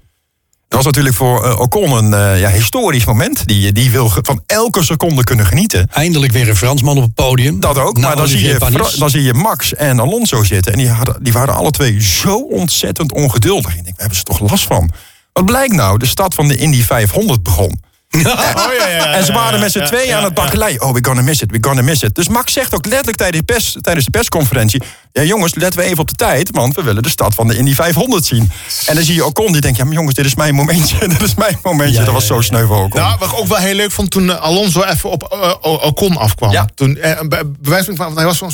Dat 0.68 0.82
was 0.84 0.84
natuurlijk 0.84 1.14
voor 1.14 1.44
eh, 1.44 1.60
Ocon 1.60 1.92
een 1.92 2.38
ja, 2.38 2.50
historisch 2.50 3.04
moment. 3.04 3.46
Die, 3.46 3.72
die 3.72 3.90
wil 3.90 4.10
van 4.22 4.42
elke 4.46 4.82
seconde 4.84 5.24
kunnen 5.24 5.46
genieten. 5.46 5.88
Eindelijk 5.92 6.32
weer 6.32 6.48
een 6.48 6.56
Fransman 6.56 6.96
op 6.96 7.02
het 7.02 7.14
podium. 7.14 7.60
Dat 7.60 7.78
ook, 7.78 7.98
maar 7.98 8.16
dan 8.16 8.28
zie, 8.28 8.46
je, 8.46 8.58
Panis. 8.58 8.92
Dan 8.94 9.10
zie 9.10 9.22
je 9.22 9.34
Max 9.34 9.74
en 9.74 10.00
Alonso 10.00 10.42
zitten. 10.44 10.72
En 10.72 10.78
die, 10.78 10.88
hadden, 10.88 11.16
die 11.22 11.32
waren 11.32 11.54
alle 11.54 11.70
twee 11.70 12.02
zo 12.02 12.36
ontzettend 12.38 13.12
ongeduldig. 13.12 13.68
Ik 13.76 13.84
denk, 13.84 13.86
waar 13.86 13.94
hebben 13.98 14.16
ze 14.16 14.22
toch 14.22 14.40
last 14.40 14.64
van? 14.66 14.90
Wat 15.32 15.44
blijkt 15.44 15.74
nou? 15.74 15.98
De 15.98 16.06
stad 16.06 16.34
van 16.34 16.48
de 16.48 16.56
Indy 16.56 16.82
500 16.82 17.42
begon. 17.42 17.80
Oh, 18.16 18.22
ja, 18.22 18.72
ja, 18.78 18.88
ja, 18.88 19.12
En 19.12 19.24
ze 19.24 19.32
waren 19.32 19.60
met 19.60 19.72
z'n 19.72 19.78
ja, 19.78 19.86
tweeën 19.86 20.06
ja, 20.06 20.16
aan 20.16 20.24
het 20.24 20.34
bakkeleien. 20.34 20.82
Oh, 20.82 20.90
we're 20.92 21.04
gonna 21.04 21.22
miss 21.22 21.42
it, 21.42 21.50
we're 21.50 21.64
gonna 21.68 21.82
miss 21.82 22.02
it. 22.02 22.14
Dus 22.14 22.28
Max 22.28 22.52
zegt 22.52 22.74
ook 22.74 22.86
letterlijk 22.86 23.16
tijdens 23.18 23.44
de, 23.46 23.52
pers, 23.52 23.76
tijdens 23.80 24.04
de 24.04 24.10
persconferentie... 24.10 24.82
ja 25.12 25.22
jongens, 25.22 25.54
letten 25.54 25.80
we 25.80 25.86
even 25.86 25.98
op 25.98 26.08
de 26.08 26.14
tijd... 26.14 26.50
want 26.52 26.74
we 26.74 26.82
willen 26.82 27.02
de 27.02 27.08
stad 27.08 27.34
van 27.34 27.48
de 27.48 27.56
Indy 27.56 27.74
500 27.74 28.24
zien. 28.24 28.50
En 28.86 28.94
dan 28.94 29.04
zie 29.04 29.14
je 29.14 29.24
Ocon 29.24 29.52
die 29.52 29.60
denkt... 29.60 29.78
ja 29.78 29.84
maar 29.84 29.94
jongens, 29.94 30.14
dit 30.14 30.24
is 30.24 30.34
mijn 30.34 30.54
momentje, 30.54 30.98
dit 31.08 31.22
is 31.22 31.34
mijn 31.34 31.58
momentje. 31.62 31.98
Ja, 31.98 32.04
dat 32.04 32.14
was 32.14 32.26
zo 32.26 32.34
ja. 32.34 32.40
sneu 32.42 32.66
voor 32.66 32.76
Ocon. 32.84 33.00
Nou, 33.00 33.16
wat 33.18 33.28
ik 33.28 33.38
ook 33.38 33.46
wel 33.46 33.56
heel 33.58 33.74
leuk 33.74 33.90
vond 33.90 34.10
toen 34.10 34.30
eh, 34.30 34.40
Alonso 34.40 34.82
even 34.82 35.10
op 35.10 35.22
O- 35.60 35.74
Ocon 35.82 36.16
afkwam. 36.16 36.50
Ja. 36.50 36.66
Toen, 36.74 36.96
eh, 36.96 37.20
bewijs 37.60 37.86
van, 37.94 38.16
hij 38.16 38.24
was 38.24 38.38
zo'n... 38.38 38.50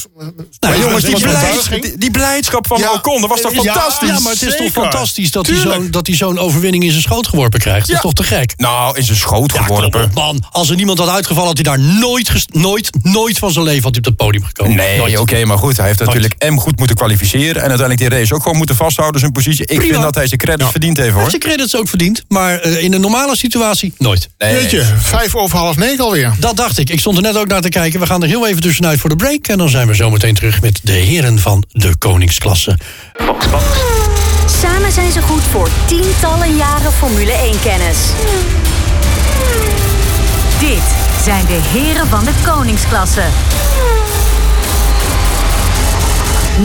Nou, 0.61 0.81
jongens, 0.81 1.05
die, 1.05 1.21
blijds- 1.21 1.69
die, 1.69 1.99
die 1.99 2.11
blijdschap 2.11 2.67
van 2.67 2.79
Ja. 2.79 2.93
Ocon, 2.93 3.21
dat 3.21 3.31
was 3.31 3.41
toch 3.41 3.53
Ja, 3.53 3.63
fantastisch? 3.73 4.09
Ja, 4.09 4.19
maar 4.19 4.33
het 4.33 4.43
is 4.43 4.57
toch 4.57 4.71
fantastisch 4.71 5.31
dat 5.31 5.47
hij, 5.47 5.55
Tuurlijk. 5.57 5.81
zo'n, 5.81 5.91
dat 5.91 6.07
hij 6.07 6.17
zo'n 6.17 6.39
overwinning 6.39 6.85
in 6.85 6.91
zijn 6.91 7.03
schoot 7.03 7.27
geworpen 7.27 7.61
krijgt. 7.61 7.87
Dat 7.87 7.97
is 7.97 8.03
toch 8.03 8.13
te 8.13 8.23
gek? 8.23 8.53
Nou, 8.57 8.97
in 8.97 9.05
zijn 9.05 9.19
schoot 9.19 9.53
geworpen. 9.53 10.05
op, 10.05 10.15
man. 10.15 10.45
Als 10.51 10.71
er 10.71 10.77
niemand 10.77 10.99
had 10.99 11.09
uitgevallen, 11.09 11.49
had 11.49 11.67
hij 11.67 11.77
daar 11.77 11.85
nooit, 11.99 12.47
nooit, 12.53 12.91
nooit 13.03 13.39
van 13.39 13.53
zijn 13.53 13.65
leven 13.65 13.83
had 13.83 13.91
hij 13.95 13.99
op 14.01 14.05
het 14.05 14.17
podium 14.17 14.45
gekomen. 14.45 14.77
Nee, 14.77 15.21
oké, 15.21 15.45
maar 15.45 15.59
goed. 15.59 15.77
Hij 15.77 15.87
heeft 15.87 15.99
natuurlijk 16.01 16.35
M 16.51 16.57
goed 16.59 16.79
moeten 16.79 16.97
kwalificeren. 16.97 17.55
En 17.63 17.69
uiteindelijk 17.69 17.99
die 17.99 18.09
race 18.19 18.35
ook 18.35 18.43
gewoon 18.43 18.57
moeten 18.57 18.77
vasthouden, 18.77 19.21
zijn 19.21 19.33
positie. 19.33 19.67
Ik 19.67 19.77
Prima. 19.77 19.93
vind 19.93 20.03
dat 20.03 20.15
hij 20.15 20.27
zijn 20.27 20.41
credits 20.41 20.71
verdiend 20.71 20.97
heeft, 20.97 21.09
Hij 21.09 21.21
hoor. 21.21 21.31
heeft 21.31 21.43
zijn 21.43 21.55
credits 21.55 21.77
ook 21.77 21.89
verdiend, 21.89 22.25
maar 22.29 22.59
eh, 22.61 22.83
in 22.83 22.93
een 22.93 23.01
normale 23.01 23.37
situatie 23.37 23.95
nooit. 23.99 24.29
Nee. 24.39 24.55
Weet 24.55 24.71
je, 24.71 24.85
vijf 24.99 25.35
over 25.35 25.59
half 25.59 25.77
negen 25.77 26.05
alweer. 26.05 26.33
Dat 26.39 26.57
dacht 26.57 26.79
ik. 26.79 26.91
Ik 26.91 27.01
stond 27.01 27.17
er 27.17 27.23
net 27.23 27.37
ook 27.37 27.47
naar 27.47 27.61
te 27.61 27.69
kijken. 27.69 28.01
We 28.01 28.07
gaan 28.07 28.23
er 28.23 28.29
heel 28.29 28.47
even 28.49 28.63
tussenuit 28.63 29.01
voor 29.01 29.11
de 29.11 29.17
break. 29.17 29.47
En 29.47 29.59
dan 29.59 29.69
zijn 29.69 29.87
we 29.87 29.95
zo 29.95 30.11
meteen 30.11 30.35
terug 30.35 30.61
met 30.61 30.81
de 30.83 30.93
heren 30.93 31.39
van 31.39 31.65
de 31.69 31.97
koningsklasse. 31.97 32.79
Samen 34.63 34.93
zijn 34.93 35.13
ze 35.13 35.23
goed 35.23 35.43
voor 35.51 35.69
tientallen 35.87 36.57
jaren 36.57 36.93
Formule 36.93 37.33
1-kennis. 37.33 37.97
Dit 40.61 40.83
zijn 41.25 41.47
de 41.47 41.61
heren 41.79 42.07
van 42.09 42.25
de 42.25 42.31
koningsklasse. 42.45 43.23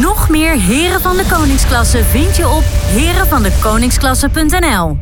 Nog 0.01 0.29
meer 0.29 0.60
heren 0.60 1.01
van 1.01 1.17
de 1.17 1.25
koningsklasse 1.32 2.03
vind 2.03 2.36
je 2.36 2.47
op 2.47 2.63
herenvandekoningsklasse.nl. 2.67 4.97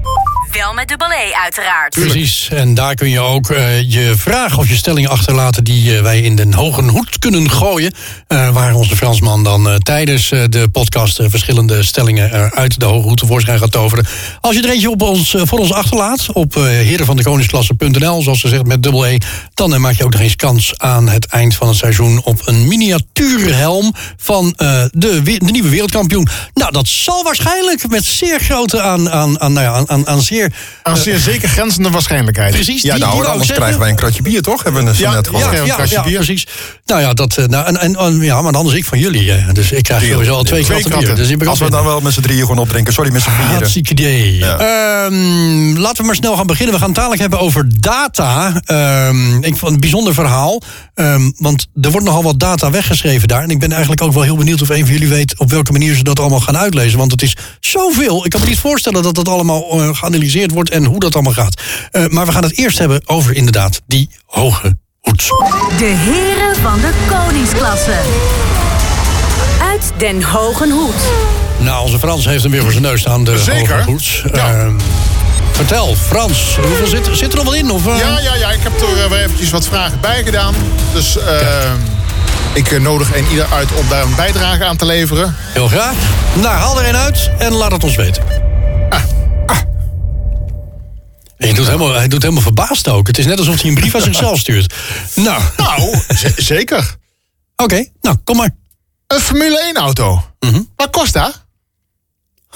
Wel 0.51 0.73
met 0.73 0.87
dubbel 0.87 1.11
E 1.11 1.33
uiteraard. 1.43 1.89
Precies. 1.99 2.49
En 2.51 2.73
daar 2.73 2.95
kun 2.95 3.09
je 3.09 3.19
ook 3.19 3.49
eh, 3.49 3.91
je 3.91 4.13
vraag 4.17 4.57
of 4.57 4.67
je 4.69 4.75
stelling 4.75 5.07
achterlaten... 5.07 5.63
die 5.63 5.95
eh, 5.95 6.01
wij 6.01 6.21
in 6.21 6.35
den 6.35 6.53
hoge 6.53 6.81
hoed 6.81 7.19
kunnen 7.19 7.49
gooien. 7.51 7.93
eh, 8.27 8.49
waar 8.49 8.73
onze 8.73 8.95
Fransman 8.95 9.43
dan 9.43 9.69
eh, 9.69 9.75
tijdens 9.75 10.31
eh, 10.31 10.43
de 10.49 10.69
podcast... 10.69 11.19
verschillende 11.25 11.83
stellingen 11.83 12.31
eh, 12.31 12.45
uit 12.47 12.79
de 12.79 12.85
hoge 12.85 13.07
hoed 13.07 13.17
tevoorschijn 13.17 13.59
gaat 13.59 13.71
toveren. 13.71 14.05
Als 14.41 14.55
je 14.55 14.61
er 14.61 14.69
eentje 14.69 14.89
op 14.89 15.01
ons, 15.01 15.35
voor 15.37 15.59
ons 15.59 15.73
achterlaat... 15.73 16.31
op 16.33 16.55
eh 16.55 16.63
herenvandekoningsklasse.nl, 16.63 18.21
zoals 18.21 18.39
ze 18.39 18.47
zegt 18.47 18.65
met 18.65 18.83
dubbel 18.83 19.07
E... 19.07 19.17
dan 19.53 19.81
maak 19.81 19.93
je 19.93 20.03
ook 20.03 20.11
nog 20.11 20.21
eens 20.21 20.35
kans 20.35 20.73
aan 20.77 21.09
het 21.09 21.25
eind 21.25 21.55
van 21.55 21.67
het 21.67 21.77
seizoen... 21.77 22.21
op 22.23 22.41
een 22.45 22.67
miniatuurhelm 22.67 23.93
van 24.17 24.53
eh, 24.57 24.83
de, 24.91 25.21
de 25.21 25.51
nieuwe 25.51 25.69
wereldkampioen. 25.69 26.27
Nou, 26.53 26.71
dat 26.71 26.87
zal 26.87 27.23
waarschijnlijk 27.23 27.87
met 27.89 28.05
zeer 28.05 28.39
grote 28.39 28.81
aan, 28.81 29.09
aan, 29.11 29.39
aan, 29.41 29.53
nou 29.53 29.65
ja, 29.65 29.73
aan, 29.73 29.89
aan, 29.89 30.07
aan 30.07 30.21
Aan 30.83 30.97
zeer 30.97 31.19
zeker 31.19 31.49
grenzende 31.49 31.89
waarschijnlijkheid. 31.89 32.53
Precies, 32.53 32.81
Ja, 32.81 32.93
die- 32.93 33.03
nou, 33.03 33.15
die 33.15 33.21
anders 33.21 33.37
zeggen. 33.37 33.55
krijgen 33.55 33.79
wij 33.79 33.89
een 33.89 33.95
kratje 33.95 34.21
bier, 34.21 34.41
toch? 34.41 34.63
Hebben 34.63 34.85
we 34.85 34.91
Ja, 34.97 35.13
net 35.13 35.25
ja, 35.31 35.39
gehoord. 35.41 35.89
ja. 35.89 35.97
een 35.97 36.03
bier. 36.03 36.15
precies. 36.15 36.47
Nou 36.85 37.01
ja, 37.01 37.13
dat, 37.13 37.37
eh, 37.37 37.45
nou, 37.45 37.65
en, 37.67 37.77
en, 37.77 37.95
en- 37.95 38.21
ja, 38.21 38.41
maar 38.41 38.53
is 38.65 38.73
ik 38.73 38.85
van 38.85 38.99
jullie. 38.99 39.31
eh, 39.31 39.53
Dus 39.53 39.71
ik 39.71 39.83
krijg 39.83 40.03
sowieso 40.03 40.33
al 40.33 40.43
twee 40.43 40.63
Twee 40.63 40.79
kratten 40.83 40.99
bier. 41.05 41.15
Dus 41.15 41.29
ik 41.29 41.45
Als 41.45 41.59
we 41.59 41.69
dan 41.69 41.83
wel 41.85 42.01
met 42.01 42.13
z'n 42.13 42.21
drieën 42.21 42.41
gewoon 42.41 42.57
opdrinken. 42.57 42.93
Sorry, 42.93 43.11
met 43.11 43.21
z'n 43.21 43.29
vieren. 43.29 43.53
Hartstikke 43.55 43.91
idee. 43.91 44.35
Ja. 44.37 44.57
Ehm, 44.57 45.77
laten 45.77 45.97
we 45.97 46.03
maar 46.03 46.15
snel 46.15 46.35
gaan 46.35 46.47
beginnen. 46.47 46.73
We 46.73 46.79
gaan 46.79 46.87
het 46.87 46.95
dadelijk 46.97 47.21
hebben 47.21 47.39
over 47.39 47.65
data. 47.79 48.61
Ehm, 48.65 49.43
ik 49.43 49.55
vond 49.57 49.73
een 49.73 49.79
bijzonder 49.79 50.13
verhaal. 50.13 50.61
Ehm, 50.93 51.31
want 51.37 51.67
er 51.81 51.91
wordt 51.91 52.05
nogal 52.05 52.23
wat 52.23 52.39
data 52.39 52.71
weggeschreven 52.71 53.27
daar. 53.27 53.43
En 53.43 53.49
ik 53.49 53.59
ben 53.59 53.71
eigenlijk 53.71 54.01
ook 54.01 54.13
wel 54.13 54.23
heel 54.23 54.35
benieuwd 54.35 54.61
of 54.61 54.69
een 54.69 54.85
van 54.85 54.93
jullie 54.93 55.07
weet... 55.09 55.37
op 55.37 55.49
welke 55.49 55.71
manier 55.71 55.95
ze 55.95 56.03
dat 56.03 56.19
allemaal 56.19 56.39
gaan 56.39 56.57
uitlezen. 56.57 56.97
Want 56.97 57.11
het 57.11 57.21
is 57.21 57.35
zoveel. 57.71 58.25
Ik 58.25 58.31
kan 58.31 58.39
me 58.41 58.47
niet 58.47 58.59
voorstellen 58.59 59.03
dat 59.03 59.15
dat 59.15 59.27
allemaal 59.27 59.63
eh, 59.71 59.89
geanalyseerd 59.95 60.51
wordt... 60.51 60.69
en 60.69 60.85
hoe 60.85 60.99
dat 60.99 61.13
allemaal 61.13 61.33
gaat. 61.33 61.61
Eh, 61.91 62.05
maar 62.07 62.25
we 62.25 62.31
gaan 62.31 62.43
het 62.43 62.57
eerst 62.57 62.77
hebben 62.77 63.01
over 63.05 63.35
inderdaad 63.35 63.81
die 63.87 64.09
hoge 64.25 64.77
hoed. 64.99 65.27
De 65.77 65.85
heren 65.85 66.55
van 66.55 66.79
de 66.79 66.91
koningsklasse. 67.09 67.99
Uit 69.61 69.91
Den 69.97 70.23
Hogen 70.23 70.71
Hoed. 70.71 70.95
Nou, 71.57 71.83
onze 71.83 71.99
Frans 71.99 72.25
heeft 72.25 72.43
hem 72.43 72.51
weer 72.51 72.61
voor 72.61 72.71
zijn 72.71 72.83
neus 72.83 72.99
staan. 72.99 73.23
De 73.23 73.37
Zeker. 73.37 73.75
hoge 73.77 73.89
hoed. 73.89 74.23
Ja. 74.33 74.53
Ehm, 74.53 74.73
vertel, 75.51 75.95
Frans, 75.95 76.57
hoeveel 76.61 76.87
zit, 76.87 77.09
zit 77.11 77.31
er 77.31 77.35
nog 77.35 77.45
wat 77.45 77.55
in? 77.55 77.71
Of, 77.71 77.87
eh? 77.87 77.97
Ja, 77.97 78.19
ja, 78.19 78.35
ja. 78.35 78.51
Ik 78.51 78.59
heb 78.63 78.81
er 78.81 79.17
eventjes 79.19 79.49
wat 79.49 79.65
vragen 79.65 79.99
bij 79.99 80.23
gedaan. 80.23 80.53
Dus 80.93 81.17
ik 82.53 82.71
eh, 82.71 82.79
nodig 82.79 83.15
een 83.15 83.27
ieder 83.29 83.47
uit 83.53 83.73
om 83.73 83.87
daar 83.89 84.03
een 84.03 84.15
bijdrage 84.15 84.65
aan 84.65 84.77
te 84.77 84.85
leveren. 84.85 85.35
Heel 85.53 85.67
graag. 85.67 85.95
Nou, 86.33 86.55
haal 86.55 86.81
er 86.81 86.89
een 86.89 86.97
uit 86.97 87.29
en 87.37 87.51
laat 87.51 87.71
het 87.71 87.83
ons 87.83 87.95
weten. 87.95 88.23
Ah. 88.89 89.01
En 91.37 91.47
Hij 91.47 91.53
doet, 91.53 91.65
helemaal, 91.65 91.93
hij 91.93 92.07
doet 92.07 92.21
helemaal 92.21 92.43
verbaasd 92.43 92.87
ook. 92.87 93.07
Het 93.07 93.17
is 93.17 93.25
net 93.25 93.39
alsof 93.39 93.61
hij 93.61 93.69
een 93.69 93.75
brief 93.75 93.95
aan 93.95 94.01
zichzelf 94.11 94.39
stuurt. 94.39 94.73
Nou, 95.15 95.41
oké. 95.57 95.63
Nou, 95.63 96.03
zeker. 96.35 96.95
Nou, 98.01 98.17
kom 98.23 98.37
maar. 98.37 98.49
Een 99.07 99.19
Formule 99.19 99.59
1 99.59 99.75
auto. 99.75 100.23
Mhm. 100.39 100.61
Wat 100.75 100.89
kost 100.89 101.13
dat? 101.13 101.45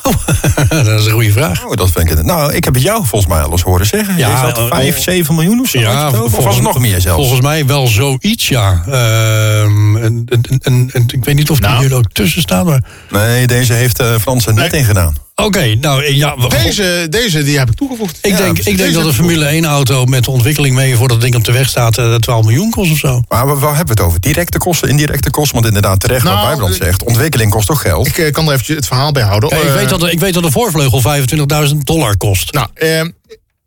dat 0.69 0.99
is 0.99 1.05
een 1.05 1.11
goede 1.11 1.31
vraag. 1.31 1.65
Oh, 1.65 1.73
dat 1.73 1.91
vind 1.91 2.11
ik, 2.11 2.23
nou, 2.23 2.53
ik 2.53 2.63
heb 2.63 2.73
het 2.73 2.83
jou 2.83 3.05
volgens 3.05 3.31
mij 3.33 3.41
al 3.41 3.51
eens 3.51 3.61
horen 3.61 3.85
zeggen. 3.85 4.17
Ja, 4.17 4.35
is 4.35 4.53
dat 4.53 4.57
eh, 4.57 4.77
5, 4.77 4.99
7 5.01 5.35
miljoen 5.35 5.59
of 5.59 5.69
zo? 5.69 5.79
Ja, 5.79 6.09
of 6.21 6.35
was 6.43 6.55
het 6.55 6.63
nog 6.63 6.79
meer 6.79 7.01
zelfs? 7.01 7.19
Volgens 7.19 7.41
mij 7.41 7.65
wel 7.65 7.87
zoiets, 7.87 8.47
ja. 8.47 8.83
Ehm, 8.87 9.97
en, 9.97 10.23
en, 10.29 10.59
en, 10.61 10.89
en 10.93 11.03
ik 11.07 11.25
weet 11.25 11.35
niet 11.35 11.49
of 11.49 11.59
die 11.59 11.67
Nou. 11.69 11.85
hier 11.85 11.95
ook 11.95 12.11
tussen 12.11 12.41
staat, 12.41 12.65
maar... 12.65 12.83
Nee, 13.09 13.47
deze 13.47 13.73
heeft 13.73 13.99
eh 13.99 14.15
Frans 14.21 14.45
er 14.45 14.53
net 14.53 14.71
Nee. 14.71 14.79
in 14.79 14.85
gedaan. 14.87 15.15
Oké, 15.43 15.75
nou 15.75 16.13
ja... 16.13 16.35
we- 16.37 16.47
Deze, 16.63 17.07
deze 17.09 17.43
die 17.43 17.57
heb 17.57 17.69
ik 17.69 17.75
toegevoegd. 17.75 18.17
Ik 18.21 18.31
Ja, 18.31 18.37
denk, 18.37 18.59
ik 18.59 18.77
denk 18.77 18.93
dat 18.93 19.05
een 19.05 19.13
Formule 19.13 19.45
1 19.45 19.65
auto 19.65 20.05
met 20.05 20.23
de 20.23 20.31
ontwikkeling 20.31 20.75
mee 20.75 20.95
voordat 20.95 21.11
het 21.17 21.21
ding 21.25 21.35
op 21.35 21.43
de 21.43 21.51
weg 21.51 21.69
staat 21.69 21.97
eh, 21.97 22.15
12 22.15 22.45
miljoen 22.45 22.69
kost 22.71 22.91
of 22.91 22.97
zo. 22.97 23.21
Maar 23.27 23.45
waar, 23.47 23.59
waar 23.59 23.75
hebben 23.75 23.95
we 23.95 24.01
het 24.01 24.09
over? 24.09 24.19
Directe 24.21 24.57
kosten, 24.57 24.89
indirecte 24.89 25.29
kosten? 25.29 25.53
Want 25.53 25.65
inderdaad, 25.67 25.99
terecht 25.99 26.23
wat 26.23 26.33
Nou, 26.33 26.47
Wijbrand 26.47 26.77
eh, 26.79 26.81
zegt. 26.85 27.03
Ontwikkeling 27.03 27.51
kost 27.51 27.67
toch 27.67 27.81
geld? 27.81 28.07
Ik 28.07 28.17
eh, 28.17 28.31
kan 28.31 28.45
er 28.45 28.51
eventjes 28.51 28.75
het 28.75 28.87
verhaal 28.87 29.11
bij 29.11 29.23
houden. 29.23 29.49
Kijk, 29.49 29.61
ik, 29.61 29.67
Eh, 29.69 29.75
weet 29.75 29.89
dat, 29.89 29.99
de- 29.99 30.11
ik 30.11 30.19
weet 30.19 30.33
dat 30.33 30.43
de 30.43 30.51
voorvleugel 30.51 31.01
25.000 31.01 31.75
dollar 31.83 32.17
kost. 32.17 32.53
Nou, 32.53 32.67
eh, 32.73 33.01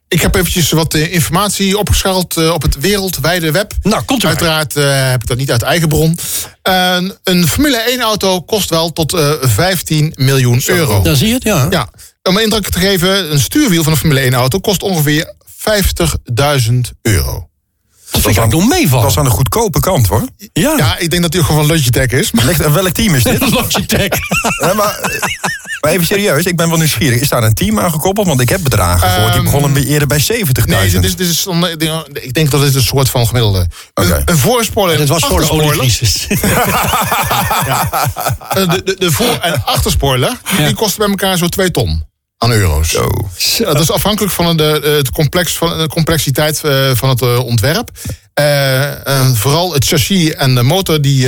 ik 0.09 0.21
heb 0.23 0.35
eventjes 0.35 0.71
wat 0.71 0.95
eh, 0.95 1.13
informatie 1.13 1.79
opgeschaald 1.79 2.37
eh, 2.37 2.53
op 2.53 2.63
het 2.63 2.81
wereldwijde 2.81 3.51
web. 3.51 3.73
Nou, 3.83 4.03
komt 4.03 4.23
maar. 4.23 4.31
Uiteraard 4.31 4.77
eh, 4.77 5.11
heb 5.11 5.23
ik 5.23 5.29
dat 5.29 5.37
niet 5.37 5.51
uit 5.51 5.63
eigen 5.63 5.89
bron. 5.89 6.19
Eh, 6.63 6.99
een 7.25 7.49
Formule 7.49 7.97
1-auto 7.99 8.41
kost 8.43 8.71
wel 8.71 8.93
tot 8.93 9.13
eh 9.13 9.33
15 9.41 10.13
miljoen 10.17 10.63
euro. 10.67 11.03
Daar 11.03 11.17
zie 11.17 11.29
je 11.29 11.35
het, 11.35 11.43
ja. 11.43 11.67
Ja, 11.71 11.89
om 12.23 12.37
een 12.37 12.43
indruk 12.43 12.69
te 12.69 12.79
geven, 12.79 13.33
een 13.33 13.41
stuurwiel 13.41 13.83
van 13.83 13.93
een 13.93 13.99
Formule 13.99 14.31
1-auto 14.31 14.59
kost 14.61 14.83
ongeveer 14.83 15.35
50.000 16.71 16.75
euro. 17.03 17.48
Dat 18.11 18.21
vind 18.21 18.37
ik 18.37 18.41
eigenlijk 18.43 18.53
nog 18.71 18.79
meevallen. 18.79 19.03
Dat 19.03 19.11
is 19.11 19.19
aan 19.19 19.25
de 19.25 19.31
goedkope 19.31 19.81
kant, 19.81 20.07
hoor. 20.07 20.25
Ja, 20.53 20.75
Ja, 20.77 20.99
ik 20.99 21.11
denk 21.11 21.23
dat 21.23 21.31
die 21.31 21.41
ook 21.41 21.47
gewoon 21.47 21.67
van 21.67 21.77
Logitech 21.77 22.11
is. 22.11 22.31
Maar 22.33 22.45
Ligt, 22.45 22.71
welk 22.73 22.89
team 22.89 23.15
is 23.15 23.23
dit? 23.23 23.51
Logitech. 23.51 24.09
Ja, 24.61 24.75
maar, 24.75 24.95
eh, 24.99 25.21
maar 25.81 25.91
even 25.93 26.07
serieus, 26.07 26.45
ik 26.45 26.57
ben 26.57 26.69
wel 26.69 26.79
nieuwsgierig. 26.79 27.21
Is 27.21 27.29
daar 27.29 27.43
een 27.43 27.55
team 27.55 27.79
aan 27.81 27.91
gekoppeld? 27.93 28.27
Want 28.27 28.41
ik 28.41 28.49
heb 28.49 28.61
bedragen 28.63 29.09
gehoord. 29.11 29.27
Die 29.27 29.35
Ehm, 29.35 29.45
begonnen 29.45 29.73
bij- 29.73 29.83
eerder 29.85 30.09
bij 30.09 30.21
70.000. 30.21 30.81
nee, 30.81 30.91
dit 30.91 31.05
is, 31.05 31.17
dit 31.17 31.29
is, 31.29 31.47
ik 32.13 32.35
denk 32.35 32.51
dat 32.51 32.61
dit 32.61 32.75
een 32.75 32.83
soort 32.83 33.09
van 33.11 33.27
gemiddelde. 33.27 33.67
Oké. 33.95 34.15
Een, 34.17 34.23
een 34.25 34.39
voorspoiler. 34.39 34.97
Dit 34.97 35.09
was 35.09 35.25
voor 35.25 35.41
de 35.41 35.51
oliecrisis. 35.51 36.27
Eh, 38.49 38.69
De, 38.71 38.83
de, 38.85 38.97
de 38.99 39.13
voor- 39.13 39.39
en 39.41 39.65
achterspoiler, 39.65 40.37
die, 40.51 40.61
Ja. 40.61 40.67
die 40.67 40.75
kosten 40.75 40.99
bij 40.99 41.09
elkaar 41.09 41.37
zo 41.39 41.47
2 41.49 41.71
ton 41.71 42.05
aan 42.39 42.53
euro's. 42.53 42.91
Zo. 42.91 43.09
Dat 43.59 43.81
is 43.81 43.91
afhankelijk 43.91 44.33
van 44.33 44.57
de, 44.57 44.81
eh, 44.85 44.93
het 44.93 45.11
complex, 45.11 45.57
van 45.57 45.79
de 45.79 45.87
complexiteit 45.87 46.65
eh, 46.65 46.91
van 46.95 47.09
het 47.09 47.23
eh, 47.23 47.45
ontwerp. 47.45 47.91
Vooral 49.35 49.73
het 49.73 49.85
chassis 49.85 50.33
en 50.35 50.55
de 50.55 50.63
motor, 50.63 51.01
die, 51.01 51.23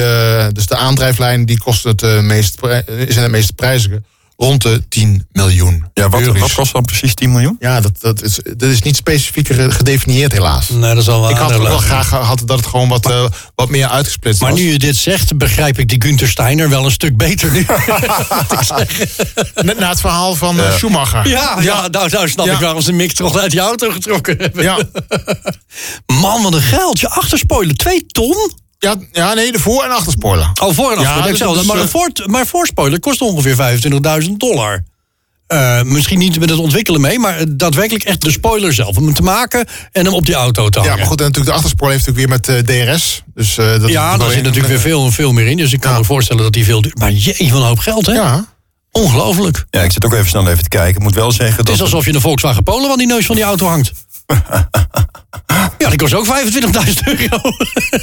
dus 0.53 0.67
de 0.67 0.77
aandrijflijn, 0.77 1.45
die 1.45 1.59
kost 1.59 1.85
het, 1.85 2.03
meest, 2.23 2.59
zijn 2.87 3.23
het 3.23 3.31
meest 3.31 3.55
prijzige. 3.55 4.03
Rond 4.41 4.63
de 4.63 4.89
10 4.89 5.27
miljoen 5.33 5.85
Ja, 5.95 6.09
wat, 6.09 6.39
wat 6.39 6.53
kost 6.53 6.73
dan 6.73 6.85
precies 6.85 7.15
10 7.15 7.31
miljoen? 7.33 7.57
Ja, 7.59 7.81
dat, 7.81 8.01
dat, 8.01 8.23
is, 8.23 8.39
dat 8.57 8.69
is 8.71 8.83
niet 8.83 8.97
specifiek 8.97 9.49
gedefinieerd 9.49 10.33
helaas. 10.33 10.69
nee, 10.69 10.95
dat 10.95 11.03
is 11.03 11.09
al 11.09 11.21
wel 11.21 11.31
Ik 11.31 11.37
had 11.37 11.53
ook 11.53 11.63
wel 11.63 11.79
graag 11.79 12.09
gehad 12.09 12.43
dat 12.45 12.57
het 12.57 12.67
gewoon 12.67 12.89
wat, 12.89 13.11
eh, 13.11 13.25
wat 13.55 13.69
meer 13.69 13.89
uitgesplitst 13.89 14.41
Maar 14.41 14.51
was. 14.51 14.61
nu 14.61 14.73
je 14.73 14.79
dit 14.79 14.97
zegt, 14.97 15.37
begrijp 15.39 15.79
ik 15.79 15.89
die 15.89 16.03
Günther 16.03 16.29
Steiner 16.29 16.69
wel 16.69 16.85
een 16.85 16.91
stuk 16.91 17.17
beter 17.17 17.53
nu. 17.53 17.67
Net 19.55 19.79
na 19.79 19.89
het 19.89 20.01
verhaal 20.01 20.35
van 20.35 20.61
eh, 20.61 20.75
Schumacher. 20.77 21.29
Ja, 21.29 21.57
ja 21.61 21.89
nou, 21.89 22.11
nou 22.11 22.29
snap 22.29 22.47
Ja. 22.47 22.53
ik 22.53 22.59
waarom 22.61 22.81
ze 22.81 22.93
Mick 22.93 23.13
toch 23.13 23.37
uit 23.37 23.51
die 23.51 23.61
auto 23.61 23.91
getrokken 23.91 24.37
hebben. 24.39 24.63
Ja, 24.63 24.79
Man, 26.07 26.43
wat 26.43 26.55
een 26.55 26.61
geld. 26.63 27.01
Je 27.01 27.09
achterspoiler, 27.09 27.75
twee 27.77 28.07
ton? 28.07 28.53
Ja, 28.81 28.95
ja, 29.13 29.35
nee, 29.35 29.53
de 29.53 29.59
voor- 29.59 29.85
en 29.85 29.91
achterspoiler. 29.91 30.51
Oh, 30.63 30.75
voor 30.75 30.93
en 30.93 31.01
Ja, 31.01 31.09
achter. 31.15 31.31
dus 31.33 31.41
is, 31.61 31.67
maar, 31.67 31.77
een 31.77 31.83
eh, 31.83 31.89
voor, 31.89 32.11
maar 32.27 32.47
voorspoiler 32.47 33.01
kost 33.01 33.21
ongeveer 33.21 33.57
25.000 34.23 34.31
dollar. 34.37 34.83
Eh, 35.47 35.83
misschien 35.83 36.19
niet 36.19 36.39
met 36.41 36.51
het 36.51 36.59
ontwikkelen 36.59 37.01
mee, 37.01 37.19
maar 37.19 37.45
daadwerkelijk 37.49 38.05
echt 38.05 38.21
de 38.21 38.31
spoiler 38.31 38.73
zelf. 38.73 38.97
Om 38.97 39.05
hem 39.05 39.15
te 39.15 39.23
maken 39.23 39.67
en 39.93 40.05
hem 40.05 40.15
op 40.15 40.27
die 40.27 40.35
auto 40.35 40.69
te 40.69 40.79
Ja, 40.79 40.85
hangen. 40.85 40.99
maar 40.99 41.09
goed, 41.09 41.19
en 41.21 41.25
natuurlijk 41.27 41.51
de 41.51 41.57
achterspoiler 41.57 41.97
heeft 41.99 42.09
natuurlijk 42.17 42.47
weer 42.47 42.57
met 42.65 42.77
eh, 42.87 42.95
DRS. 42.95 43.23
Dus, 43.35 43.59
eh, 43.59 43.67
dat 43.81 43.91
Ja, 43.91 44.13
is 44.13 44.19
daar 44.19 44.31
zit 44.31 44.43
natuurlijk 44.43 44.69
weer 44.69 44.81
veel, 44.81 45.11
veel 45.11 45.33
meer 45.33 45.47
in. 45.47 45.57
Dus 45.57 45.73
ik 45.73 45.81
kan 45.81 45.93
Ja. 45.93 45.99
me 45.99 46.05
voorstellen 46.05 46.43
dat 46.43 46.53
die 46.53 46.65
veel 46.65 46.81
duurt. 46.83 46.99
Maar 46.99 47.13
jee, 47.13 47.51
wat 47.53 47.61
een 47.61 47.67
hoop 47.67 47.79
geld, 47.79 48.07
hè? 48.07 48.13
Ja, 48.13 48.47
Ongelooflijk. 48.93 49.65
Ja, 49.71 49.83
ik 49.83 49.93
zit 49.93 50.05
ook 50.05 50.13
even 50.13 50.29
snel 50.29 50.49
even 50.49 50.63
te 50.63 50.69
kijken. 50.69 50.95
Ik 50.97 51.03
moet 51.03 51.15
wel 51.15 51.33
zeggen 51.33 51.57
Het 51.57 51.67
dat... 51.67 51.75
is 51.75 51.81
alsof 51.81 52.05
je 52.05 52.15
een 52.15 52.21
Volkswagen 52.21 52.63
Polo 52.63 52.91
aan 52.91 52.99
die 52.99 53.07
neus 53.07 53.27
van 53.27 53.35
die 53.35 53.45
auto 53.45 53.67
hangt. 53.67 53.93
ja, 55.79 55.89
die 55.89 55.99
kost 55.99 56.15
ook 56.15 56.27
25.000 56.27 56.31
euro. 57.05 57.41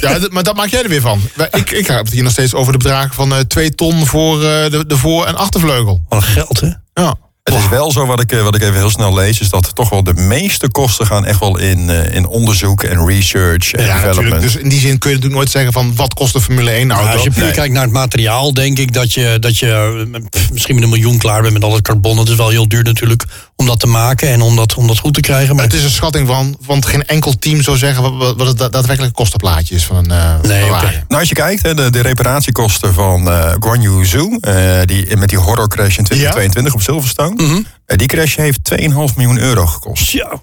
ja 0.00 0.18
maar 0.30 0.42
dat 0.42 0.56
maak 0.56 0.68
jij 0.68 0.82
er 0.82 0.88
weer 0.88 1.00
van. 1.00 1.20
Ik, 1.50 1.70
ik 1.70 1.86
heb 1.86 2.04
het 2.04 2.12
hier 2.12 2.22
nog 2.22 2.32
steeds 2.32 2.54
over 2.54 2.72
de 2.72 2.78
bedragen 2.78 3.14
van 3.14 3.32
eh 3.32 3.38
2 3.40 3.74
ton 3.74 4.06
voor 4.06 4.34
eh, 4.44 4.70
de, 4.70 4.84
de 4.86 4.96
voor- 4.96 5.26
en 5.26 5.36
achtervleugel. 5.36 6.00
Wat 6.08 6.24
geld, 6.24 6.60
hè? 6.60 6.68
Ja. 6.94 7.14
Het 7.54 7.62
is 7.62 7.68
wel 7.68 7.92
zo, 7.92 8.06
wat 8.06 8.20
ik, 8.20 8.32
eh, 8.32 8.42
wat 8.42 8.54
ik 8.54 8.62
even 8.62 8.74
heel 8.74 8.90
snel 8.90 9.14
lees... 9.14 9.40
is 9.40 9.48
dat 9.48 9.74
toch 9.74 9.88
wel 9.90 10.02
de 10.04 10.14
meeste 10.14 10.68
kosten 10.70 11.06
gaan 11.06 11.24
echt 11.24 11.40
wel 11.40 11.58
in, 11.58 11.90
eh, 11.90 12.14
in 12.14 12.26
onderzoek 12.26 12.82
en 12.82 13.06
research 13.06 13.72
en 13.72 13.84
Ja, 13.84 13.86
natuurlijk. 13.86 14.14
development. 14.16 14.42
Dus 14.42 14.56
in 14.62 14.68
die 14.68 14.80
zin 14.80 14.98
kun 14.98 15.10
je 15.10 15.16
natuurlijk 15.16 15.34
nooit 15.42 15.50
zeggen 15.50 15.72
van 15.72 15.94
wat 15.96 16.14
kost 16.14 16.34
een 16.34 16.40
Formule 16.40 16.70
1 16.70 16.90
auto. 16.90 17.04
Nou, 17.04 17.14
als 17.16 17.22
je 17.24 17.30
puur 17.30 17.42
Nee. 17.42 17.52
kijkt 17.52 17.74
naar 17.74 17.82
het 17.82 17.92
materiaal, 17.92 18.54
denk 18.54 18.78
ik 18.78 18.92
dat 18.92 19.12
je, 19.14 19.36
dat 19.40 19.58
je 19.58 20.06
eh, 20.12 20.20
pff, 20.30 20.50
misschien 20.52 20.74
met 20.74 20.84
een 20.84 20.90
miljoen 20.90 21.18
klaar 21.18 21.40
bent 21.42 21.52
met 21.52 21.64
al 21.64 21.72
het 21.74 21.82
carbon. 21.82 22.16
Dat 22.16 22.28
is 22.28 22.34
wel 22.36 22.48
heel 22.48 22.68
duur 22.68 22.82
natuurlijk 22.82 23.24
om 23.56 23.66
dat 23.66 23.80
te 23.80 23.86
maken 23.86 24.28
en 24.28 24.40
om 24.42 24.56
dat, 24.56 24.74
om 24.74 24.86
dat 24.86 24.98
goed 24.98 25.14
te 25.14 25.20
krijgen. 25.20 25.54
Maar 25.54 25.64
Het 25.64 25.74
is 25.74 25.84
een 25.84 25.90
schatting 25.90 26.26
van, 26.26 26.56
want 26.66 26.86
geen 26.86 27.04
enkel 27.06 27.38
team 27.38 27.62
zou 27.62 27.76
zeggen 27.76 28.18
wat, 28.18 28.40
het 28.46 28.58
da- 28.58 28.68
daadwerkelijke 28.68 29.14
kostenplaatje 29.16 29.74
is 29.74 29.84
van 29.84 29.96
een 29.96 30.10
eh, 30.10 30.40
Nee. 30.42 30.70
Nou, 30.70 31.20
als 31.20 31.28
je 31.28 31.34
kijkt, 31.34 31.62
hè, 31.62 31.74
de, 31.74 31.90
de 31.90 32.00
reparatiekosten 32.00 32.94
van 32.94 33.30
eh 33.30 33.50
Guan 33.60 33.80
Yu 33.80 34.04
Zhou... 34.06 34.38
eh, 34.40 34.54
die, 34.84 35.16
met 35.16 35.28
die 35.28 35.38
horrorcrash 35.38 35.96
in 35.98 36.04
2022 36.04 36.74
op 36.74 36.82
Silverstone... 36.82 37.37
Mhm. 37.42 37.62
eh, 37.86 37.96
die 37.96 38.06
crash 38.06 38.36
heeft 38.36 38.58
2,5 38.62 39.16
miljoen 39.16 39.38
euro 39.38 39.66
gekost. 39.66 40.08
Zo. 40.08 40.42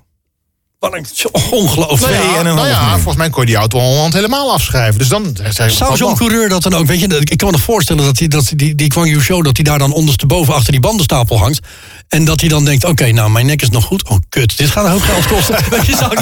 Wat 0.80 0.94
een 0.94 1.06
ongelooflijk. 1.52 2.14
Nou 2.14 2.34
ja, 2.34 2.42
nou 2.42 2.68
ja, 2.68 2.94
volgens 2.94 3.16
mij 3.16 3.30
kon 3.30 3.42
je 3.42 3.48
die 3.48 3.56
auto 3.56 3.80
Holland 3.80 4.14
helemaal 4.14 4.52
afschrijven. 4.52 5.00
Dus 5.00 5.08
dan 5.08 5.38
Zou 5.68 5.98
zo'n 5.98 6.16
coureur 6.16 6.50
dat 6.50 6.64
dan 6.64 6.74
ook, 6.74 6.86
weet 6.86 7.00
je, 7.00 7.20
ik 7.20 7.38
kan 7.38 7.48
me 7.48 7.54
nog 7.54 7.64
voorstellen 7.64 8.06
dat 8.06 8.16
die, 8.16 8.28
dat 8.28 8.52
die, 8.56 8.76
die 8.76 8.88
Kwang 8.88 9.10
Yu 9.10 9.22
Show, 9.22 9.44
dat 9.44 9.56
hij 9.56 9.66
daar 9.66 9.80
dan 9.80 9.94
ondersteboven 9.94 10.54
achter 10.54 10.72
die 10.72 10.82
bandenstapel 10.82 11.40
hangt. 11.40 11.60
En 12.08 12.26
dat 12.26 12.40
hij 12.40 12.50
dan 12.50 12.66
denkt, 12.66 12.84
oké, 12.86 13.12
nou, 13.12 13.30
mijn 13.30 13.46
nek 13.46 13.62
is 13.62 13.70
nog 13.70 13.84
goed. 13.84 14.08
Oh, 14.10 14.18
kut, 14.30 14.58
dit 14.58 14.70
gaat 14.70 14.86
een 14.86 14.92
hoop 14.92 15.02
geld 15.02 15.28
kosten. 15.28 15.60
Weet 15.70 15.86
je, 15.86 15.96
zou 15.96 16.16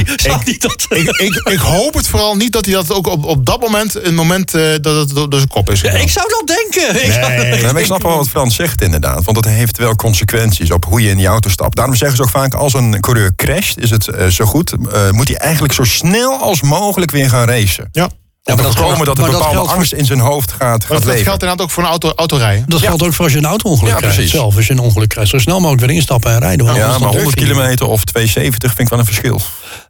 die 0.43 0.57
dat... 0.59 0.85
ik, 0.89 1.09
ik, 1.09 1.35
ik 1.49 1.59
hoop 1.59 1.93
het 1.93 2.07
vooral 2.07 2.35
niet 2.35 2.53
dat 2.53 2.65
hij 2.65 2.73
dat 2.73 2.91
ook 2.91 3.07
op, 3.07 3.25
op 3.25 3.45
dat 3.45 3.59
moment, 3.61 4.05
een 4.05 4.15
moment 4.15 4.53
eh, 4.53 4.61
dat 4.81 4.95
het 4.95 5.15
door 5.15 5.27
zijn 5.31 5.47
kop 5.47 5.69
is 5.71 5.81
Ja, 5.81 5.89
gegaan. 5.89 6.05
ik 6.05 6.11
zou 6.11 6.27
dat 6.29 6.47
denken. 6.57 7.03
Ik 7.05 7.11
zou- 7.11 7.31
Nee. 7.33 7.61
Maar 7.63 7.79
ik 7.79 7.85
snap 7.85 8.01
wel 8.01 8.17
wat 8.17 8.29
Frans 8.29 8.55
zegt 8.55 8.81
inderdaad. 8.81 9.23
Want 9.23 9.37
het 9.37 9.45
heeft 9.45 9.77
wel 9.77 9.95
consequenties 9.95 10.71
op 10.71 10.85
hoe 10.85 11.01
je 11.01 11.09
in 11.09 11.17
die 11.17 11.27
auto 11.27 11.49
stapt. 11.49 11.75
Daarom 11.75 11.95
zeggen 11.95 12.17
ze 12.17 12.23
ook 12.23 12.29
vaak, 12.29 12.53
als 12.53 12.73
een 12.73 12.99
coureur 12.99 13.35
crasht, 13.35 13.77
is 13.79 13.89
het 13.89 14.07
eh, 14.07 14.27
zo 14.27 14.45
goed. 14.45 14.71
eh, 14.91 15.09
moet 15.11 15.27
hij 15.27 15.37
eigenlijk 15.37 15.73
zo 15.73 15.83
snel 15.83 16.37
als 16.39 16.61
mogelijk 16.61 17.11
weer 17.11 17.29
gaan 17.29 17.47
racen. 17.47 17.89
Ja. 17.91 18.09
Om 18.51 18.55
te 18.55 18.61
dat 18.63 18.75
geldt- 18.75 18.77
dat 18.77 18.91
er 18.91 18.97
maar 18.97 19.05
dat 19.31 19.37
bepaalde 19.39 19.57
voor- 19.69 19.75
angst 19.77 19.93
in 19.93 20.05
zijn 20.05 20.19
hoofd 20.19 20.51
gaat, 20.51 20.59
Maar 20.59 20.79
gaat 20.79 20.89
dat, 20.89 21.03
dat 21.03 21.13
geldt 21.13 21.41
inderdaad 21.41 21.61
ook 21.61 21.71
voor 21.71 21.83
een 21.83 21.89
auto, 21.89 22.11
autorijden. 22.15 22.65
Dat 22.67 22.81
geldt 22.81 23.03
ook 23.03 23.13
voor 23.13 23.23
als 23.23 23.33
je 23.33 23.39
een 23.39 23.45
auto-ongeluk 23.45 23.91
Ja, 23.91 23.97
krijgt. 23.97 24.15
precies. 24.15 24.33
Zelf, 24.33 24.55
als 24.55 24.67
je 24.67 24.73
een 24.73 24.79
ongeluk 24.79 25.09
krijgt. 25.09 25.29
Zo 25.29 25.37
snel 25.37 25.59
mogelijk 25.59 25.85
weer 25.85 25.95
instappen 25.95 26.31
en 26.31 26.39
rijden. 26.39 26.65
Ja, 26.65 26.71
maar 26.71 26.81
dan 26.81 26.91
100 26.91 27.11
durf 27.11 27.33
je 27.33 27.39
niet. 27.39 27.49
kilometer 27.49 27.87
of 27.87 28.03
270 28.03 28.67
vind 28.69 28.79
ik 28.81 28.89
wel 28.89 28.99
een 28.99 29.05
verschil. 29.05 29.41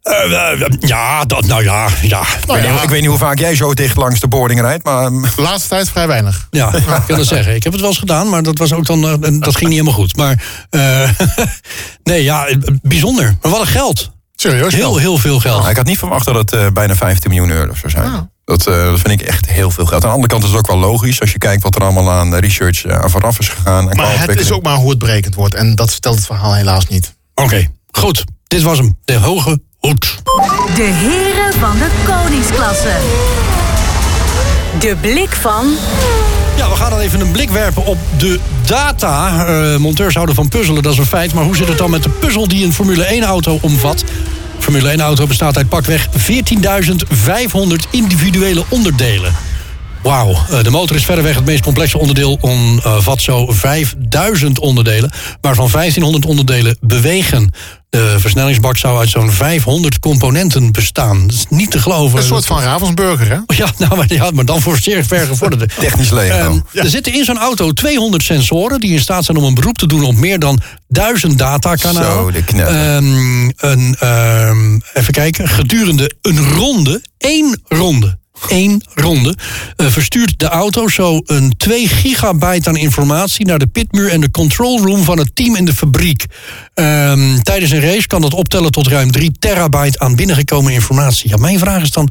Eh, 0.02 0.52
eh, 0.52 0.60
ja, 0.80 1.24
dat, 1.24 1.46
nou 1.46 1.62
ja, 1.62 1.88
ja. 2.02 2.20
ik, 2.20 2.46
weet 2.46 2.70
niet, 2.72 2.82
ik 2.82 2.88
weet 2.88 3.00
niet 3.00 3.08
hoe 3.10 3.18
vaak 3.18 3.38
jij 3.38 3.54
zo 3.56 3.74
dicht 3.74 3.96
langs 3.96 4.20
de 4.20 4.28
boarding 4.28 4.60
rijdt, 4.60 4.84
maar 4.84 5.10
De 5.10 5.30
laatste 5.36 5.68
tijd 5.68 5.90
vrij 5.90 6.06
weinig. 6.06 6.46
Ja, 6.50 6.74
ik 6.74 6.84
kan 7.06 7.18
het 7.18 7.26
zeggen. 7.28 7.54
Ik 7.54 7.62
heb 7.62 7.72
het 7.72 7.80
wel 7.80 7.90
eens 7.90 7.98
gedaan, 7.98 8.28
maar 8.28 8.42
dat, 8.42 8.58
was 8.58 8.72
ook 8.72 8.86
dan, 8.86 9.04
eh, 9.04 9.10
dat 9.40 9.56
ging 9.56 9.70
niet 9.70 9.78
helemaal 9.78 9.92
goed. 9.92 10.16
Maar 10.16 10.42
eh, 10.70 11.08
nee, 12.02 12.22
ja, 12.22 12.46
eh, 12.46 12.56
bijzonder. 12.82 13.36
Maar 13.42 13.50
wat 13.50 13.60
een 13.60 13.66
geld. 13.66 14.12
Serieus? 14.50 14.74
Heel, 14.74 14.96
heel 14.96 15.18
veel 15.18 15.40
geld. 15.40 15.68
ik 15.68 15.76
had 15.76 15.86
niet 15.86 15.98
verwacht 15.98 16.24
dat 16.24 16.34
het 16.34 16.52
eh, 16.52 16.66
bijna 16.72 16.94
15 16.94 17.30
miljoen 17.30 17.50
euro 17.50 17.74
zou 17.74 17.90
zijn. 17.90 18.30
Dat, 18.44 18.66
eh, 18.66 18.84
dat 18.84 19.00
vind 19.00 19.20
ik 19.20 19.26
echt 19.26 19.46
heel 19.46 19.70
veel 19.70 19.86
geld. 19.86 20.02
Aan 20.02 20.08
de 20.08 20.14
andere 20.14 20.32
kant 20.32 20.42
is 20.42 20.48
het 20.48 20.58
ook 20.58 20.66
wel 20.66 20.78
logisch 20.78 21.20
als 21.20 21.32
je 21.32 21.38
kijkt 21.38 21.62
wat 21.62 21.74
er 21.74 21.82
allemaal 21.82 22.10
aan 22.10 22.34
research 22.34 22.84
eh, 22.84 22.98
aan 22.98 23.10
vooraf 23.10 23.38
is 23.38 23.48
gegaan. 23.48 23.90
En 23.90 23.96
Maar 23.96 24.20
het 24.28 24.40
is 24.40 24.50
ook 24.50 24.62
maar 24.62 24.76
hoe 24.76 24.90
het 24.90 24.98
berekend 24.98 25.34
wordt. 25.34 25.54
En 25.54 25.74
dat 25.74 25.90
vertelt 25.90 26.16
het 26.16 26.26
verhaal 26.26 26.54
helaas 26.54 26.86
niet. 26.86 27.14
Oké, 27.34 27.66
goed. 27.90 28.24
Dit 28.46 28.62
was 28.62 28.78
hem. 28.78 28.98
De 29.04 29.16
hoge 29.16 29.60
hoed. 29.78 30.22
De 30.74 30.82
heren 30.82 31.60
van 31.60 31.78
de 31.78 31.88
koningsklasse. 32.06 32.96
De 34.78 34.96
blik 35.00 35.30
van 35.30 35.66
Ja, 36.56 36.68
we 36.68 36.76
gaan 36.76 36.90
dan 36.90 36.98
even 36.98 37.20
een 37.20 37.30
blik 37.30 37.50
werpen 37.50 37.86
op 37.86 37.98
de 38.16 38.38
data. 38.66 39.46
Eh, 39.46 39.76
monteurs 39.76 40.14
houden 40.14 40.34
van 40.34 40.48
puzzelen, 40.48 40.82
dat 40.82 40.92
is 40.92 40.98
een 40.98 41.06
feit. 41.06 41.34
Maar 41.34 41.44
hoe 41.44 41.56
zit 41.56 41.68
het 41.68 41.78
dan 41.78 41.90
met 41.90 42.02
de 42.02 42.08
puzzel 42.08 42.48
die 42.48 42.64
een 42.64 42.72
Formule 42.72 43.20
1-auto 43.22 43.58
omvat? 43.60 44.04
Formule 44.64 44.96
1-auto 44.98 45.26
bestaat 45.26 45.56
uit 45.56 45.68
pakweg 45.68 46.08
14.500 46.08 47.90
individuele 47.90 48.64
onderdelen. 48.68 49.53
Wauw, 50.04 50.36
eh, 50.50 50.62
de 50.62 50.70
motor 50.70 50.96
is 50.96 51.04
verreweg 51.04 51.34
het 51.34 51.44
meest 51.44 51.62
complexe 51.62 51.98
onderdeel. 51.98 52.38
Omvat 52.40 53.22
zo 53.22 53.46
5000 53.52 54.58
onderdelen, 54.58 55.10
waarvan 55.40 55.70
1500 55.70 56.26
onderdelen 56.26 56.76
bewegen. 56.80 57.52
De 57.90 58.14
versnellingsbak 58.18 58.76
zou 58.76 58.98
uit 58.98 59.08
zo'n 59.10 59.30
500 59.30 59.98
componenten 59.98 60.72
bestaan. 60.72 61.26
Dat 61.26 61.36
is 61.36 61.46
niet 61.48 61.70
te 61.70 61.78
geloven. 61.78 62.18
Een 62.18 62.24
soort 62.24 62.46
van 62.46 62.60
Ravensburger, 62.60 63.28
hè? 63.28 63.54
Ja, 63.56 63.66
nou, 63.78 63.96
maar, 63.96 64.12
ja, 64.12 64.30
maar 64.30 64.44
dan 64.44 64.60
voor 64.60 64.78
zeer 64.78 65.04
ver 65.04 65.26
gevorderde. 65.26 65.68
Technisch 65.80 66.10
Lego. 66.10 66.34
Ehm, 66.34 66.58
Er 66.72 66.88
zitten 66.88 67.12
in 67.12 67.24
zo'n 67.24 67.38
auto 67.38 67.72
200 67.72 68.22
sensoren... 68.22 68.80
die 68.80 68.92
in 68.92 69.00
staat 69.00 69.24
zijn 69.24 69.36
om 69.36 69.44
een 69.44 69.54
beroep 69.54 69.78
te 69.78 69.86
doen 69.86 70.04
op 70.04 70.14
meer 70.14 70.38
dan 70.38 70.60
1000 70.88 71.38
datakanalen. 71.38 72.12
Zo, 72.12 72.30
de 72.30 72.44
knetter. 72.44 72.94
Ehm, 72.96 73.50
een, 73.56 73.96
ehm, 73.98 74.78
even 74.94 75.12
kijken. 75.12 75.48
Gedurende 75.48 76.10
een 76.22 76.48
ronde, 76.52 77.02
één 77.18 77.62
ronde... 77.68 78.22
één 78.48 78.82
ronde, 78.94 79.36
eh, 79.76 79.86
verstuurt 79.86 80.38
de 80.38 80.48
auto 80.48 80.88
zo 80.88 81.20
een 81.24 81.56
2 81.56 81.88
gigabyte 81.88 82.68
aan 82.68 82.76
informatie... 82.76 83.46
naar 83.46 83.58
de 83.58 83.66
pitmuur 83.66 84.10
en 84.10 84.20
de 84.20 84.30
control 84.30 84.80
room 84.80 85.02
van 85.02 85.18
het 85.18 85.36
team 85.36 85.56
in 85.56 85.64
de 85.64 85.74
fabriek. 85.74 86.24
Ehm, 86.74 87.38
tijdens 87.42 87.70
een 87.70 87.80
race 87.80 88.06
kan 88.06 88.20
dat 88.20 88.34
optellen 88.34 88.70
tot 88.70 88.86
ruim 88.86 89.10
3 89.10 89.32
terabyte 89.38 89.98
aan 89.98 90.16
binnengekomen 90.16 90.72
informatie. 90.72 91.30
Ja, 91.30 91.36
mijn 91.36 91.58
vraag 91.58 91.82
is 91.82 91.90
dan, 91.90 92.10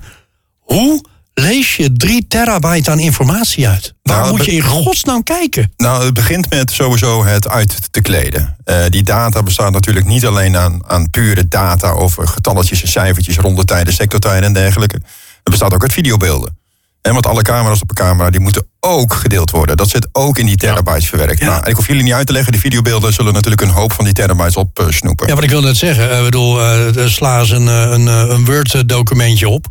hoe 0.60 1.04
lees 1.34 1.76
je 1.76 1.94
3 1.94 2.28
terabyte 2.28 2.92
aan 2.92 3.00
informatie 3.00 3.68
uit? 3.68 3.94
Waar 4.02 4.18
Nou, 4.18 4.32
moet 4.32 4.46
je 4.46 4.52
in 4.52 4.62
godsnaam 4.62 5.24
kijken? 5.24 5.72
Nou, 5.78 6.06
het 6.06 6.14
begint 6.14 6.50
met 6.50 6.72
sowieso 6.72 7.26
het 7.26 7.48
uit 7.48 7.92
te 7.92 8.02
kleden. 8.02 8.56
Eh, 8.64 8.86
die 8.90 9.04
data 9.04 9.44
bestaat 9.44 9.72
natuurlijk 9.72 10.06
niet 10.06 10.26
alleen 10.26 10.58
aan, 10.58 10.82
aan 10.88 11.10
pure 11.10 11.48
data 11.48 11.90
over 11.90 12.28
getalletjes 12.28 12.82
en 12.82 12.88
cijfertjes, 12.88 13.38
rondetijden, 13.38 13.94
sectortijden 13.94 14.44
en 14.44 14.54
dergelijke. 14.54 15.02
Het 15.44 15.52
bestaat 15.52 15.74
ook 15.74 15.82
uit 15.82 15.94
videobeelden. 15.94 16.58
En 17.02 17.14
want 17.14 17.28
alle 17.28 17.42
camera's 17.42 17.82
op 17.82 17.90
een 17.90 17.96
camera 17.96 18.30
die 18.30 18.40
moeten 18.40 18.68
ook 18.80 19.14
gedeeld 19.14 19.52
worden. 19.52 19.78
Dat 19.78 19.90
zit 19.90 20.08
ook 20.12 20.38
in 20.38 20.46
die 20.46 20.56
terabytes 20.58 21.10
verwerkt. 21.10 21.40
Ja. 21.40 21.46
Nou, 21.46 21.70
ik 21.70 21.76
hoef 21.76 21.88
jullie 21.88 22.04
niet 22.04 22.14
uit 22.14 22.28
te 22.28 22.34
leggen, 22.34 22.52
die 22.52 22.62
videobeelden 22.62 23.14
zullen 23.14 23.34
natuurlijk 23.34 23.62
een 23.62 23.70
hoop 23.70 23.94
van 23.94 24.06
die 24.06 24.14
terabytes 24.14 24.56
opsnoepen. 24.58 25.28
Ja, 25.28 25.34
wat 25.36 25.44
ik 25.44 25.50
wil 25.50 25.62
net 25.62 25.78
zeggen. 25.78 26.10
eh, 26.12 26.18
Ik 26.18 26.24
bedoel, 26.24 26.62
eh, 26.62 27.06
sla 27.08 27.40
eens 27.40 27.50
een, 27.50 27.68
eh, 27.68 27.82
een, 27.92 28.08
eh, 28.08 28.26
een 28.28 28.46
Word-documentje 28.46 29.48
op. 29.50 29.66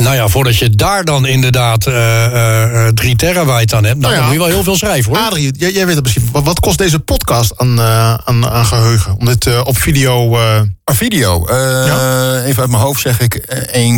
Nou 0.00 0.14
ja, 0.16 0.28
voordat 0.28 0.56
je 0.56 0.70
daar 0.70 1.04
dan 1.04 1.26
inderdaad 1.26 1.86
eh, 1.86 2.24
eh, 2.26 2.86
eh, 2.86 2.92
3 2.94 3.16
terabyte 3.16 3.76
aan 3.76 3.84
hebt... 3.84 3.98
Nou, 3.98 4.12
Nou 4.12 4.14
ja. 4.14 4.18
dan 4.18 4.24
moet 4.24 4.32
je 4.32 4.38
wel 4.38 4.48
heel 4.48 4.62
veel 4.64 4.76
schrijven, 4.76 5.12
hoor. 5.16 5.24
Adrie, 5.26 5.54
jij, 5.58 5.72
jij 5.72 5.86
weet 5.86 5.94
het 5.94 6.04
misschien. 6.04 6.28
Wat, 6.32 6.60
kost 6.60 6.78
deze 6.78 6.98
podcast 6.98 7.52
aan, 7.58 7.78
eh, 7.78 8.14
aan, 8.14 8.46
aan 8.48 8.64
geheugen? 8.64 9.16
Om 9.18 9.24
dit 9.26 9.46
eh, 9.46 9.60
op 9.64 9.76
video... 9.78 10.36
eh, 10.36 10.60
Een 10.84 10.94
video, 10.94 11.46
eh, 11.46 12.46
even 12.46 12.60
uit 12.62 12.70
mijn 12.70 12.82
hoofd 12.82 13.00
zeg 13.00 13.20
ik 13.20 13.34
eh, 13.34 13.92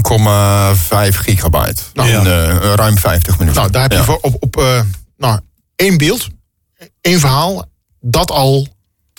1,5 1.11 1.17
gigabyte. 1.17 1.83
Nou, 1.95 2.09
in 2.09 2.27
eh, 2.27 2.75
ruim 2.75 2.99
50 2.99 3.39
minuten. 3.39 3.61
nou, 3.61 3.73
daar 3.73 3.83
heb 3.83 3.91
je 3.93 3.97
Ja. 3.99 4.05
voor 4.05 4.19
op, 4.21 4.37
op 4.41 4.57
eh, 4.57 4.81
nou, 5.17 5.41
één 5.77 5.99
beeld, 5.99 6.29
één 7.01 7.21
verhaal. 7.21 7.65
Dat 8.01 8.31
al... 8.31 8.67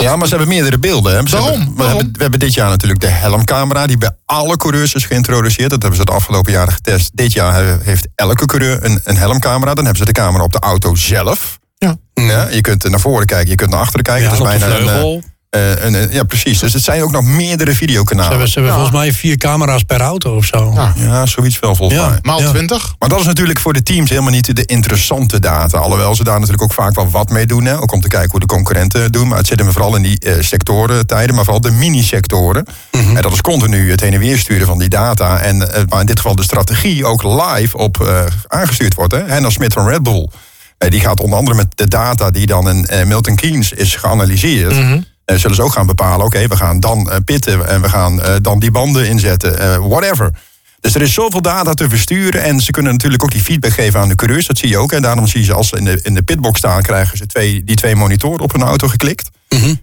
Ja, 0.03 0.15
maar 0.15 0.27
ze 0.27 0.35
hebben 0.35 0.53
meerdere 0.55 0.77
beelden. 0.79 1.15
Hè. 1.15 1.27
Ze 1.27 1.37
Waarom? 1.37 1.59
hebben- 1.59 1.75
we, 1.75 1.83
hebben, 1.83 2.09
we 2.13 2.21
hebben 2.21 2.39
dit 2.39 2.53
jaar 2.53 2.69
natuurlijk 2.69 3.01
de 3.01 3.07
helmcamera... 3.07 3.87
die 3.87 3.97
bij 3.97 4.09
alle 4.25 4.57
coureurs 4.57 4.93
is 4.93 5.05
geïntroduceerd. 5.05 5.69
Dat 5.69 5.81
hebben 5.81 5.99
ze 5.99 6.05
de 6.05 6.11
afgelopen 6.11 6.51
jaren 6.51 6.73
getest. 6.73 7.11
Dit 7.13 7.33
jaar 7.33 7.53
he- 7.53 7.77
heeft 7.81 8.07
elke 8.15 8.45
coureur 8.45 8.83
een, 8.85 9.01
een 9.03 9.17
helmcamera. 9.17 9.73
Dan 9.73 9.85
hebben 9.85 10.05
ze 10.05 10.13
de 10.13 10.19
camera 10.19 10.43
op 10.43 10.51
de 10.51 10.59
auto 10.59 10.95
zelf. 10.95 11.59
Ja. 11.77 11.95
Ja, 12.13 12.47
je 12.49 12.61
kunt 12.61 12.89
naar 12.89 12.99
voren 12.99 13.25
kijken, 13.25 13.49
je 13.49 13.55
kunt 13.55 13.69
naar 13.69 13.79
achteren 13.79 14.03
kijken. 14.03 14.23
Ja, 14.23 14.29
dat 14.37 14.39
is 14.53 14.59
bijna 14.59 14.75
een, 14.77 15.23
eh, 15.53 16.03
eh, 16.03 16.11
ja, 16.13 16.23
precies. 16.23 16.59
Dus 16.59 16.73
het 16.73 16.83
zijn 16.83 17.03
ook 17.03 17.11
nog 17.11 17.23
meerdere 17.23 17.71
Ze 17.71 17.77
videokanalen. 17.77 18.29
hebben, 18.29 18.47
ze 18.47 18.53
hebben 18.53 18.73
volgens 18.73 18.95
mij 18.97 19.13
vier 19.13 19.37
camera's 19.37 19.83
per 19.83 20.01
auto 20.01 20.35
of 20.35 20.45
zo. 20.45 20.71
Ja. 20.75 20.93
Ja, 20.95 21.25
zoiets 21.25 21.59
wel 21.59 21.75
volgens 21.75 21.99
Ja. 21.99 22.07
mij. 22.09 22.19
Maal 22.21 22.41
Ja. 22.41 22.49
20. 22.49 22.95
Maar 22.99 23.09
dat 23.09 23.19
is 23.19 23.25
natuurlijk 23.25 23.59
voor 23.59 23.73
de 23.73 23.83
teams 23.83 24.09
helemaal 24.09 24.31
niet 24.31 24.55
de 24.55 24.65
interessante 24.65 25.39
data. 25.39 25.77
Alhoewel 25.77 26.15
ze 26.15 26.23
daar 26.23 26.33
natuurlijk 26.39 26.63
ook 26.63 26.73
vaak 26.73 26.95
wel 26.95 27.09
wat 27.09 27.29
mee 27.29 27.45
doen. 27.45 27.65
Hè? 27.65 27.79
Ook 27.81 27.91
om 27.91 28.01
te 28.01 28.07
kijken 28.07 28.31
hoe 28.31 28.39
de 28.39 28.45
concurrenten 28.45 29.11
doen. 29.11 29.27
Maar 29.27 29.37
het 29.37 29.47
zit 29.47 29.59
hem 29.59 29.71
vooral 29.71 29.95
in 29.95 30.01
die 30.01 30.19
eh, 30.19 30.33
sectorentijden, 30.41 31.35
maar 31.35 31.43
vooral 31.43 31.61
de 31.61 31.71
mini-sectoren. 31.71 32.65
En 32.91 33.21
dat 33.21 33.31
is 33.33 33.41
continu 33.41 33.91
het 33.91 33.99
heen 33.99 34.13
en 34.13 34.19
weer 34.19 34.37
sturen 34.37 34.67
van 34.67 34.79
die 34.79 34.89
data. 34.89 35.39
En 35.39 35.57
maar 35.89 35.99
in 35.99 36.05
dit 36.05 36.17
geval 36.19 36.35
de 36.35 36.43
strategie 36.43 37.05
ook 37.05 37.23
live 37.23 37.77
op 37.77 38.01
eh, 38.01 38.23
aangestuurd 38.47 38.93
wordt. 38.93 39.13
Hè? 39.13 39.27
Hannah 39.29 39.51
Smith 39.51 39.73
van 39.73 39.87
Red 39.87 40.03
Bull. 40.03 40.29
die 40.77 40.99
gaat 40.99 41.19
onder 41.19 41.37
andere 41.37 41.55
met 41.57 41.67
de 41.75 41.87
data 41.87 42.31
die 42.31 42.45
dan 42.45 42.69
in 42.69 43.07
Milton 43.07 43.35
Keynes 43.35 43.71
is 43.71 43.95
geanalyseerd. 43.95 44.71
eh, 44.71 44.91
zullen 45.25 45.55
ze 45.55 45.61
ook 45.61 45.71
gaan 45.73 45.85
bepalen, 45.85 46.25
oké, 46.25 46.47
we 46.47 46.55
gaan 46.55 46.79
dan 46.79 47.11
eh, 47.11 47.17
pitten 47.25 47.67
en 47.67 47.81
we 47.81 47.89
gaan 47.89 48.21
eh, 48.21 48.35
dan 48.41 48.59
die 48.59 48.71
banden 48.71 49.07
inzetten, 49.07 49.59
eh, 49.59 49.77
whatever. 49.77 50.31
Dus 50.79 50.95
er 50.95 51.01
is 51.01 51.13
zoveel 51.13 51.41
data 51.41 51.73
te 51.73 51.89
versturen 51.89 52.43
en 52.43 52.59
ze 52.59 52.71
kunnen 52.71 52.91
natuurlijk 52.91 53.23
ook 53.23 53.31
die 53.31 53.41
feedback 53.41 53.71
geven 53.71 53.99
aan 53.99 54.07
de 54.07 54.15
coureurs. 54.15 54.47
Dat 54.47 54.57
zie 54.57 54.69
je 54.69 54.77
ook. 54.77 54.91
En 54.91 55.01
daarom 55.01 55.27
zie 55.27 55.39
je 55.39 55.45
ze 55.45 55.53
als 55.53 55.67
ze 55.67 55.77
in 55.77 55.85
de, 55.85 55.99
in 56.01 56.13
de 56.13 56.21
pitbox 56.21 56.57
staan, 56.57 56.81
krijgen 56.81 57.17
ze 57.17 57.25
twee, 57.25 57.63
die 57.63 57.75
twee 57.75 57.95
monitoren 57.95 58.39
op 58.39 58.51
hun 58.51 58.61
auto 58.61 58.87
geklikt. 58.87 59.29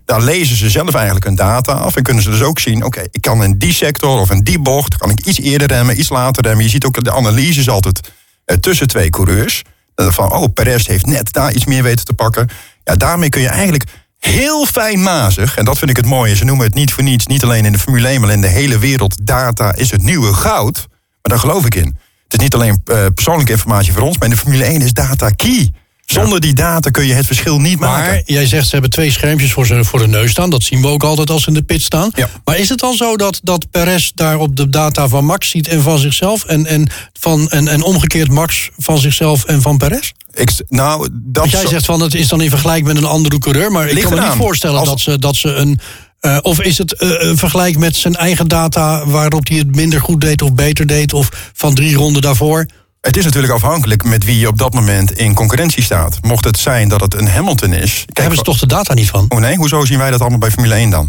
Daar 0.04 0.22
lezen 0.22 0.56
ze 0.56 0.70
zelf 0.70 0.94
eigenlijk 0.94 1.24
hun 1.24 1.34
data 1.34 1.72
af 1.72 1.96
en 1.96 2.02
kunnen 2.02 2.22
ze 2.22 2.30
dus 2.30 2.42
ook 2.42 2.58
zien, 2.58 2.84
oké, 2.84 3.02
ik 3.10 3.20
kan 3.22 3.44
in 3.44 3.58
die 3.58 3.72
sector 3.72 4.20
of 4.20 4.30
in 4.30 4.42
die 4.42 4.58
bocht, 4.58 4.96
kan 4.96 5.10
ik 5.10 5.26
iets 5.26 5.40
eerder 5.40 5.68
remmen, 5.68 5.98
iets 5.98 6.08
later 6.08 6.42
remmen. 6.42 6.64
Je 6.64 6.70
ziet 6.70 6.84
ook 6.84 7.04
de 7.04 7.12
analyses 7.12 7.68
altijd 7.68 8.10
eh, 8.44 8.56
tussen 8.56 8.88
twee 8.88 9.10
coureurs. 9.10 9.62
Eh, 9.94 10.10
Van, 10.10 10.32
oh, 10.32 10.52
Perez 10.54 10.86
heeft 10.86 11.06
net 11.06 11.32
daar 11.32 11.52
iets 11.52 11.64
meer 11.64 11.82
weten 11.82 12.04
te 12.04 12.12
pakken. 12.12 12.48
Ja, 12.84 12.94
daarmee 12.94 13.28
kun 13.28 13.40
je 13.40 13.48
eigenlijk 13.48 13.84
heel 14.20 14.66
fijnmazig, 14.66 15.56
en 15.56 15.64
dat 15.64 15.78
vind 15.78 15.90
ik 15.90 15.96
het 15.96 16.06
mooie, 16.06 16.36
ze 16.36 16.44
noemen 16.44 16.66
het 16.66 16.74
niet 16.74 16.92
voor 16.92 17.02
niets, 17.02 17.26
niet 17.26 17.42
alleen 17.42 17.64
in 17.64 17.72
de 17.72 17.78
Formule 17.78 18.08
1, 18.08 18.20
maar 18.20 18.30
in 18.30 18.40
de 18.40 18.48
hele 18.48 18.78
wereld, 18.78 19.26
data 19.26 19.74
is 19.74 19.90
het 19.90 20.02
nieuwe 20.02 20.34
goud. 20.34 20.86
Maar 21.22 21.38
daar 21.38 21.38
geloof 21.38 21.66
ik 21.66 21.74
in. 21.74 21.96
Het 22.24 22.32
is 22.32 22.38
niet 22.38 22.54
alleen 22.54 22.82
eh, 22.84 23.06
persoonlijke 23.14 23.52
informatie 23.52 23.92
voor 23.92 24.02
ons, 24.02 24.18
maar 24.18 24.28
in 24.28 24.34
de 24.34 24.40
Formule 24.40 24.64
1 24.64 24.82
is 24.82 24.92
data 24.92 25.30
key. 25.30 25.72
Zonder 26.04 26.40
die 26.40 26.54
data 26.54 26.90
kun 26.90 27.06
je 27.06 27.14
het 27.14 27.26
verschil 27.26 27.60
niet 27.60 27.78
maken. 27.78 28.10
Maar 28.10 28.22
jij 28.24 28.46
zegt 28.46 28.64
ze 28.64 28.72
hebben 28.72 28.90
twee 28.90 29.10
schermpjes 29.10 29.52
voor, 29.52 29.66
ze, 29.66 29.84
voor 29.84 29.98
de 29.98 30.06
neus 30.06 30.30
staan. 30.30 30.50
Dat 30.50 30.62
zien 30.62 30.80
we 30.80 30.88
ook 30.88 31.02
altijd 31.02 31.30
als 31.30 31.42
ze 31.42 31.48
in 31.48 31.54
de 31.54 31.62
pit 31.62 31.82
staan. 31.82 32.10
Ja. 32.14 32.28
Maar 32.44 32.58
is 32.58 32.68
het 32.68 32.78
dan 32.78 32.94
zo 32.94 33.16
dat, 33.16 33.40
dat 33.42 33.70
Perez 33.70 34.10
daar 34.14 34.38
op 34.38 34.56
de 34.56 34.68
data 34.68 35.08
van 35.08 35.24
Max 35.24 35.50
ziet 35.50 35.68
en 35.68 35.82
van 35.82 35.98
zichzelf? 35.98 36.44
En, 36.44 36.66
en, 36.66 36.90
van, 37.12 37.48
en, 37.48 37.68
en 37.68 37.82
omgekeerd 37.82 38.30
Max 38.30 38.70
van 38.76 38.98
zichzelf 38.98 39.44
en 39.44 39.62
van 39.62 39.76
Perez? 39.78 40.12
Ik, 40.32 40.50
nou, 40.68 41.08
dat 41.12 41.42
Want 41.42 41.50
jij 41.50 41.66
zegt 41.66 41.84
van 41.84 42.00
het 42.00 42.14
is 42.14 42.28
dan 42.28 42.40
in 42.40 42.50
vergelijk 42.50 42.84
met 42.84 42.96
een 42.96 43.04
andere 43.04 43.38
coureur. 43.38 43.72
Maar 43.72 43.88
ik 43.88 44.02
kan 44.02 44.14
me 44.14 44.20
niet 44.20 44.30
voorstellen 44.30 44.78
Als- 44.78 44.88
dat, 44.88 45.00
ze, 45.00 45.18
dat 45.18 45.36
ze 45.36 45.48
een. 45.54 45.78
eh, 46.20 46.38
of 46.42 46.60
is 46.60 46.78
het 46.78 46.92
eh, 46.94 47.08
een 47.18 47.36
vergelijk 47.38 47.78
met 47.78 47.96
zijn 47.96 48.14
eigen 48.16 48.48
data 48.48 49.06
waarop 49.06 49.48
hij 49.48 49.58
het 49.58 49.74
minder 49.74 50.00
goed 50.00 50.20
deed 50.20 50.42
of 50.42 50.54
beter 50.54 50.86
deed? 50.86 51.12
Of 51.12 51.50
van 51.52 51.74
drie 51.74 51.94
ronden 51.96 52.22
daarvoor? 52.22 52.66
Het 53.00 53.16
is 53.16 53.24
natuurlijk 53.24 53.52
afhankelijk 53.52 54.04
met 54.04 54.24
wie 54.24 54.38
je 54.38 54.48
op 54.48 54.58
dat 54.58 54.74
moment 54.74 55.12
in 55.12 55.34
concurrentie 55.34 55.82
staat. 55.82 56.18
Mocht 56.22 56.44
het 56.44 56.58
zijn 56.58 56.88
dat 56.88 57.00
het 57.00 57.14
een 57.14 57.28
Hamilton 57.28 57.72
is. 57.72 57.92
Daar 58.06 58.06
hebben 58.24 58.36
ze 58.38 58.42
toch 58.44 58.58
de 58.58 58.66
data 58.66 58.94
niet 58.94 59.08
van? 59.08 59.26
Oh 59.28 59.38
nee, 59.38 59.56
hoezo 59.56 59.84
zien 59.84 59.98
wij 59.98 60.10
dat 60.10 60.20
allemaal 60.20 60.38
bij 60.38 60.50
Formule 60.50 60.74
1 60.74 60.90
dan? 60.90 61.06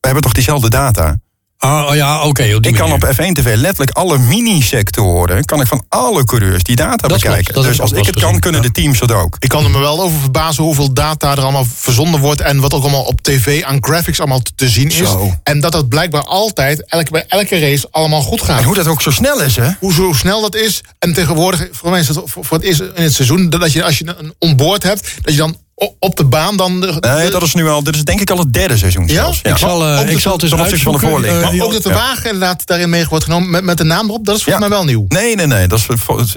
We 0.00 0.10
hebben 0.10 0.22
toch 0.22 0.32
diezelfde 0.32 0.70
data? 0.70 1.16
Ah, 1.64 1.86
oh 1.88 1.94
ja, 1.94 2.22
oké. 2.22 2.42
Ik 2.42 2.74
kan 2.74 2.92
op 2.92 3.04
F1 3.04 3.32
TV 3.32 3.54
letterlijk 3.54 3.90
alle 3.90 4.18
mini-sectoren... 4.18 5.44
kan 5.44 5.60
ik 5.60 5.66
van 5.66 5.84
alle 5.88 6.24
coureurs 6.24 6.62
die 6.62 6.76
data 6.76 7.06
bekijken. 7.08 7.62
dus 7.62 7.80
als 7.80 7.92
ik 7.92 8.06
het 8.06 8.20
kan, 8.20 8.38
kunnen 8.38 8.60
ja. 8.60 8.66
de 8.66 8.72
teams 8.72 8.98
dat 8.98 9.12
ook. 9.12 9.36
Ik 9.38 9.48
kan 9.48 9.64
er 9.64 9.70
me 9.70 9.78
wel 9.78 10.02
over 10.02 10.20
verbazen 10.20 10.64
hoeveel 10.64 10.92
data 10.92 11.32
er 11.32 11.40
allemaal 11.42 11.66
verzonden 11.74 12.20
wordt. 12.20 12.40
En 12.40 12.60
wat 12.60 12.74
ook 12.74 12.82
allemaal 12.82 13.02
op 13.02 13.22
tv 13.22 13.62
aan 13.62 13.76
graphics 13.80 14.18
allemaal 14.18 14.40
te- 14.54 14.68
zien 14.68 14.88
is. 14.88 14.96
Zo. 14.96 15.34
En 15.42 15.60
dat 15.60 15.72
dat 15.72 15.88
blijkbaar 15.88 16.24
altijd, 16.24 16.84
elke, 16.86 17.10
bij 17.10 17.24
elke 17.28 17.58
race, 17.58 17.88
allemaal 17.90 18.22
goed 18.22 18.42
gaat. 18.42 18.58
En 18.58 18.64
hoe 18.64 18.74
dat 18.74 18.86
ook 18.86 19.02
zo 19.02 19.10
snel 19.10 19.40
is, 19.40 19.56
hè? 19.56 19.70
hoe 19.78 19.92
zo 19.92 20.12
snel 20.12 20.40
dat 20.40 20.54
is. 20.54 20.80
En 20.98 21.12
tegenwoordig, 21.12 21.68
voor 21.72 21.90
mij 21.90 22.00
is 22.00 22.08
het 22.08 22.20
voor 22.24 22.44
voor 22.44 22.56
het 22.56 22.66
eerst 22.66 22.80
in 22.80 23.02
het 23.02 23.14
seizoen, 23.14 23.50
dat 23.50 23.72
je 23.72 23.84
als 23.84 23.98
je 23.98 24.14
een 24.18 24.34
onboard 24.38 24.82
hebt, 24.82 25.14
dat 25.22 25.32
je 25.32 25.38
dan 25.38 25.56
op 25.98 26.16
de 26.16 26.24
baan 26.24 26.56
dan. 26.56 26.80
De, 26.80 26.96
Nee, 27.00 27.30
dat 27.30 27.42
is 27.42 27.54
nu 27.54 27.68
al... 27.68 27.82
Dit 27.82 27.94
is 27.96 28.04
denk 28.04 28.20
ik 28.20 28.30
al 28.30 28.38
het 28.38 28.52
derde 28.52 28.76
seizoen 28.76 29.06
Ja? 29.06 29.12
zelfs. 29.14 29.40
Ik 29.42 29.56
zal, 29.56 29.86
eh, 29.88 30.00
ik 30.00 30.14
de- 30.14 30.20
zal 30.20 30.32
het 30.32 30.42
eens 30.42 30.50
ten 30.50 30.60
opzichte 30.60 30.84
van 30.84 30.92
de 30.92 30.98
uitzoeken. 30.98 31.08
voorlichting. 31.08 31.56
Maar 31.58 31.66
ook 31.66 31.72
dat 31.72 31.82
de 31.82 31.88
ja. 31.88 31.94
wagen 31.94 32.24
inderdaad 32.24 32.66
daarin 32.66 32.88
mee 32.90 33.06
wordt 33.08 33.24
genomen 33.24 33.50
met, 33.50 33.64
met 33.64 33.78
de 33.78 33.84
naam 33.84 34.08
erop, 34.08 34.24
dat 34.24 34.36
is 34.36 34.42
volgens 34.42 34.64
Ja. 34.64 34.70
mij 34.70 34.78
wel 34.78 34.86
nieuw. 34.86 35.04
Nee, 35.08 35.36
nee, 35.36 35.46
nee. 35.46 35.66
Dat 35.66 35.78
is, 35.78 35.86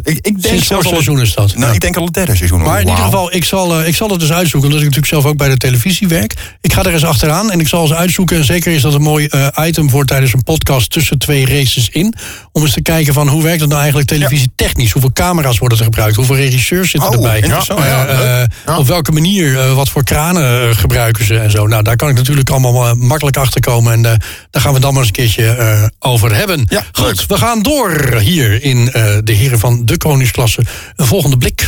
ik, 0.03 0.15
ik 0.15 0.23
denk 0.23 0.45
Sinds 0.45 0.67
zelfs 0.67 0.87
seizoen 0.87 1.21
is 1.21 1.33
dat. 1.33 1.55
Nou, 1.55 1.67
Ja. 1.67 1.73
ik 1.73 1.79
denk 1.79 1.97
al 1.97 2.05
het 2.05 2.13
derde 2.13 2.35
seizoen. 2.35 2.61
Maar 2.61 2.81
in 2.81 2.87
ieder 2.87 3.03
geval, 3.03 3.33
ik 3.35 3.43
zal, 3.45 3.79
eh, 3.79 3.87
ik 3.87 3.95
zal 3.95 4.09
het 4.09 4.21
eens 4.21 4.31
uitzoeken. 4.31 4.69
Omdat 4.69 4.85
ik 4.87 4.95
natuurlijk 4.95 5.13
zelf 5.21 5.25
ook 5.25 5.37
bij 5.37 5.49
de 5.49 5.57
televisie 5.57 6.07
werk. 6.07 6.33
Ik 6.61 6.73
ga 6.73 6.83
er 6.83 6.93
eens 6.93 7.05
achteraan 7.05 7.51
en 7.51 7.59
ik 7.59 7.67
zal 7.67 7.81
eens 7.81 7.93
uitzoeken. 7.93 8.37
En 8.37 8.45
zeker 8.45 8.73
is 8.73 8.81
dat 8.81 8.93
een 8.93 9.01
mooi 9.01 9.25
eh, 9.27 9.47
item 9.67 9.89
voor 9.89 10.05
tijdens 10.05 10.33
een 10.33 10.43
podcast 10.43 10.89
tussen 10.91 11.17
twee 11.17 11.45
races 11.45 11.89
in. 11.89 12.13
Om 12.51 12.61
eens 12.61 12.73
te 12.73 12.81
kijken 12.81 13.13
van 13.13 13.27
hoe 13.27 13.43
werkt 13.43 13.59
het 13.59 13.69
nou 13.69 13.79
eigenlijk 13.81 14.09
televisie 14.09 14.51
technisch? 14.55 14.91
Hoeveel 14.91 15.11
camera's 15.13 15.57
worden 15.57 15.77
er 15.77 15.83
gebruikt? 15.83 16.15
Hoeveel 16.15 16.35
regisseurs 16.35 16.91
zitten 16.91 17.09
Oh, 17.09 17.15
erbij? 17.15 18.47
Op 18.77 18.87
welke 18.87 19.11
manier? 19.11 19.25
Eh, 19.45 19.73
wat 19.73 19.89
voor 19.89 20.03
kranen 20.03 20.69
eh, 20.69 20.77
gebruiken 20.77 21.25
ze 21.25 21.37
en 21.39 21.51
zo? 21.51 21.67
Nou, 21.67 21.83
daar 21.83 21.95
kan 21.95 22.09
ik 22.09 22.15
natuurlijk 22.15 22.49
allemaal 22.49 22.85
eh, 22.87 22.93
makkelijk 22.93 23.37
achter 23.37 23.61
komen. 23.61 23.93
En 23.93 24.05
eh, 24.05 24.11
daar 24.51 24.61
gaan 24.61 24.73
we 24.73 24.79
dan 24.79 24.89
maar 24.93 24.99
eens 25.01 25.07
een 25.09 25.15
keertje 25.15 25.45
eh, 25.49 25.83
over 25.99 26.35
hebben. 26.35 26.65
Ja, 26.69 26.83
Goed, 26.91 27.05
leuk. 27.05 27.23
we 27.27 27.37
gaan 27.37 27.61
door 27.61 28.15
hier 28.19 28.63
in 28.63 28.91
eh, 28.91 29.17
de 29.23 29.31
Heren 29.33 29.59
van 29.59 29.85
de 29.85 29.97
Koningsklasse. 29.97 30.61
Een 30.95 31.05
volgende 31.05 31.37
blik. 31.37 31.67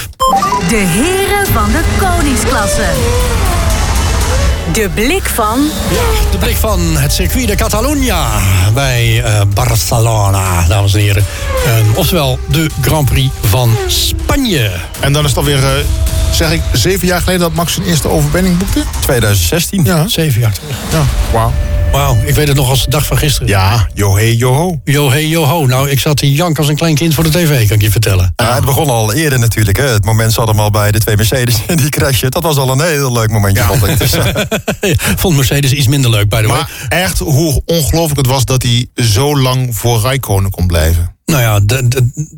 De 0.70 0.76
heren 0.76 1.54
van 1.54 1.72
de 1.72 1.82
koningsklasse. 2.00 2.86
De 4.74 4.90
blik 4.94 5.24
van... 5.24 5.60
De 6.32 6.38
blik 6.38 6.56
van 6.56 6.98
het 6.98 7.14
circuit 7.14 7.48
de 7.48 7.56
Catalunya 7.56 8.28
bij 8.74 9.24
uh, 9.24 9.42
Barcelona, 9.54 10.66
dames 10.68 10.94
en 10.94 11.00
heren. 11.00 11.26
Um, 11.68 11.96
oftewel 11.96 12.40
de 12.48 12.70
Grand 12.82 13.10
Prix 13.10 13.34
van 13.44 13.76
Spanje. 13.88 14.72
En 15.00 15.14
dan 15.14 15.24
is 15.24 15.30
het 15.30 15.38
alweer, 15.40 15.58
uh, 15.58 15.70
zeg 16.32 16.52
ik, 16.52 16.62
zeven 16.74 17.08
jaar 17.08 17.20
geleden 17.20 17.42
dat 17.42 17.54
Max 17.54 17.74
zijn 17.74 17.86
eerste 17.86 18.10
overwinning 18.10 18.58
boekte? 18.58 18.84
2016. 19.00 19.84
Ja, 19.84 20.08
zeven 20.08 20.42
jaar 20.42 20.54
terug. 20.54 20.76
Ja, 20.92 21.04
wauw. 21.32 21.54
Wauw, 21.92 22.18
ik 22.26 22.36
weet 22.36 22.48
het 22.48 22.58
nog 22.58 22.70
als 22.70 22.84
de 22.84 22.90
dag 22.90 23.06
van 23.06 23.18
gisteren. 23.18 23.48
Ja, 23.48 23.88
johe, 23.94 24.38
joho. 24.38 24.82
Johe, 24.84 25.30
joho. 25.30 25.66
Nou, 25.66 25.90
ik 25.90 26.00
zat 26.00 26.18
te 26.18 26.32
jank 26.32 26.58
als 26.58 26.68
een 26.68 26.76
klein 26.76 26.96
kind 26.96 27.14
voor 27.14 27.24
de 27.24 27.30
tv, 27.30 27.68
kan 27.68 27.76
ik 27.76 27.82
je 27.82 27.92
vertellen. 27.92 28.34
Ja, 28.36 28.56
het 28.56 28.66
begon 28.66 28.90
al 28.90 29.14
eerder 29.14 29.40
natuurlijk. 29.40 29.78
Hè. 29.78 29.84
Het 29.84 30.06
moment 30.06 30.34
zat 30.34 30.48
hem 30.48 30.60
al 30.60 30.70
bij 30.70 30.92
de 30.92 31.00
twee 31.00 31.16
Mercedes 31.16 31.56
en 31.68 31.78
die 31.78 31.90
crashen. 31.90 32.32
Dat 32.32 32.44
was 32.44 32.58
al 32.58 32.72
een 32.72 32.82
heel 32.82 33.12
leuk 33.12 33.30
momentje, 33.30 33.64
vond 33.64 33.88
ik. 33.88 33.98
Dus, 33.98 34.16
uh... 34.18 34.26
vond 35.16 35.36
Mercedes 35.36 35.72
iets 35.72 35.88
minder 35.88 36.12
leuk, 36.12 36.30
by 36.30 36.42
the 36.42 36.48
way. 36.48 36.58
Maar 36.58 36.70
echt, 36.90 37.20
hoe 37.20 37.62
ongelooflijk 37.66 38.18
het 38.18 38.28
was 38.28 38.46
dat 38.46 38.64
hij 38.64 38.88
zo 38.96 39.40
lang 39.40 39.78
voor 39.78 40.02
Rijkonen 40.02 40.52
kon 40.52 40.68
blijven. 40.68 41.16
Nou 41.26 41.42
ja, 41.42 41.82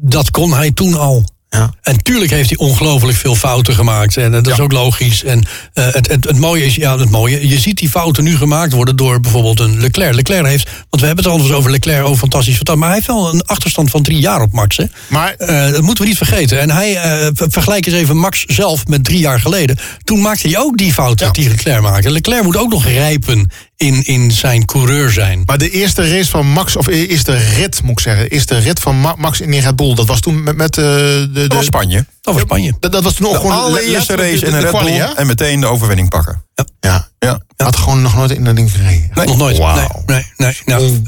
dat 0.01 0.31
kon 0.31 0.53
hij 0.53 0.71
toen 0.71 0.99
al. 0.99 1.25
Ja. 1.57 1.73
En 1.81 2.03
tuurlijk 2.03 2.31
heeft 2.31 2.49
hij 2.49 2.57
ongelooflijk 2.57 3.17
veel 3.17 3.35
fouten 3.35 3.73
gemaakt. 3.73 4.17
En 4.17 4.31
dat 4.31 4.47
is 4.47 4.59
ook 4.59 4.71
logisch. 4.71 5.23
En 5.23 5.37
uh, 5.37 5.85
het, 5.85 6.07
het, 6.07 6.23
het, 6.23 6.39
mooie 6.39 6.65
is, 6.65 6.75
ja, 6.75 6.97
het 6.97 7.09
mooie, 7.09 7.47
je 7.47 7.59
ziet 7.59 7.77
die 7.77 7.89
fouten 7.89 8.23
nu 8.23 8.37
gemaakt 8.37 8.73
worden 8.73 8.95
door 8.95 9.19
bijvoorbeeld 9.19 9.59
een 9.59 9.79
Leclerc. 9.79 10.13
Leclerc 10.13 10.45
heeft, 10.45 10.69
want 10.89 11.01
we 11.01 11.05
hebben 11.07 11.23
het 11.25 11.33
al 11.33 11.55
over 11.55 11.71
Leclerc, 11.71 12.05
oh 12.05 12.17
fantastisch, 12.17 12.55
fantastisch. 12.55 12.75
Maar 12.75 12.87
hij 12.87 12.97
heeft 12.97 13.07
wel 13.07 13.33
een 13.33 13.41
achterstand 13.41 13.89
van 13.89 14.03
drie 14.03 14.19
jaar 14.19 14.41
op 14.41 14.51
Max. 14.51 14.77
Hè? 14.77 14.85
Maar, 15.07 15.35
uh, 15.37 15.71
dat 15.71 15.81
moeten 15.81 16.03
we 16.03 16.09
niet 16.09 16.17
vergeten. 16.17 16.59
En 16.59 16.71
hij, 16.71 17.21
uh, 17.21 17.27
vergelijk 17.33 17.85
eens 17.85 17.95
even 17.95 18.17
Max 18.17 18.45
zelf 18.45 18.87
met 18.87 19.03
drie 19.03 19.19
jaar 19.19 19.39
geleden. 19.39 19.77
Toen 20.03 20.21
maakte 20.21 20.47
hij 20.47 20.57
ook 20.57 20.77
die 20.77 20.93
fouten 20.93 21.25
ja. 21.25 21.31
die 21.31 21.49
Leclerc 21.49 21.81
maakte. 21.81 22.11
Leclerc 22.11 22.43
moet 22.43 22.57
ook 22.57 22.69
nog 22.69 22.85
rijpen 22.85 23.51
in, 23.81 24.03
in 24.03 24.31
zijn 24.31 24.65
coureur 24.65 25.11
zijn. 25.11 25.43
Maar 25.45 25.57
de 25.57 25.69
eerste 25.69 26.09
race 26.09 26.29
van 26.29 26.47
Max, 26.47 26.75
of 26.75 26.85
de 26.85 27.07
eerste 27.07 27.33
rit 27.33 27.81
moet 27.83 27.91
ik 27.91 27.99
zeggen, 27.99 28.23
de 28.23 28.29
eerste 28.29 28.57
rit 28.57 28.79
van 28.79 28.99
Ma 28.99 29.15
Max 29.17 29.41
in 29.41 29.59
Red 29.59 29.75
Bull, 29.75 29.95
dat 29.95 30.07
was 30.07 30.19
toen 30.19 30.43
met, 30.43 30.55
met 30.55 30.77
uh, 30.77 30.85
de, 30.85 31.29
de. 31.33 31.47
Dat 31.47 31.53
was 31.53 31.65
Spanje. 31.65 32.05
Dat 32.21 32.33
was 32.33 32.43
Spanje. 32.43 32.73
Dat, 32.79 32.91
dat 32.91 33.03
was 33.03 33.13
toen 33.13 33.27
ook 33.27 33.33
de 33.33 33.39
gewoon 33.39 33.57
allereerste 33.57 34.15
race 34.15 34.39
de, 34.39 34.45
in 34.45 34.53
een 34.53 34.61
Red 34.61 34.71
Bull 34.71 34.93
ja? 34.93 35.15
en 35.15 35.27
meteen 35.27 35.59
de 35.59 35.65
overwinning 35.65 36.09
pakken. 36.09 36.43
Ja. 36.55 36.65
ja. 36.79 37.07
ja. 37.19 37.41
Had 37.55 37.75
gewoon 37.75 38.01
nog 38.01 38.15
nooit 38.15 38.31
in 38.31 38.43
dat 38.43 38.55
ding 38.55 38.71
gereden. 38.71 39.09
Nee, 39.13 39.25
nog 39.25 39.37
nooit. 39.37 39.57
Wow. 39.57 39.75
Nee, 40.05 40.25
nee, 40.37 40.57
nee. 40.65 40.65
Nou. 40.65 41.01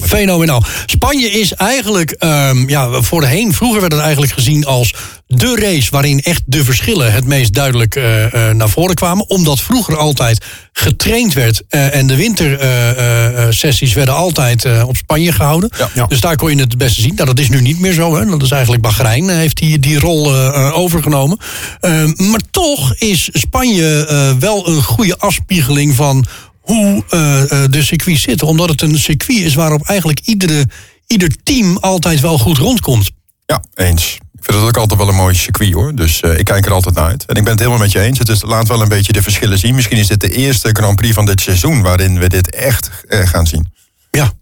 Fenomenaal. 0.00 0.64
Spanje 0.86 1.30
is 1.30 1.52
eigenlijk, 1.52 2.14
um, 2.18 2.68
ja, 2.68 3.02
voorheen, 3.02 3.54
vroeger 3.54 3.80
werd 3.80 3.92
het 3.92 4.00
eigenlijk 4.00 4.32
gezien 4.32 4.64
als 4.64 4.94
de 5.30 5.56
race 5.56 5.90
waarin 5.90 6.20
echt 6.20 6.42
de 6.46 6.64
verschillen 6.64 7.12
het 7.12 7.24
meest 7.24 7.54
duidelijk 7.54 7.96
uh, 7.96 8.32
uh, 8.32 8.50
naar 8.50 8.68
voren 8.68 8.94
kwamen. 8.94 9.28
Omdat 9.28 9.60
vroeger 9.60 9.96
altijd 9.96 10.44
getraind 10.72 11.32
werd 11.32 11.62
uh, 11.70 11.94
en 11.94 12.06
de 12.06 12.16
wintersessies 12.16 13.92
werden 13.92 14.14
altijd 14.14 14.82
op 14.82 14.96
Spanje 14.96 15.32
gehouden. 15.32 15.70
Ja, 15.78 15.90
ja. 15.94 16.06
Dus 16.06 16.20
daar 16.20 16.36
kon 16.36 16.50
je 16.50 16.56
het 16.56 16.68
het 16.68 16.78
beste 16.78 17.00
zien. 17.00 17.14
Nou, 17.14 17.26
dat 17.26 17.38
is 17.38 17.48
nu 17.48 17.60
niet 17.60 17.78
meer 17.80 17.92
zo. 17.92 18.16
Hè. 18.16 18.26
Dat 18.26 18.42
is 18.42 18.50
eigenlijk 18.50 18.82
Bahrein 18.82 19.28
heeft 19.28 19.56
die, 19.56 19.78
die 19.78 19.98
rol 19.98 20.34
overgenomen. 20.72 21.38
Maar 22.16 22.40
toch 22.50 22.94
is 22.94 23.28
Spanje 23.32 24.06
wel 24.38 24.68
een 24.68 24.82
goede 24.82 25.18
afspiegeling 25.18 25.94
van 25.94 26.26
hoe 26.60 27.04
de 27.70 27.82
circuits 27.82 28.22
zitten. 28.22 28.46
Omdat 28.46 28.68
het 28.68 28.82
een 28.82 28.98
circuit 28.98 29.38
is 29.38 29.54
waarop 29.54 29.86
eigenlijk 29.86 30.20
iedere, 30.24 30.66
ieder 31.06 31.36
team 31.42 31.76
altijd 31.76 32.20
wel 32.20 32.38
goed 32.38 32.58
rondkomt. 32.58 33.10
Ja, 33.46 33.62
eens. 33.74 34.18
Vind 34.52 34.60
het 34.60 34.68
ook 34.68 34.76
altijd 34.76 35.00
wel 35.00 35.08
een 35.08 35.14
mooi 35.14 35.34
circuit 35.34 35.72
hoor. 35.72 35.94
Dus 35.94 36.22
uh, 36.22 36.38
ik 36.38 36.44
kijk 36.44 36.66
er 36.66 36.72
altijd 36.72 36.94
naar 36.94 37.04
uit. 37.04 37.24
En 37.24 37.36
ik 37.36 37.42
ben 37.42 37.52
het 37.52 37.60
helemaal 37.60 37.80
met 37.80 37.92
je 37.92 38.00
eens. 38.00 38.18
Het 38.18 38.28
is, 38.28 38.42
laat 38.42 38.68
wel 38.68 38.82
een 38.82 38.88
beetje 38.88 39.12
de 39.12 39.22
verschillen 39.22 39.58
zien. 39.58 39.74
Misschien 39.74 39.96
is 39.96 40.06
dit 40.06 40.20
de 40.20 40.30
eerste 40.30 40.70
Grand 40.72 40.96
Prix 40.96 41.14
van 41.14 41.26
dit 41.26 41.40
seizoen 41.40 41.82
waarin 41.82 42.18
we 42.18 42.28
dit 42.28 42.54
echt 42.54 42.90
uh, 43.08 43.26
gaan 43.26 43.46
zien. 43.46 43.72
Ja. 44.10 44.32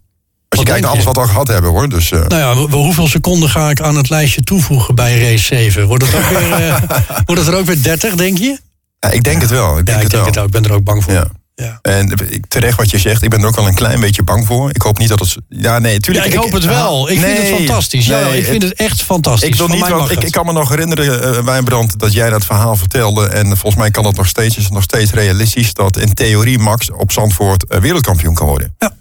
Als 0.49 0.59
je 0.59 0.65
kijkt 0.65 0.81
naar 0.81 0.91
alles 0.91 1.03
wat 1.03 1.15
we 1.15 1.21
al 1.21 1.27
gehad 1.27 1.47
hebben 1.47 1.71
hoor. 1.71 1.89
Dus, 1.89 2.09
nou 2.09 2.35
ja, 2.35 2.55
hoeveel 2.55 3.07
seconden 3.07 3.49
ga 3.49 3.69
ik 3.69 3.81
aan 3.81 3.95
het 3.95 4.09
lijstje 4.09 4.41
toevoegen 4.41 4.95
bij 4.95 5.19
race 5.19 5.45
7? 5.45 5.87
Wordt 5.87 6.05
het, 6.05 6.15
ook 6.15 6.29
weer, 6.29 6.83
wordt 7.25 7.41
het 7.41 7.47
er 7.47 7.57
ook 7.57 7.65
weer 7.65 7.83
30, 7.83 8.15
denk 8.15 8.37
je? 8.37 8.59
Ja, 8.99 9.09
ik 9.09 9.23
denk 9.23 9.41
het 9.41 9.49
wel. 9.49 9.77
Ik 9.77 9.85
denk, 9.85 9.87
ja, 9.87 9.95
ik 9.95 10.01
het, 10.01 10.11
denk 10.11 10.23
wel. 10.23 10.25
het 10.25 10.37
ook. 10.37 10.45
Ik 10.45 10.51
ben 10.51 10.63
er 10.63 10.73
ook 10.73 10.83
bang 10.83 11.03
voor. 11.03 11.13
Ja. 11.13 11.27
Ja. 11.63 11.79
En 11.81 12.13
terecht 12.47 12.77
wat 12.77 12.89
je 12.89 12.97
zegt, 12.97 13.23
ik 13.23 13.29
ben 13.29 13.41
er 13.41 13.47
ook 13.47 13.57
al 13.57 13.67
een 13.67 13.73
klein 13.73 13.99
beetje 13.99 14.23
bang 14.23 14.45
voor. 14.45 14.69
Ik 14.69 14.81
hoop 14.81 14.97
niet 14.97 15.07
dat 15.07 15.19
het. 15.19 15.37
Ja, 15.49 15.79
nee, 15.79 15.99
tuurlijk. 15.99 16.25
Ja, 16.25 16.31
ik 16.31 16.37
hoop 16.37 16.51
het 16.51 16.65
wel. 16.65 17.09
Ik 17.09 17.19
nee, 17.19 17.35
vind 17.35 17.47
het 17.47 17.57
fantastisch. 17.57 18.05
Ja, 18.05 18.19
ik 18.19 18.45
vind 18.45 18.63
het 18.63 18.73
echt 18.73 19.01
fantastisch. 19.01 19.49
Ik, 19.49 19.55
wil 19.55 19.67
niet, 19.67 19.89
want 19.89 20.11
ik, 20.11 20.23
ik 20.23 20.31
kan 20.31 20.45
me 20.45 20.51
nog 20.51 20.69
herinneren, 20.69 21.35
uh, 21.35 21.43
Wijnbrand, 21.43 21.99
dat 21.99 22.13
jij 22.13 22.29
dat 22.29 22.45
verhaal 22.45 22.75
vertelde. 22.75 23.27
En 23.27 23.45
volgens 23.45 23.75
mij 23.75 23.91
kan 23.91 24.03
dat 24.03 24.15
nog 24.15 24.27
steeds, 24.27 24.57
is 24.57 24.63
het 24.63 24.73
nog 24.73 24.83
steeds 24.83 25.11
realistisch 25.11 25.73
dat 25.73 25.97
in 25.97 26.13
theorie 26.13 26.59
Max 26.59 26.91
op 26.91 27.11
Zandvoort 27.11 27.65
uh, 27.69 27.79
wereldkampioen 27.79 28.33
kan 28.33 28.47
worden. 28.47 28.75
Ja. 28.79 28.95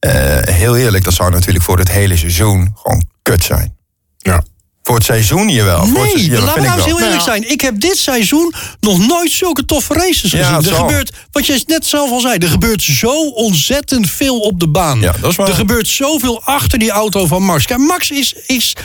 Uh, 0.00 0.54
heel 0.54 0.76
eerlijk, 0.76 1.04
dat 1.04 1.14
zou 1.14 1.30
natuurlijk 1.30 1.64
voor 1.64 1.78
het 1.78 1.90
hele 1.90 2.16
seizoen 2.16 2.72
gewoon 2.74 3.04
kut 3.22 3.44
zijn. 3.44 3.76
Ja. 4.18 4.42
Voor 4.88 4.96
het 4.96 5.06
seizoen 5.06 5.48
jawel. 5.48 5.82
Nee, 5.82 5.92
voor 5.92 6.02
het 6.02 6.10
seizoen, 6.10 6.34
ja, 6.34 6.40
laten 6.40 6.60
we 6.60 6.66
nou 6.66 6.78
eens 6.78 6.86
heel 6.86 7.00
eerlijk 7.00 7.22
zijn. 7.22 7.50
Ik 7.50 7.60
heb 7.60 7.80
dit 7.80 7.98
seizoen 7.98 8.54
nog 8.80 9.06
nooit 9.06 9.30
zulke 9.30 9.64
toffe 9.64 9.94
races 9.94 10.20
gezien. 10.20 10.38
Ja, 10.38 10.56
er 10.56 10.74
gebeurt, 10.74 11.12
wat 11.32 11.46
je 11.46 11.62
net 11.66 11.86
zelf 11.86 12.10
al 12.10 12.20
zei, 12.20 12.38
er 12.38 12.48
gebeurt 12.48 12.82
zo 12.82 13.28
ontzettend 13.28 14.10
veel 14.10 14.38
op 14.38 14.60
de 14.60 14.68
baan. 14.68 15.00
Ja, 15.00 15.14
dat 15.20 15.30
is 15.30 15.36
waar. 15.36 15.48
Er 15.48 15.54
gebeurt 15.54 15.88
zoveel 15.88 16.42
achter 16.44 16.78
die 16.78 16.90
auto 16.90 17.26
van 17.26 17.42
Max. 17.42 17.64
Kijk, 17.64 17.80
Max 17.80 18.10
is... 18.10 18.34
is 18.46 18.76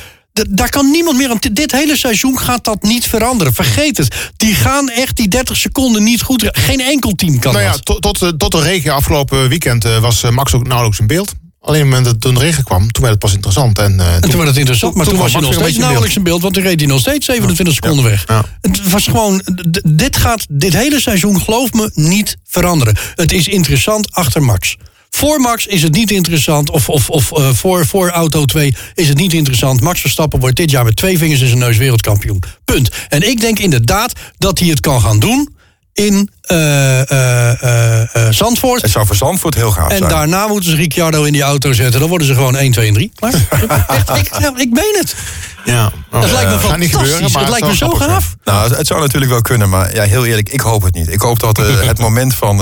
daar 0.49 0.69
kan 0.69 0.91
niemand 0.91 1.17
meer 1.17 1.29
aan. 1.29 1.39
Dit 1.51 1.71
hele 1.71 1.97
seizoen 1.97 2.39
gaat 2.39 2.63
dat 2.63 2.81
niet 2.81 3.07
veranderen. 3.07 3.53
Vergeet 3.53 3.97
het. 3.97 4.15
Die 4.37 4.53
gaan 4.53 4.89
echt 4.89 5.15
die 5.15 5.27
30 5.27 5.57
seconden 5.57 6.03
niet 6.03 6.21
goed. 6.21 6.49
Geen 6.51 6.81
enkel 6.81 7.11
team 7.15 7.39
kan 7.39 7.53
Nou 7.53 7.65
ja, 7.65 7.71
dat. 7.71 7.85
tot, 7.85 8.01
tot, 8.01 8.21
eh, 8.21 8.29
tot 8.29 8.51
de 8.51 8.61
regen 8.61 8.93
afgelopen 8.93 9.49
weekend 9.49 9.85
eh, 9.85 9.99
was 9.99 10.23
eh, 10.23 10.31
Max 10.31 10.53
ook 10.53 10.67
nauwelijks 10.67 10.99
in 10.99 11.07
beeld. 11.07 11.33
Alleen 11.65 11.81
op 11.81 11.87
het 11.87 11.95
moment 11.95 12.05
dat 12.05 12.21
toen 12.21 12.33
de 12.33 12.39
regen 12.39 12.63
kwam, 12.63 12.91
toen 12.91 13.01
werd 13.03 13.09
het 13.09 13.19
pas 13.19 13.33
interessant. 13.33 13.79
En, 13.79 13.99
eh, 13.99 14.13
En 14.13 14.21
toen 14.21 14.35
werd 14.35 14.47
het 14.47 14.57
interessant, 14.57 14.95
maar 14.95 15.05
toen, 15.05 15.17
was 15.17 15.33
hij 15.33 15.41
nog 15.41 15.53
steeds 15.53 15.77
nauwelijks 15.77 16.15
in 16.15 16.23
beeld. 16.23 16.41
Want 16.41 16.53
toen 16.53 16.63
reed 16.63 16.79
hij 16.79 16.89
nog 16.89 16.99
steeds 16.99 17.25
27 17.25 17.75
seconden 17.75 18.05
weg. 18.05 18.23
Ja. 18.27 18.45
Het 18.61 18.89
was 18.89 19.05
gewoon, 19.05 19.41
dit 19.83 20.17
gaat 20.17 20.45
dit 20.49 20.73
hele 20.73 21.01
seizoen, 21.01 21.41
geloof 21.41 21.73
me, 21.73 21.91
niet 21.93 22.37
veranderen. 22.43 22.95
Het 23.15 23.31
is 23.31 23.47
interessant 23.47 24.11
achter 24.11 24.43
Max. 24.43 24.75
Voor 25.09 25.39
Max 25.39 25.65
is 25.65 25.83
het 25.83 25.93
niet 25.93 26.11
interessant, 26.11 26.69
of, 26.69 26.89
of, 26.89 27.09
of 27.09 27.31
uh, 27.37 27.49
voor, 27.49 27.85
voor 27.85 28.09
Auto 28.09 28.45
2 28.45 28.75
is 28.93 29.07
het 29.07 29.17
niet 29.17 29.33
interessant. 29.33 29.81
Max 29.81 30.01
Verstappen 30.01 30.39
wordt 30.39 30.55
dit 30.55 30.71
jaar 30.71 30.83
met 30.83 30.95
twee 30.95 31.17
vingers 31.17 31.41
in 31.41 31.47
zijn 31.47 31.59
neus 31.59 31.77
wereldkampioen. 31.77 32.43
Punt. 32.65 32.89
En 33.09 33.29
ik 33.29 33.41
denk 33.41 33.59
inderdaad 33.59 34.13
dat 34.37 34.59
hij 34.59 34.67
het 34.67 34.79
kan 34.79 35.01
gaan 35.01 35.19
doen 35.19 35.52
in 35.93 36.29
uh, 36.51 37.01
uh, 37.11 38.01
Zandvoort. 38.29 38.81
Het 38.81 38.91
zou 38.91 39.05
voor 39.05 39.15
Zandvoort 39.15 39.55
heel 39.55 39.71
gaaf 39.71 39.89
En 39.91 39.97
zijn. 39.97 40.09
daarna 40.09 40.47
moeten 40.47 40.69
ze 40.69 40.75
Ricciardo 40.75 41.23
in 41.23 41.33
die 41.33 41.41
auto 41.41 41.73
zetten. 41.73 41.99
Dan 41.99 42.09
worden 42.09 42.27
ze 42.27 42.33
gewoon 42.33 42.55
1, 42.55 42.71
2 42.71 42.87
en 42.87 42.93
3. 42.93 43.11
Klaar. 43.15 43.33
Echt, 43.87 44.09
ik, 44.09 44.29
ik 44.55 44.69
meen 44.71 44.95
het. 44.99 45.15
ja. 45.65 45.91
Dat 46.11 46.31
lijkt 46.31 46.49
me 46.49 46.57
gaat 46.57 46.77
niet 46.77 46.89
fantastisch. 46.89 46.91
gebeuren, 46.91 47.31
maar 47.31 47.41
het 47.41 47.49
lijkt 47.51 47.67
me 47.67 47.75
zo 47.75 47.89
gaaf. 47.89 48.35
Nou, 48.43 48.67
het- 48.69 48.77
het 48.77 48.87
zou 48.87 48.99
natuurlijk 49.01 49.31
wel 49.31 49.41
kunnen, 49.41 49.69
maar 49.69 49.95
ja, 49.95 50.03
heel 50.03 50.25
eerlijk, 50.25 50.49
ik 50.49 50.59
hoop 50.61 50.83
het 50.83 50.93
niet. 50.93 51.11
Ik 51.11 51.21
hoop 51.21 51.39
dat 51.39 51.59
eh, 51.59 51.81
het 51.87 51.99
moment 51.99 52.35
van 52.35 52.57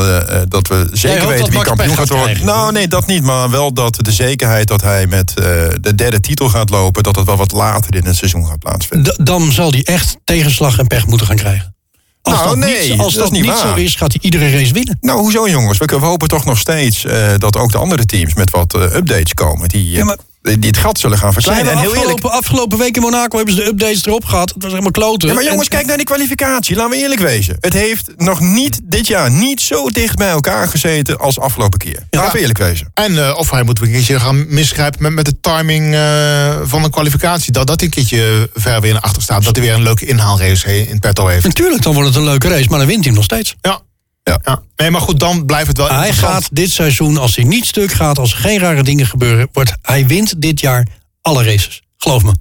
dat 0.48 0.68
we 0.68 0.88
zeker 0.92 1.28
weten 1.28 1.38
dat 1.40 1.48
wie 1.48 1.56
Max 1.58 1.68
kampioen 1.68 1.96
gaat 1.96 2.08
worden. 2.10 2.26
krijgen. 2.28 2.46
Nou, 2.46 2.72
nee, 2.72 2.88
dat 2.88 3.06
niet, 3.06 3.24
maar 3.24 3.50
wel 3.50 3.74
dat 3.74 3.98
de 4.02 4.12
zekerheid 4.12 4.68
dat 4.68 4.82
hij 4.82 5.08
met 5.08 5.30
eh, 5.30 5.46
de 5.82 5.96
derde 5.96 6.20
titel 6.20 6.50
gaat 6.50 6.70
lopen, 6.70 7.04
dat 7.04 7.16
het 7.16 7.26
wel 7.26 7.38
wat 7.38 7.52
later 7.52 7.96
in 7.96 8.06
het 8.06 8.16
seizoen 8.16 8.46
gaat 8.48 8.60
plaatsvinden. 8.60 9.14
D- 9.14 9.26
dan 9.26 9.52
zal 9.52 9.72
hij 9.72 9.84
echt 9.84 10.16
tegenslag 10.24 10.78
en 10.78 10.88
pech 10.88 11.06
moeten 11.08 11.28
gaan 11.28 11.36
krijgen. 11.36 11.76
Als 12.22 12.36
Nou, 12.36 12.47
dat 12.47 12.57
nee, 12.57 12.89
niet, 12.89 12.99
als 12.99 13.13
dat 13.13 13.32
niet 13.32 13.45
zo 13.45 13.74
is, 13.76 13.95
gaat 13.95 14.11
hij 14.11 14.22
iedere 14.22 14.49
race 14.51 14.74
winnen. 14.74 14.97
Nou, 15.01 15.19
hoezo 15.19 15.49
jongens? 15.49 15.78
We, 15.78 15.86
we 15.86 15.95
hopen 15.95 16.28
toch 16.28 16.45
nog 16.45 16.57
steeds 16.57 17.05
eh, 17.05 17.28
dat 17.38 17.57
ook 17.57 17.72
de 17.72 17.78
andere 17.78 18.05
teams 18.05 18.34
met 18.34 18.51
wat 18.51 18.74
eh, 18.74 18.82
updates 18.82 19.34
komen 19.34 19.69
die, 19.69 19.89
Ja, 19.89 20.03
maar- 20.03 20.17
die 20.42 20.58
het 20.68 20.78
gat 20.78 21.00
zullen 21.00 21.18
gaan 21.18 21.34
verkleinen. 21.34 21.72
En 21.72 21.78
heel 21.78 21.88
eerlijk, 21.88 22.06
afgelopen, 22.06 22.32
afgelopen 22.32 22.78
week 22.78 22.96
in 22.96 23.02
Monaco 23.02 23.38
hebben 23.38 23.56
ze 23.56 23.62
de 23.62 23.68
updates 23.68 24.06
erop 24.06 24.26
gehad. 24.26 24.50
Het 24.54 24.64
was 24.64 24.72
helemaal 24.72 24.92
kloten. 24.92 25.28
Ja, 25.28 25.34
maar 25.34 25.44
jongens, 25.44 25.68
En- 25.68 25.76
kijk 25.76 25.86
naar 25.86 25.98
die 25.98 26.06
kwalificatie. 26.06 26.76
Laten 26.76 26.92
we 26.92 26.98
eerlijk 26.98 27.22
wezen. 27.22 27.58
Het 27.60 27.74
heeft 27.74 28.12
nog 28.18 28.39
niet 28.39 28.80
dit 28.84 29.08
jaar 29.08 29.32
niet 29.32 29.62
zo 29.62 29.89
dicht 29.89 30.16
bij 30.16 30.30
elkaar 30.30 30.68
gezeten 30.68 31.20
als 31.20 31.39
afgelopen 31.39 31.80
keer. 31.80 32.04
Laten 32.10 32.34
we 32.34 32.39
eerlijk 32.39 32.58
wezen. 32.60 32.92
En 32.94 33.28
eh, 33.28 33.38
of 33.38 33.52
hij 33.52 33.64
moet 33.64 33.82
een 33.82 33.92
keertje 33.92 34.20
gaan 34.20 34.46
misgrijpen 34.54 35.02
met, 35.02 35.12
met 35.14 35.26
de 35.26 35.39
timing 35.42 35.94
eh, 35.94 36.60
van 36.64 36.82
de 36.82 36.89
kwalificatie. 36.89 37.52
Dat 37.52 37.68
dat 37.68 37.80
hij 37.80 37.86
een 37.86 37.94
keertje 37.94 38.50
ver 38.54 38.82
weer 38.82 38.94
naar 38.94 39.02
achter 39.02 39.22
staat. 39.22 39.44
Dat 39.44 39.56
hij 39.56 39.66
weer 39.66 39.74
een 39.74 39.84
leuke 39.84 40.06
inhaalrace 40.06 40.88
in 40.88 41.00
petto 41.00 41.28
heeft. 41.28 41.44
Natuurlijk, 41.44 41.82
dan 41.82 41.94
wordt 41.94 42.08
het 42.08 42.18
een 42.18 42.24
leuke 42.24 42.48
race, 42.48 42.70
maar 42.70 42.80
dan 42.80 42.88
wint 42.88 43.00
hij 43.04 43.08
hem 43.08 43.16
nog 43.16 43.24
steeds. 43.24 43.56
Ja. 43.62 43.82
Ja. 44.24 44.39
ja. 44.43 44.61
Nee, 44.76 44.89
maar 44.91 45.01
goed, 45.01 45.19
dan 45.19 45.45
blijft 45.45 45.67
het 45.67 45.78
wel 45.78 45.89
Hij 45.89 46.13
gaat 46.13 46.49
dit 46.51 46.72
seizoen, 46.72 47.17
als 47.17 47.36
hij 47.36 47.45
niet 47.45 47.65
stuk 47.65 47.91
gaat, 47.91 48.19
als 48.19 48.32
er 48.32 48.38
geen 48.38 48.59
rare 48.59 48.84
dingen 48.84 49.05
gebeuren, 49.07 49.47
wordt 49.53 49.74
hij 49.82 50.07
wint 50.07 50.41
dit 50.41 50.59
jaar 50.59 50.88
alle 51.22 51.43
races. 51.43 51.82
Geloof 51.97 52.24
me. 52.24 52.34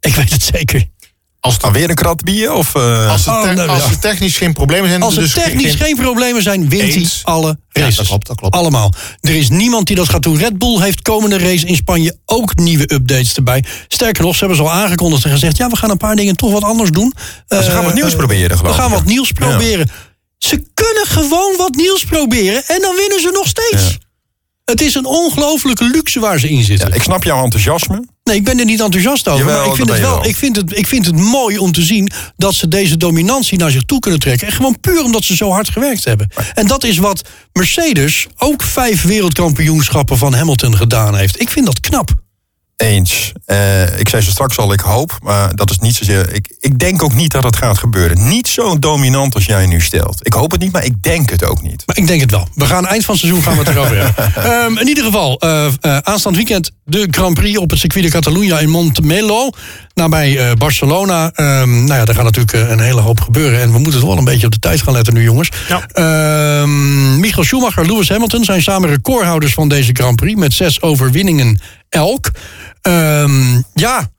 Ik 0.00 0.14
weet 0.14 0.30
het 0.32 0.42
zeker. 0.54 0.92
Als, 1.40 1.54
het, 1.54 1.62
Alweer 1.62 1.88
een 1.88 1.94
krat 1.94 2.22
bier? 2.24 2.52
Of, 2.52 2.74
eh, 2.74 3.10
als, 3.10 3.24
het 3.26 3.34
Oh, 3.34 3.42
te- 3.42 3.52
nou, 3.52 3.68
als 3.68 3.84
er 3.84 3.98
technisch 3.98 4.36
geen 4.36 4.52
problemen 4.52 4.88
zijn. 4.88 5.02
Als 5.02 5.16
er 5.16 5.22
dus 5.22 5.32
technisch 5.32 5.74
geen- 5.74 5.86
geen 5.86 5.96
problemen 5.96 6.42
zijn, 6.42 6.68
wint 6.68 6.94
hij 6.94 7.08
alle 7.22 7.58
Ja, 7.68 7.80
races. 7.80 7.96
dat 7.96 8.06
klopt, 8.06 8.26
dat 8.26 8.36
klopt. 8.36 8.54
Allemaal. 8.54 8.92
Er 9.20 9.36
is 9.36 9.48
niemand 9.48 9.86
die 9.86 9.96
dat 9.96 10.08
gaat 10.08 10.22
doen. 10.22 10.38
Red 10.38 10.58
Bull 10.58 10.80
heeft 10.80 11.02
komende 11.02 11.38
race 11.38 11.66
in 11.66 11.76
Spanje 11.76 12.16
ook 12.24 12.56
nieuwe 12.56 12.92
updates 12.92 13.34
erbij. 13.34 13.64
Sterker 13.88 14.22
nog, 14.24 14.32
ze 14.32 14.38
hebben 14.38 14.56
ze 14.56 14.62
al 14.62 14.72
aangekondigd 14.72 15.24
en 15.24 15.30
gezegd... 15.30 15.56
ja, 15.56 15.68
we 15.68 15.76
gaan 15.76 15.90
een 15.90 15.96
paar 15.96 16.16
dingen 16.16 16.36
toch 16.36 16.52
wat 16.52 16.62
anders 16.64 16.90
doen. 16.90 17.12
ze 17.48 17.56
gaan 17.62 17.78
Eh, 17.78 17.84
wat 17.84 17.94
nieuws 17.94 18.14
proberen, 18.14 18.56
geloof 18.58 18.76
We 18.76 18.80
gaan 18.82 18.90
wat 18.90 19.04
nieuws 19.04 19.30
Ja. 19.38 19.84
Ze 20.44 20.64
kunnen 20.74 21.06
gewoon 21.06 21.56
wat 21.56 21.74
nieuws 21.74 22.04
proberen 22.04 22.64
en 22.66 22.80
dan 22.80 22.94
winnen 22.94 23.20
ze 23.20 23.30
nog 23.32 23.46
steeds. 23.46 23.82
Ja. 23.88 24.02
Het 24.64 24.80
is 24.80 24.94
een 24.94 25.04
ongelofelijke 25.04 25.84
luxe 25.84 26.20
waar 26.20 26.38
ze 26.38 26.48
in 26.48 26.62
zitten. 26.62 26.88
Ja, 26.88 26.94
ik 26.94 27.02
snap 27.02 27.24
jouw 27.24 27.42
enthousiasme. 27.44 28.04
Nee, 28.24 28.36
ik 28.36 28.44
ben 28.44 28.58
er 28.58 28.64
niet 28.64 28.80
enthousiast 28.80 29.28
over. 29.28 29.44
Jawel, 29.44 29.58
maar 29.60 29.66
ik 29.66 29.74
vind, 29.74 29.88
het 29.88 30.00
wel. 30.00 30.24
Ik, 30.24 30.36
vind 30.36 30.56
het, 30.56 30.78
ik 30.78 30.86
vind 30.86 31.06
het 31.06 31.16
mooi 31.16 31.58
om 31.58 31.72
te 31.72 31.82
zien 31.82 32.10
dat 32.36 32.54
ze 32.54 32.68
deze 32.68 32.96
dominantie 32.96 33.58
naar 33.58 33.70
zich 33.70 33.82
toe 33.82 33.98
kunnen 33.98 34.20
trekken. 34.20 34.46
En 34.46 34.52
gewoon 34.52 34.80
puur 34.80 35.02
omdat 35.02 35.24
ze 35.24 35.36
zo 35.36 35.50
hard 35.50 35.68
gewerkt 35.68 36.04
hebben. 36.04 36.28
En 36.54 36.66
dat 36.66 36.84
is 36.84 36.98
wat 36.98 37.28
Mercedes 37.52 38.26
ook 38.36 38.62
vijf 38.62 39.02
wereldkampioenschappen 39.02 40.18
van 40.18 40.34
Hamilton 40.34 40.76
gedaan 40.76 41.16
heeft. 41.16 41.40
Ik 41.40 41.50
vind 41.50 41.66
dat 41.66 41.80
knap. 41.80 42.23
Eens. 42.76 43.32
Eh, 43.44 43.98
ik 43.98 44.08
zei 44.08 44.22
ze 44.22 44.30
straks 44.30 44.58
al, 44.58 44.72
ik 44.72 44.80
hoop. 44.80 45.18
Maar 45.22 45.54
dat 45.54 45.70
is 45.70 45.78
niet 45.78 45.94
zozeer. 45.94 46.34
Ik, 46.34 46.56
ik 46.60 46.78
denk 46.78 47.02
ook 47.02 47.14
niet 47.14 47.32
dat 47.32 47.44
het 47.44 47.56
gaat 47.56 47.78
gebeuren. 47.78 48.28
Niet 48.28 48.48
zo 48.48 48.78
dominant 48.78 49.34
als 49.34 49.44
jij 49.44 49.66
nu 49.66 49.80
stelt. 49.80 50.26
Ik 50.26 50.32
hoop 50.32 50.50
het 50.50 50.60
niet, 50.60 50.72
maar 50.72 50.84
ik 50.84 51.02
denk 51.02 51.30
het 51.30 51.44
ook 51.44 51.62
niet. 51.62 51.82
Maar 51.86 51.96
ik 51.96 52.06
denk 52.06 52.20
het 52.20 52.30
wel. 52.30 52.48
We 52.54 52.66
gaan 52.66 52.86
eind 52.86 53.04
van 53.04 53.14
het 53.14 53.24
seizoen 53.24 53.42
gaan 53.42 53.52
we 53.52 53.58
het 53.58 53.68
erover 53.68 53.96
hebben. 53.96 54.34
Ehm, 54.52 54.78
in 54.78 54.88
ieder 54.88 55.04
geval, 55.04 55.38
eh, 55.38 55.66
eh, 55.66 55.98
aanstaand 55.98 56.36
weekend 56.36 56.70
de 56.84 57.08
Grand 57.10 57.34
Prix 57.34 57.58
op 57.58 57.70
het 57.70 57.78
circuit 57.78 58.04
de 58.04 58.10
Catalunya 58.10 58.58
in 58.58 58.68
Montemelo. 58.68 59.50
Nabij 59.94 60.38
eh, 60.38 60.52
Barcelona. 60.52 61.30
Ehm, 61.34 61.84
nou 61.84 61.98
ja, 61.98 62.04
daar 62.04 62.14
gaat 62.14 62.24
natuurlijk 62.24 62.70
een 62.70 62.80
hele 62.80 63.00
hoop 63.00 63.20
gebeuren. 63.20 63.60
En 63.60 63.72
we 63.72 63.78
moeten 63.78 64.06
wel 64.06 64.18
een 64.18 64.24
beetje 64.24 64.46
op 64.46 64.52
de 64.52 64.58
tijd 64.58 64.82
gaan 64.82 64.94
letten 64.94 65.14
nu, 65.14 65.22
jongens. 65.22 65.48
Ja. 65.68 65.86
Ehm, 65.92 67.20
Michael 67.20 67.44
Schumacher, 67.44 67.86
Lewis 67.86 68.08
Hamilton 68.08 68.44
zijn 68.44 68.62
samen 68.62 68.88
recordhouders 68.88 69.54
van 69.54 69.68
deze 69.68 69.90
Grand 69.92 70.16
Prix. 70.16 70.40
Met 70.40 70.52
zes 70.52 70.82
overwinningen 70.82 71.60
elk. 71.88 72.30
Ehm, 72.84 73.60
ja, 73.74 74.10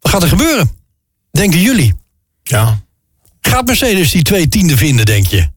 wat 0.00 0.12
gaat 0.12 0.22
er 0.22 0.28
gebeuren? 0.28 0.70
Denken 1.30 1.60
jullie? 1.60 1.94
Ja. 2.42 2.80
Gaat 3.40 3.66
Mercedes 3.66 4.10
die 4.10 4.22
twee 4.22 4.48
tienden 4.48 4.76
vinden, 4.76 5.06
denk 5.06 5.26
je? 5.26 5.48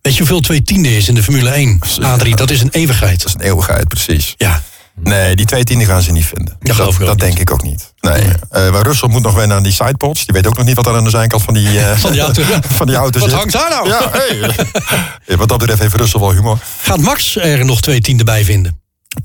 Weet 0.00 0.12
je 0.12 0.18
hoeveel 0.18 0.40
twee 0.40 0.62
tienden 0.62 0.92
is 0.92 1.08
in 1.08 1.14
de 1.14 1.22
Formule 1.22 1.50
1, 1.50 1.80
Adrie? 2.02 2.36
Dat 2.36 2.50
is 2.50 2.60
een 2.60 2.70
eeuwigheid. 2.70 3.18
Dat 3.18 3.28
is 3.28 3.34
een 3.34 3.40
eeuwigheid, 3.40 3.88
precies. 3.88 4.34
Ja, 4.36 4.62
Nee, 5.02 5.36
die 5.36 5.46
twee 5.46 5.64
tienden 5.64 5.86
gaan 5.86 6.02
ze 6.02 6.12
niet 6.12 6.24
vinden. 6.26 6.56
Dat 6.60 6.80
ook 6.80 6.98
dat 6.98 7.08
niet. 7.08 7.18
denk 7.20 7.38
ik 7.38 7.50
ook 7.52 7.62
niet. 7.62 7.92
Nee. 8.00 8.22
Eh, 8.50 8.70
maar 8.72 8.82
Russell 8.82 9.08
moet 9.08 9.22
nog 9.22 9.34
wennen 9.34 9.56
aan 9.56 9.62
die 9.62 9.72
sidepods. 9.72 10.24
Die 10.24 10.34
weet 10.34 10.46
ook 10.46 10.56
nog 10.56 10.66
niet 10.66 10.76
wat 10.76 10.86
er 10.86 10.96
aan 10.96 11.04
de 11.04 11.10
zijkant 11.10 11.42
van 11.42 11.54
die, 11.54 11.80
eh, 11.80 11.96
van 11.96 12.12
die 12.12 12.20
auto. 12.20 12.42
ja. 12.42 12.60
van 12.80 12.86
die 12.86 12.96
auto 12.96 13.20
Wat 13.20 13.28
zit. 13.28 13.38
hangt 13.38 13.52
daar 13.52 13.70
nou? 13.70 13.88
Ja, 13.88 14.10
hey. 14.12 14.54
Ja, 15.26 15.36
wat 15.36 15.48
dat 15.48 15.58
betreft 15.58 15.80
heeft 15.80 15.94
Russell 15.94 16.20
wel 16.20 16.32
humor. 16.32 16.58
Gaat 16.82 17.00
Max 17.00 17.36
er 17.36 17.64
nog 17.64 17.80
twee 17.80 18.00
tienden 18.00 18.26
bij 18.26 18.44
vinden? 18.44 18.80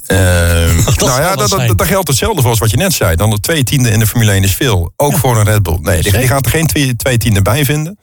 Ehm, 0.05 0.75
nou 1.05 1.21
ja, 1.21 1.35
dat, 1.35 1.49
dat, 1.49 1.77
dat 1.77 1.87
geldt 1.87 2.07
hetzelfde 2.07 2.41
voor 2.41 2.49
als 2.49 2.59
wat 2.59 2.69
je 2.69 2.77
net 2.77 2.93
zei. 2.93 3.15
Dan 3.15 3.29
de 3.29 3.39
twee 3.39 3.63
tienden 3.63 3.91
in 3.91 3.99
de 3.99 4.07
Formule 4.07 4.31
1 4.31 4.43
is 4.43 4.53
veel. 4.53 4.93
Ook 4.95 5.17
voor 5.17 5.37
een 5.37 5.45
Red 5.45 5.63
Bull. 5.63 5.77
Nee, 5.81 6.01
die, 6.01 6.11
gaat 6.11 6.45
er 6.45 6.51
geen 6.51 6.67
twee, 6.67 6.95
twee 6.95 7.17
tienden 7.17 7.43
bij 7.43 7.65
vinden. 7.65 7.97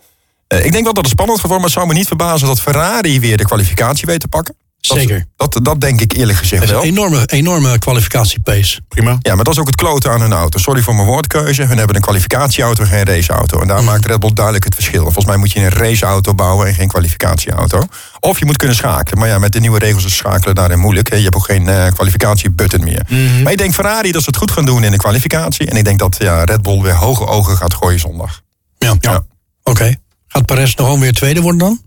Eh, 0.47 0.64
ik 0.64 0.72
denk 0.72 0.85
wel 0.85 0.93
dat 0.93 1.05
het 1.05 1.12
spannend 1.12 1.41
gaat 1.41 1.49
worden, 1.49 1.66
maar 1.66 1.74
het 1.74 1.78
zou 1.78 1.87
me 1.87 1.99
niet 1.99 2.07
verbazen 2.07 2.47
dat 2.47 2.61
Ferrari 2.61 3.20
weer 3.20 3.37
de 3.37 3.45
kwalificatie 3.45 4.07
weet 4.07 4.20
te 4.20 4.28
pakken. 4.28 4.55
Dat- 4.81 4.99
Zeker. 4.99 5.26
Dat, 5.37 5.59
dat 5.62 5.81
denk 5.81 6.01
ik 6.01 6.12
eerlijk 6.12 6.39
gezegd 6.39 6.62
is 6.62 6.68
een 6.68 6.74
wel. 6.74 6.85
enorme, 6.85 7.26
enorme 7.26 7.78
kwalificatiepace. 7.78 8.81
Prima. 8.89 9.18
Ja, 9.20 9.35
maar 9.35 9.45
dat 9.45 9.53
is 9.55 9.61
ook 9.61 9.66
het 9.66 9.76
kloten 9.76 10.11
aan 10.11 10.20
hun 10.20 10.33
auto. 10.33 10.59
Sorry 10.59 10.83
voor 10.83 10.95
mijn 10.95 11.07
woordkeuze. 11.07 11.62
Hun 11.64 11.76
hebben 11.78 11.97
een 11.97 12.03
kwalificatieauto, 12.03 12.85
geen 12.85 13.05
raceauto. 13.05 13.61
En 13.61 13.66
daar 13.68 13.85
maakt 13.85 14.07
Red 14.07 14.20
Bull 14.20 14.33
duidelijk 14.33 14.64
het 14.64 14.74
verschil. 14.74 15.03
Volgens 15.03 15.24
mij 15.24 15.37
moet 15.37 15.53
je 15.53 15.61
een 15.61 15.68
raceauto 15.68 16.35
bouwen 16.35 16.66
en 16.66 16.74
geen 16.74 16.89
kwalificatieauto. 16.89 17.83
Of 18.20 18.39
je 18.39 18.45
moet 18.45 18.57
kunnen 18.57 18.76
schakelen. 18.76 19.18
Maar 19.18 19.28
ja, 19.28 19.39
met 19.39 19.53
de 19.53 19.61
nieuwe 19.61 19.78
regels 19.78 20.05
is 20.05 20.16
schakelen 20.16 20.55
daarin 20.55 20.78
moeilijk. 20.78 21.11
hè. 21.11 21.16
Je 21.16 21.22
hebt 21.22 21.37
ook 21.37 21.45
geen 21.45 21.68
eh, 21.68 21.93
kwalificatiebutton 21.93 22.85
meer. 22.85 23.03
Maar 23.43 23.53
ik 23.53 23.59
denk 23.59 23.74
Ferrari 23.74 24.12
dat 24.12 24.22
ze 24.22 24.28
het 24.28 24.39
goed 24.39 24.51
gaan 24.51 24.64
doen 24.64 24.85
in 24.85 24.91
de 24.91 24.97
kwalificatie. 24.97 25.66
En 25.70 25.76
ik 25.76 25.85
denk 25.85 25.99
dat 25.99 26.16
ja, 26.18 26.45
Red 26.45 26.62
Bull 26.62 26.81
weer 26.81 26.95
hoge 26.95 27.26
ogen 27.26 27.57
gaat 27.57 27.74
gooien 27.74 28.01
zondag. 28.01 28.41
Ja, 28.78 28.95
Ja. 29.01 29.22
oké. 29.62 29.95
Gaat 30.28 30.47
Perez 30.47 30.74
nog 30.74 30.87
gewoon 30.87 31.01
weer 31.01 31.12
tweede 31.12 31.41
worden 31.41 31.59
dan? 31.61 31.81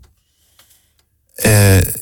Eh, 1.34 1.52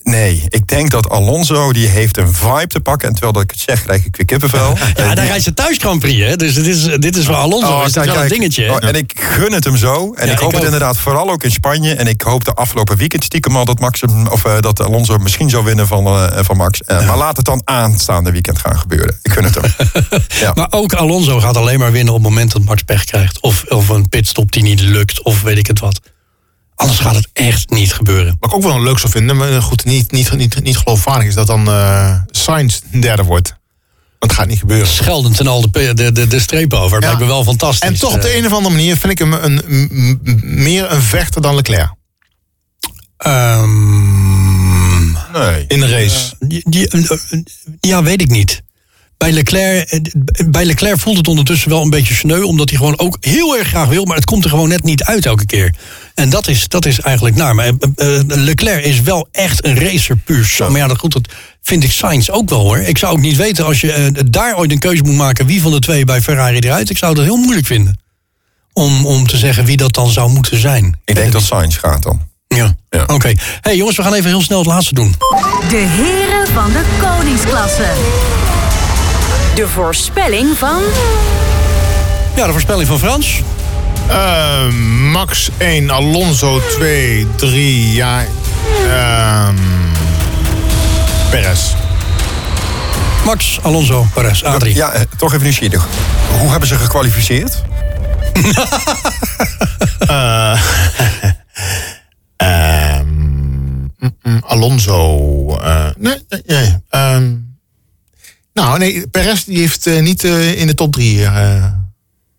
nee, 0.03 0.43
ik 0.49 0.69
denk 0.69 0.91
dat 0.91 1.09
Alonso 1.09 1.73
die 1.73 1.87
heeft 1.89 2.17
een 2.17 2.35
vibe 2.35 2.67
te 2.67 2.81
pakken. 2.81 3.07
En 3.09 3.13
terwijl 3.15 3.33
dat 3.33 3.43
ik 3.43 3.51
het 3.51 3.61
zeg, 3.61 3.83
krijg 3.83 4.05
ik 4.05 4.17
weer 4.17 4.27
kippenvel. 4.27 4.77
Ja, 4.97 5.15
daar 5.15 5.27
rijdt 5.27 5.45
ze 5.45 5.55
thuis 5.55 5.79
Grand 5.79 6.01
Prix, 6.01 6.21
hè? 6.29 6.37
Dus 6.37 6.55
dit 6.55 6.67
is, 6.67 6.83
dit 6.99 7.17
is 7.17 7.25
voor 7.25 7.35
Alonso 7.35 7.73
Oh, 7.79 7.87
is 7.87 7.93
dat 7.93 8.05
kijk, 8.05 8.15
wel 8.17 8.25
een 8.25 8.31
dingetje? 8.31 8.71
Oh, 8.71 8.77
en 8.89 8.95
ik 8.95 9.13
gun 9.21 9.53
het 9.53 9.65
hem 9.65 9.77
zo. 9.77 10.13
En 10.15 10.27
Ja, 10.27 10.33
ik 10.33 10.39
hoop 10.39 10.49
ik 10.49 10.55
het 10.55 10.67
ook. 10.67 10.73
inderdaad 10.73 10.97
vooral 10.97 11.31
ook 11.31 11.45
in 11.45 11.51
Spanje. 11.51 11.95
En 11.95 12.07
ik 12.07 12.23
hoop 12.23 12.45
de 12.45 12.53
afgelopen 12.55 12.97
weekend 12.97 13.25
stiekem 13.25 13.57
al 13.57 13.65
dat, 13.65 13.79
Max, 13.81 14.01
hem- 14.01 14.27
of, 14.27 14.45
eh, 14.45 14.61
dat 14.61 14.81
Alonso 14.81 15.19
misschien 15.19 15.51
zou 15.51 15.65
winnen 15.65 15.87
van, 15.87 16.07
eh, 16.07 16.45
van 16.45 16.57
Max. 16.57 16.83
Eh, 16.83 17.07
Maar 17.07 17.17
laat 17.17 17.37
het 17.37 17.47
dan 17.47 17.61
aanstaande 17.65 18.31
weekend 18.31 18.59
gaan 18.59 18.79
gebeuren. 18.79 19.19
Ik 19.23 19.33
gun 19.33 19.45
het 19.45 19.55
hem. 19.55 19.73
ja. 20.41 20.53
Maar 20.55 20.67
ook 20.71 20.93
Alonso 20.93 21.41
gaat 21.41 21.57
alleen 21.57 21.79
maar 21.79 21.93
winnen 21.93 22.15
op 22.15 22.21
het 22.21 22.29
moment 22.31 22.53
dat 22.53 22.63
Max 22.65 22.83
pech 22.83 23.05
krijgt. 23.05 23.41
Of, 23.41 23.65
of 23.69 23.89
een 23.89 24.09
pitstop 24.09 24.53
die 24.53 24.63
niet 24.63 24.81
lukt, 24.81 25.23
of 25.23 25.43
weet 25.43 25.59
ik 25.59 25.67
het 25.67 25.79
wat. 25.81 26.01
Anders 26.75 26.99
gaat 26.99 27.15
het 27.15 27.29
echt 27.33 27.71
niet 27.71 27.93
gebeuren. 27.93 28.37
Wat 28.41 28.51
ik 28.51 28.57
ook 28.57 28.63
wel 28.63 28.75
een 28.75 28.83
leuk 28.83 28.99
zou 28.99 29.13
vinden, 29.13 29.37
maar 29.37 29.63
goed, 29.63 29.85
niet, 29.85 30.11
niet, 30.13 30.33
niet, 30.37 30.63
niet 30.63 30.77
geloofwaardig 30.77 31.29
is 31.29 31.35
dat 31.35 31.47
dan 31.47 31.69
eh 31.69 32.15
Sainz 32.31 32.81
derde 33.01 33.23
wordt. 33.23 33.49
Want 34.19 34.33
het 34.33 34.41
gaat 34.41 34.49
niet 34.51 34.59
gebeuren. 34.59 34.87
Scheldend 34.87 35.41
en 35.41 35.47
al 35.47 35.71
de, 35.71 35.95
de, 35.95 36.13
de, 36.13 36.27
de 36.27 36.41
strepen 36.41 36.79
over. 36.79 37.01
Ja. 37.01 37.07
lijkt 37.07 37.21
me 37.21 37.27
wel 37.27 37.45
fantastisch. 37.45 37.89
En 37.89 37.99
toch 37.99 38.15
op 38.15 38.21
de 38.23 38.29
Eh, 38.29 38.37
een 38.37 38.47
of 38.47 38.53
andere 38.53 38.75
manier 38.75 38.97
vind 38.97 39.13
ik 39.13 39.19
hem 39.19 39.33
een, 39.33 39.63
meer 40.43 40.93
een 40.93 41.03
vechter 41.03 41.43
dan 41.43 41.55
Leclerc. 41.55 41.93
ehm, 43.17 45.11
Nee. 45.33 45.65
In 45.69 45.81
de 45.81 45.89
race. 45.89 46.35
eh, 47.31 47.41
ja, 47.81 48.03
weet 48.03 48.21
ik 48.21 48.29
niet. 48.31 48.63
Bij 49.23 49.33
Leclerc, 49.33 49.91
eh, 49.91 50.01
bij 50.47 50.65
Leclerc 50.65 50.99
voelt 50.99 51.17
het 51.17 51.29
ondertussen 51.29 51.69
wel 51.71 51.83
een 51.83 51.91
beetje 51.91 52.15
sneu, 52.15 52.43
omdat 52.43 52.69
hij 52.69 52.79
gewoon 52.79 52.99
ook 52.99 53.17
heel 53.21 53.59
erg 53.59 53.69
graag 53.69 53.89
wil, 53.89 54.05
maar 54.05 54.17
het 54.17 54.25
komt 54.25 54.45
er 54.45 54.51
gewoon 54.51 54.69
net 54.69 54.83
niet 54.83 55.05
uit 55.05 55.27
elke 55.27 55.47
keer. 55.47 55.75
En 56.15 56.31
dat 56.31 56.49
is, 56.49 56.69
dat 56.69 56.87
is 56.87 57.01
eigenlijk 57.01 57.37
naar. 57.37 57.55
Maar 57.55 57.67
eh, 57.67 58.19
eh, 58.19 58.25
Leclerc 58.27 58.85
is 58.85 59.01
wel 59.01 59.29
echt 59.33 59.65
een 59.65 59.79
racer 59.79 60.17
puur 60.17 60.45
zo. 60.45 60.71
Maar 60.71 60.81
ja, 60.81 60.87
dat, 60.87 60.99
goed, 60.99 61.13
dat 61.13 61.29
vind 61.63 61.85
ik 61.85 61.93
Sainz 61.93 62.29
ook 62.29 62.49
wel 62.49 62.61
hoor. 62.61 62.79
Ik 62.79 62.99
zou 62.99 63.13
ook 63.13 63.21
niet 63.21 63.37
weten 63.37 63.65
als 63.65 63.81
je 63.81 64.13
daar 64.31 64.57
ooit 64.57 64.71
een 64.71 64.79
keuze 64.79 65.03
moet 65.03 65.15
maken 65.15 65.47
wie 65.47 65.63
van 65.63 65.73
de 65.73 65.79
twee 65.79 66.05
bij 66.05 66.21
Ferrari 66.23 66.59
eruit. 66.59 66.91
Ik 66.91 66.99
zou 66.99 67.15
dat 67.15 67.25
heel 67.25 67.37
moeilijk 67.37 67.67
vinden. 67.67 68.01
Om, 68.73 69.07
om 69.07 69.27
te 69.27 69.37
zeggen 69.37 69.65
wie 69.65 69.77
dat 69.77 69.95
dan 69.95 70.11
zou 70.11 70.31
moeten 70.31 70.61
zijn. 70.61 71.01
Ik 71.05 71.15
denk 71.15 71.33
dat 71.33 71.43
Sainz 71.43 71.79
gaat 71.79 72.03
dan. 72.03 72.23
Ja, 72.49 72.75
Ja. 72.91 73.05
oké. 73.07 73.35
hey, 73.61 73.77
jongens, 73.77 73.97
we 73.97 74.03
gaan 74.03 74.15
even 74.15 74.31
heel 74.31 74.43
snel 74.43 74.59
het 74.59 74.67
laatste 74.67 74.95
doen. 74.95 75.15
De 75.69 75.77
heren 75.77 76.47
van 76.47 76.73
de 76.73 76.83
koningsklasse. 77.01 77.91
De 79.55 79.69
voorspelling 79.69 80.57
van 80.59 80.83
Ja, 82.37 82.47
de 82.47 82.53
voorspelling 82.53 82.89
van 82.89 82.99
Frans. 82.99 83.43
Eh, 84.07 84.69
Max 85.13 85.51
1, 85.59 85.91
Alonso 85.91 86.61
2, 86.71 87.27
3, 87.37 87.93
ja. 87.93 88.25
ehm 88.91 89.55
Perez. 91.31 91.61
Max, 93.25 93.59
Alonso, 93.63 94.07
Perez, 94.15 94.43
Adrie. 94.43 94.75
Ja, 94.75 94.93
eh, 94.93 95.01
toch 95.17 95.31
even 95.33 95.43
nieuwsgierig. 95.43 95.87
Hoe 96.39 96.51
hebben 96.51 96.69
ze 96.69 96.75
gekwalificeerd? 96.77 97.63
Mm, 104.23 104.43
Alonso. 104.47 105.57
eh, 105.63 105.85
nee, 105.99 106.25
nee, 106.29 106.43
nee. 106.47 106.82
Nou, 108.79 108.93
nee, 108.93 109.09
Perez 109.09 109.45
die 109.45 109.59
heeft 109.59 109.87
eh, 109.87 110.01
niet 110.01 110.25
eh, 110.25 110.61
in 110.61 110.67
de 110.67 110.75
top 110.75 110.93
3. 110.93 111.29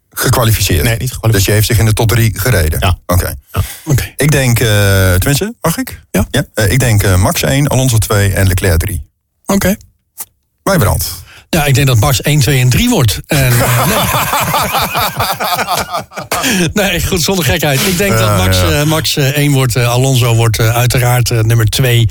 Gekwalificeerd. 0.10 0.84
nee, 0.84 0.92
niet 0.92 1.00
Dus 1.00 1.12
gekwalificeerd. 1.12 1.46
je 1.46 1.52
heeft 1.52 1.68
zich 1.68 1.78
in 1.78 1.86
de 1.86 1.94
top 1.94 2.10
3 2.10 2.40
gereden? 2.40 2.80
Ja. 2.80 2.98
Oké. 3.06 3.36
Oké. 3.86 4.14
Ik 4.18 4.32
denk, 4.32 4.60
eh 4.60 5.14
tenminste, 5.14 5.54
mag 5.62 5.78
ik? 5.78 6.02
Ja. 6.12 6.28
Eh, 6.54 6.72
ik 6.72 6.80
denk 6.80 7.04
eh, 7.04 7.22
Max 7.22 7.42
1, 7.42 7.68
Alonso 7.68 7.98
2 7.98 8.34
en 8.34 8.48
Leclerc 8.48 8.80
3. 8.80 9.10
Oké. 9.46 9.76
Brand. 10.64 11.23
Ja, 11.54 11.66
ik 11.66 11.74
denk 11.74 11.88
dat 11.88 12.00
Max 12.00 12.22
1, 12.22 12.40
2 12.40 12.60
en 12.60 12.70
3 12.70 12.90
wordt. 12.90 13.20
En, 13.28 13.52
eh, 13.60 13.88
nee. 16.68 16.70
nee, 16.90 17.06
goed, 17.06 17.22
zonder 17.22 17.46
gekheid. 17.46 17.80
Ik 17.88 17.98
denk 17.98 18.18
dat 18.18 18.38
Max, 18.38 18.62
eh, 18.62 18.84
Max 18.84 19.16
eh, 19.16 19.26
1 19.38 19.52
wordt, 19.52 19.76
eh, 19.76 19.88
Alonso 19.90 20.36
wordt 20.36 20.60
eh, 20.60 20.76
uiteraard 20.76 21.32
eh, 21.32 21.40
nummer 21.40 21.66
2. 21.66 22.10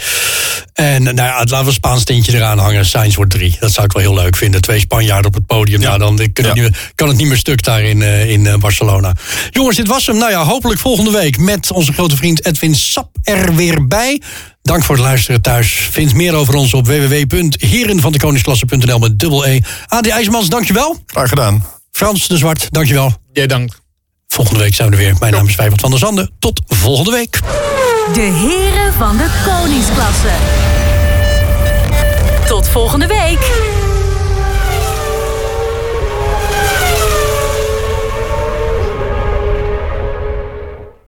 En 0.72 1.02
nou 1.02 1.16
ja, 1.16 1.36
laten 1.36 1.58
we 1.60 1.66
een 1.66 1.72
Spaans 1.72 2.04
tintje 2.04 2.34
eraan 2.36 2.58
hangen. 2.58 2.86
Sainz 2.86 3.14
wordt 3.14 3.30
3. 3.30 3.56
Dat 3.60 3.72
zou 3.72 3.86
ik 3.86 3.92
wel 3.92 4.02
heel 4.02 4.14
leuk 4.14 4.36
vinden. 4.36 4.60
Twee 4.60 4.78
Spanjaarden 4.80 5.26
op 5.26 5.34
het 5.34 5.46
podium. 5.46 5.80
Nou, 5.80 5.98
dan 5.98 6.16
kan, 6.16 6.26
het 6.32 6.46
Ja. 6.46 6.52
niet 6.52 6.62
meer, 6.62 6.90
kan 6.94 7.08
het 7.08 7.16
niet 7.16 7.26
meer 7.26 7.36
stuk 7.36 7.62
daar 7.62 7.82
in, 7.82 8.02
eh, 8.02 8.30
in 8.30 8.46
eh, 8.46 8.54
Barcelona. 8.54 9.12
Jongens, 9.50 9.76
dit 9.76 9.86
was 9.86 10.06
hem. 10.06 10.16
Nou 10.16 10.30
ja, 10.30 10.44
hopelijk 10.44 10.80
volgende 10.80 11.10
week 11.10 11.38
met 11.38 11.72
onze 11.72 11.92
grote 11.92 12.16
vriend 12.16 12.46
Edwin 12.46 12.74
Sap 12.74 13.08
er 13.22 13.54
weer 13.54 13.86
bij. 13.86 14.20
Dank 14.62 14.84
voor 14.84 14.94
het 14.94 15.04
luisteren 15.04 15.40
thuis. 15.40 15.88
Vind 15.90 16.14
meer 16.14 16.34
over 16.34 16.54
ons 16.54 16.74
op 16.74 16.86
www.herenvandekoningsklasse.nl 16.86 18.98
met 18.98 19.18
dubbel 19.18 19.46
E. 19.46 19.60
Adi 19.86 20.10
IJsmans, 20.10 20.48
dankjewel. 20.48 21.02
Graag 21.06 21.28
gedaan. 21.28 21.64
Frans 21.90 22.28
de 22.28 22.36
Zwart, 22.36 22.66
dankjewel. 22.70 23.12
Jij 23.32 23.46
dank. 23.46 23.80
Volgende 24.28 24.60
week 24.60 24.74
zijn 24.74 24.90
we 24.90 24.96
er 24.96 25.02
weer. 25.02 25.14
Mijn 25.18 25.32
naam 25.32 25.48
is 25.48 25.54
Vijfert 25.54 25.80
van 25.80 25.90
der 25.90 25.98
Zanden. 25.98 26.30
Tot 26.38 26.60
volgende 26.66 27.10
week. 27.10 27.40
de 28.14 28.20
heren 28.20 28.92
van 28.92 29.16
de 29.16 29.26
koningsklasse. 29.46 30.30
Tot 32.46 32.68
volgende 32.68 33.06
week. 33.06 33.50